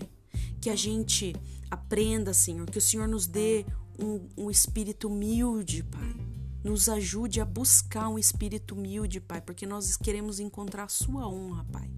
Que 0.61 0.69
a 0.69 0.75
gente 0.75 1.35
aprenda, 1.69 2.33
Senhor, 2.33 2.65
que 2.71 2.77
o 2.77 2.81
Senhor 2.81 3.09
nos 3.09 3.27
dê 3.27 3.65
um, 3.99 4.25
um 4.37 4.49
espírito 4.49 5.09
humilde, 5.09 5.83
Pai. 5.83 6.15
Nos 6.63 6.87
ajude 6.87 7.41
a 7.41 7.45
buscar 7.45 8.07
um 8.07 8.17
espírito 8.17 8.73
humilde, 8.73 9.19
Pai, 9.19 9.41
porque 9.41 9.65
nós 9.65 9.97
queremos 9.97 10.39
encontrar 10.39 10.85
a 10.85 10.87
Sua 10.87 11.27
honra, 11.27 11.65
Pai. 11.65 11.91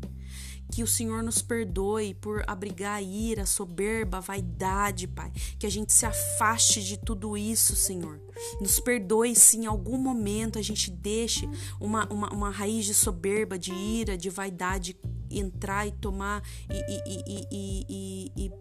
Que 0.71 0.81
o 0.81 0.87
Senhor 0.87 1.21
nos 1.21 1.39
perdoe 1.39 2.15
por 2.15 2.43
abrigar 2.47 2.95
a 2.95 3.01
ira, 3.01 3.43
a 3.43 3.45
soberba, 3.45 4.17
a 4.17 4.21
vaidade, 4.21 5.07
Pai. 5.07 5.31
Que 5.59 5.67
a 5.67 5.71
gente 5.71 5.93
se 5.93 6.07
afaste 6.07 6.83
de 6.83 6.97
tudo 6.97 7.37
isso, 7.37 7.75
Senhor. 7.75 8.19
Nos 8.59 8.79
perdoe 8.79 9.35
se 9.35 9.57
em 9.57 9.65
algum 9.65 9.97
momento 9.97 10.59
a 10.59 10.61
gente 10.61 10.89
deixe 10.91 11.49
uma, 11.79 12.07
uma, 12.11 12.33
uma 12.33 12.49
raiz 12.49 12.85
de 12.85 12.93
soberba, 12.93 13.57
de 13.57 13.73
ira, 13.73 14.17
de 14.17 14.29
vaidade 14.29 14.97
entrar 15.29 15.85
e 15.87 15.91
tomar 15.91 16.43
e, 16.69 16.81
e, 17.07 17.45
e, 17.51 18.51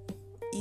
e, 0.54 0.60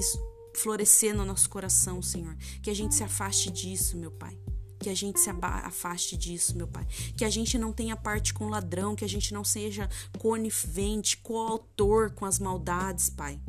florescer 0.55 1.15
no 1.15 1.25
nosso 1.25 1.49
coração, 1.49 2.01
Senhor. 2.01 2.35
Que 2.61 2.69
a 2.69 2.73
gente 2.73 2.95
se 2.95 3.03
afaste 3.03 3.51
disso, 3.51 3.97
meu 3.97 4.11
Pai. 4.11 4.37
Que 4.79 4.89
a 4.89 4.93
gente 4.93 5.19
se 5.19 5.29
afaste 5.29 6.17
disso, 6.17 6.55
meu 6.55 6.67
Pai. 6.67 6.85
Que 7.17 7.25
a 7.25 7.29
gente 7.29 7.57
não 7.57 7.71
tenha 7.71 7.95
parte 7.95 8.33
com 8.33 8.45
o 8.45 8.49
ladrão, 8.49 8.95
que 8.95 9.05
a 9.05 9.09
gente 9.09 9.33
não 9.33 9.43
seja 9.43 9.89
conivente, 10.17 11.17
coautor 11.17 12.11
com 12.11 12.25
as 12.25 12.39
maldades, 12.39 13.09
Pai. 13.09 13.39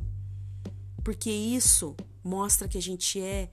Porque 1.05 1.31
isso 1.31 1.95
mostra 2.23 2.67
que 2.67 2.79
a 2.79 2.83
gente 2.83 3.21
é 3.21 3.51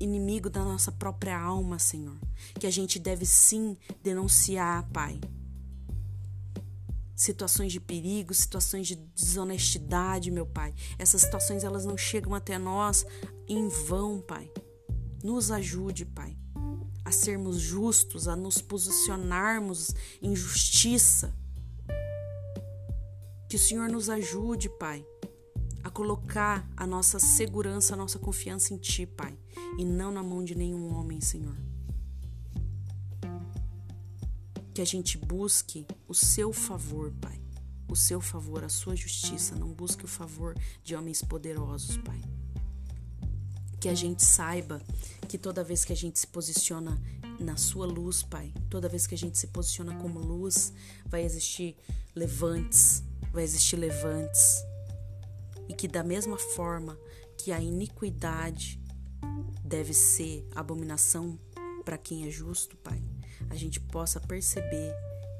inimigo 0.00 0.48
da 0.48 0.64
nossa 0.64 0.90
própria 0.90 1.38
alma, 1.38 1.78
Senhor. 1.78 2.16
Que 2.58 2.66
a 2.66 2.70
gente 2.70 2.98
deve 2.98 3.26
sim 3.26 3.76
denunciar, 4.02 4.88
Pai. 4.90 5.20
Situações 7.14 7.70
de 7.70 7.78
perigo, 7.78 8.32
situações 8.32 8.86
de 8.86 8.96
desonestidade, 8.96 10.30
meu 10.30 10.46
Pai. 10.46 10.74
Essas 10.98 11.20
situações 11.20 11.62
elas 11.62 11.84
não 11.84 11.96
chegam 11.96 12.34
até 12.34 12.58
nós 12.58 13.04
em 13.46 13.68
vão, 13.68 14.20
Pai. 14.22 14.50
Nos 15.22 15.50
ajude, 15.50 16.06
Pai, 16.06 16.34
a 17.04 17.12
sermos 17.12 17.58
justos, 17.58 18.26
a 18.26 18.34
nos 18.34 18.62
posicionarmos 18.62 19.94
em 20.22 20.34
justiça. 20.34 21.34
Que 23.50 23.56
o 23.56 23.58
Senhor 23.58 23.90
nos 23.90 24.08
ajude, 24.08 24.70
Pai, 24.70 25.04
a 25.82 25.90
colocar 25.90 26.66
a 26.76 26.86
nossa 26.86 27.18
segurança, 27.18 27.94
a 27.94 27.96
nossa 27.96 28.18
confiança 28.18 28.72
em 28.72 28.78
Ti, 28.78 29.06
Pai, 29.06 29.36
e 29.78 29.84
não 29.84 30.10
na 30.10 30.22
mão 30.22 30.44
de 30.44 30.54
nenhum 30.54 30.94
homem, 30.94 31.20
Senhor. 31.20 31.56
Que 34.74 34.80
a 34.80 34.84
gente 34.84 35.18
busque 35.18 35.86
o 36.08 36.14
Seu 36.14 36.52
favor, 36.52 37.12
Pai, 37.20 37.40
o 37.88 37.96
Seu 37.96 38.20
favor, 38.20 38.64
a 38.64 38.68
Sua 38.68 38.94
justiça, 38.94 39.54
não 39.54 39.72
busque 39.72 40.04
o 40.04 40.08
favor 40.08 40.56
de 40.82 40.94
homens 40.94 41.22
poderosos, 41.22 41.96
Pai. 41.98 42.20
Que 43.80 43.88
a 43.88 43.94
gente 43.94 44.24
saiba 44.24 44.80
que 45.28 45.38
toda 45.38 45.64
vez 45.64 45.84
que 45.84 45.92
a 45.92 45.96
gente 45.96 46.18
se 46.18 46.26
posiciona 46.26 47.00
na 47.38 47.56
Sua 47.56 47.86
luz, 47.86 48.22
Pai, 48.22 48.52
toda 48.68 48.88
vez 48.88 49.06
que 49.06 49.14
a 49.14 49.18
gente 49.18 49.38
se 49.38 49.46
posiciona 49.48 49.96
como 49.96 50.20
luz, 50.20 50.72
vai 51.06 51.24
existir 51.24 51.76
levantes, 52.14 53.02
vai 53.32 53.42
existir 53.42 53.76
levantes 53.76 54.62
e 55.70 55.72
que, 55.72 55.86
da 55.86 56.02
mesma 56.02 56.36
forma 56.36 56.98
que 57.38 57.52
a 57.52 57.60
iniquidade 57.60 58.80
deve 59.64 59.92
ser 59.94 60.46
abominação 60.54 61.38
para 61.84 61.98
quem 61.98 62.26
é 62.26 62.30
justo, 62.30 62.76
Pai, 62.78 63.02
a 63.48 63.54
gente 63.54 63.80
possa 63.80 64.20
perceber 64.20 64.94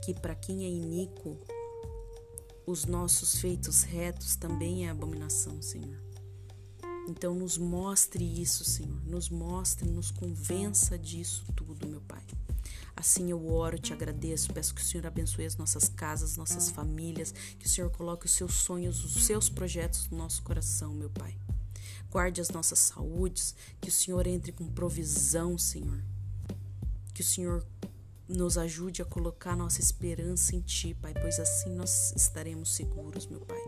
que 0.05 0.15
para 0.15 0.35
quem 0.35 0.65
é 0.65 0.69
iníquo, 0.69 1.39
os 2.67 2.85
nossos 2.85 3.41
feitos 3.41 3.83
retos 3.83 4.37
também 4.37 4.87
é 4.87 4.91
abominação, 4.91 5.61
Senhor. 5.61 5.99
Então, 7.09 7.35
nos 7.35 7.59
mostre 7.59 8.25
isso, 8.25 8.65
Senhor. 8.65 9.01
Nos 9.05 9.29
mostre, 9.29 9.89
nos 9.89 10.11
convença 10.11 10.97
disso 10.97 11.45
tudo, 11.57 11.89
meu 11.89 12.01
Pai. 12.03 12.25
Assim 12.95 13.31
eu 13.31 13.49
oro, 13.49 13.79
te 13.79 13.93
agradeço, 13.93 14.53
peço 14.53 14.75
que 14.75 14.81
o 14.81 14.85
Senhor 14.85 15.07
abençoe 15.07 15.47
as 15.47 15.57
nossas 15.57 15.89
casas, 15.89 16.37
nossas 16.37 16.71
famílias, 16.71 17.33
que 17.59 17.67
o 17.67 17.69
Senhor 17.69 17.91
coloque 17.91 18.27
os 18.27 18.33
seus 18.33 18.55
sonhos, 18.55 19.05
os 19.05 19.25
seus 19.25 19.49
projetos 19.49 20.09
no 20.09 20.19
nosso 20.19 20.43
coração, 20.43 20.93
meu 20.93 21.11
Pai. 21.11 21.37
Guarde 22.11 22.41
as 22.41 22.51
nossas 22.51 22.79
saúdes, 22.79 23.55
que 23.81 23.89
o 23.89 23.93
Senhor 23.93 24.27
entre 24.27 24.53
com 24.53 24.67
provisão, 24.67 25.57
Senhor. 25.57 26.03
Que 27.15 27.21
o 27.21 27.25
Senhor 27.25 27.65
nos 28.29 28.57
ajude 28.57 29.03
a 29.03 29.05
colocar 29.05 29.57
nossa 29.57 29.81
esperança 29.81 30.55
em 30.55 30.61
Ti, 30.61 30.95
Pai, 30.95 31.13
pois 31.21 31.39
assim 31.39 31.71
nós 31.71 32.13
estaremos 32.17 32.75
seguros, 32.75 33.27
meu 33.27 33.41
Pai. 33.41 33.59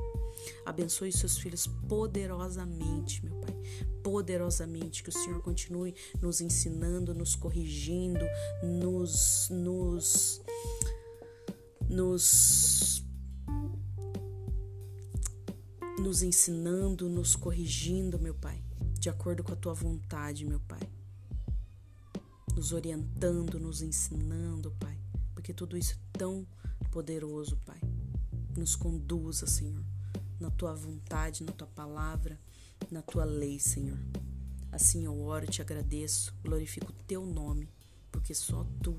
Abençoe 0.64 1.12
seus 1.12 1.38
filhos 1.38 1.66
poderosamente, 1.88 3.24
meu 3.24 3.34
Pai. 3.40 3.54
Poderosamente. 4.02 5.02
Que 5.02 5.08
o 5.08 5.12
Senhor 5.12 5.40
continue 5.42 5.94
nos 6.20 6.40
ensinando, 6.40 7.14
nos 7.14 7.34
corrigindo, 7.34 8.24
nos. 8.62 9.48
nos. 9.50 10.40
nos. 11.88 13.01
Nos 16.02 16.22
ensinando, 16.22 17.08
nos 17.08 17.34
corrigindo, 17.36 18.18
meu 18.18 18.34
Pai. 18.34 18.62
De 18.98 19.08
acordo 19.08 19.42
com 19.42 19.52
a 19.52 19.56
tua 19.56 19.72
vontade, 19.72 20.44
meu 20.44 20.60
Pai. 20.60 20.82
Nos 22.54 22.72
orientando, 22.72 23.58
nos 23.58 23.80
ensinando, 23.80 24.70
Pai. 24.78 24.98
Porque 25.34 25.54
tudo 25.54 25.76
isso 25.76 25.94
é 25.94 26.18
tão 26.18 26.46
poderoso, 26.90 27.56
Pai. 27.64 27.80
Nos 28.56 28.76
conduza, 28.76 29.46
Senhor 29.46 29.82
na 30.42 30.50
tua 30.50 30.74
vontade, 30.74 31.44
na 31.44 31.52
tua 31.52 31.68
palavra, 31.68 32.38
na 32.90 33.00
tua 33.00 33.24
lei, 33.24 33.60
Senhor. 33.60 33.98
Assim 34.72 35.04
eu 35.04 35.20
oro, 35.22 35.46
te 35.46 35.62
agradeço, 35.62 36.34
glorifico 36.42 36.90
o 36.90 37.04
teu 37.06 37.24
nome, 37.24 37.70
porque 38.10 38.34
só 38.34 38.66
tu, 38.82 38.98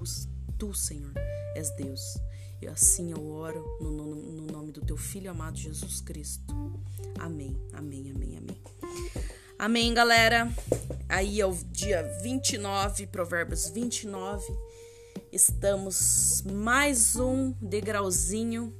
tu, 0.57 0.73
Senhor, 0.73 1.11
és 1.53 1.69
Deus. 1.75 2.17
E 2.63 2.67
assim 2.69 3.11
eu 3.11 3.27
oro 3.29 3.77
no, 3.81 3.91
no, 3.91 4.15
no 4.15 4.47
nome 4.47 4.71
do 4.71 4.79
teu 4.79 4.95
filho 4.95 5.29
amado 5.29 5.57
Jesus 5.57 5.99
Cristo. 5.99 6.55
Amém, 7.19 7.61
amém, 7.73 8.09
amém, 8.09 8.37
amém. 8.37 8.61
Amém, 9.59 9.93
galera. 9.93 10.49
Aí 11.09 11.41
é 11.41 11.45
o 11.45 11.53
dia 11.53 12.01
29, 12.21 13.07
Provérbios 13.07 13.67
29. 13.67 14.45
Estamos 15.29 16.41
mais 16.43 17.17
um 17.17 17.51
degrauzinho 17.61 18.73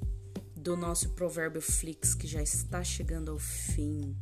do 0.56 0.78
nosso 0.78 1.10
Provérbio 1.10 1.62
Flix, 1.62 2.16
que 2.16 2.26
já 2.26 2.42
está 2.42 2.86
chegando 2.86 3.32
ao 3.32 3.38
fim. 3.38 4.16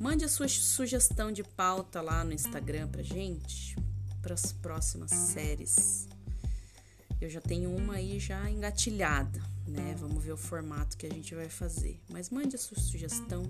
Mande 0.00 0.24
a 0.24 0.28
sua 0.28 0.48
sugestão 0.48 1.30
de 1.30 1.44
pauta 1.44 2.00
lá 2.00 2.24
no 2.24 2.32
Instagram 2.32 2.88
pra 2.88 3.04
gente, 3.04 3.76
para 4.20 4.34
as 4.34 4.50
próximas 4.50 5.12
séries. 5.12 6.07
Eu 7.20 7.28
já 7.28 7.40
tenho 7.40 7.74
uma 7.74 7.94
aí 7.94 8.20
já 8.20 8.48
engatilhada, 8.48 9.40
né? 9.66 9.94
Vamos 9.98 10.22
ver 10.22 10.32
o 10.32 10.36
formato 10.36 10.96
que 10.96 11.06
a 11.06 11.10
gente 11.10 11.34
vai 11.34 11.48
fazer. 11.48 12.00
Mas 12.08 12.30
mande 12.30 12.54
a 12.54 12.58
sua 12.58 12.78
sugestão. 12.78 13.42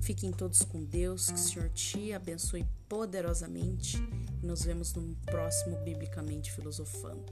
Fiquem 0.00 0.30
todos 0.30 0.62
com 0.62 0.84
Deus, 0.84 1.28
que 1.28 1.34
o 1.34 1.38
Senhor 1.38 1.68
te 1.70 2.12
abençoe 2.12 2.66
poderosamente. 2.88 3.96
E 4.42 4.46
nos 4.46 4.64
vemos 4.64 4.92
no 4.94 5.14
próximo 5.26 5.76
Biblicamente 5.78 6.52
Filosofando. 6.52 7.24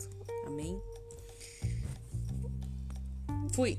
Amém? 0.47 0.81
Fui. 3.53 3.79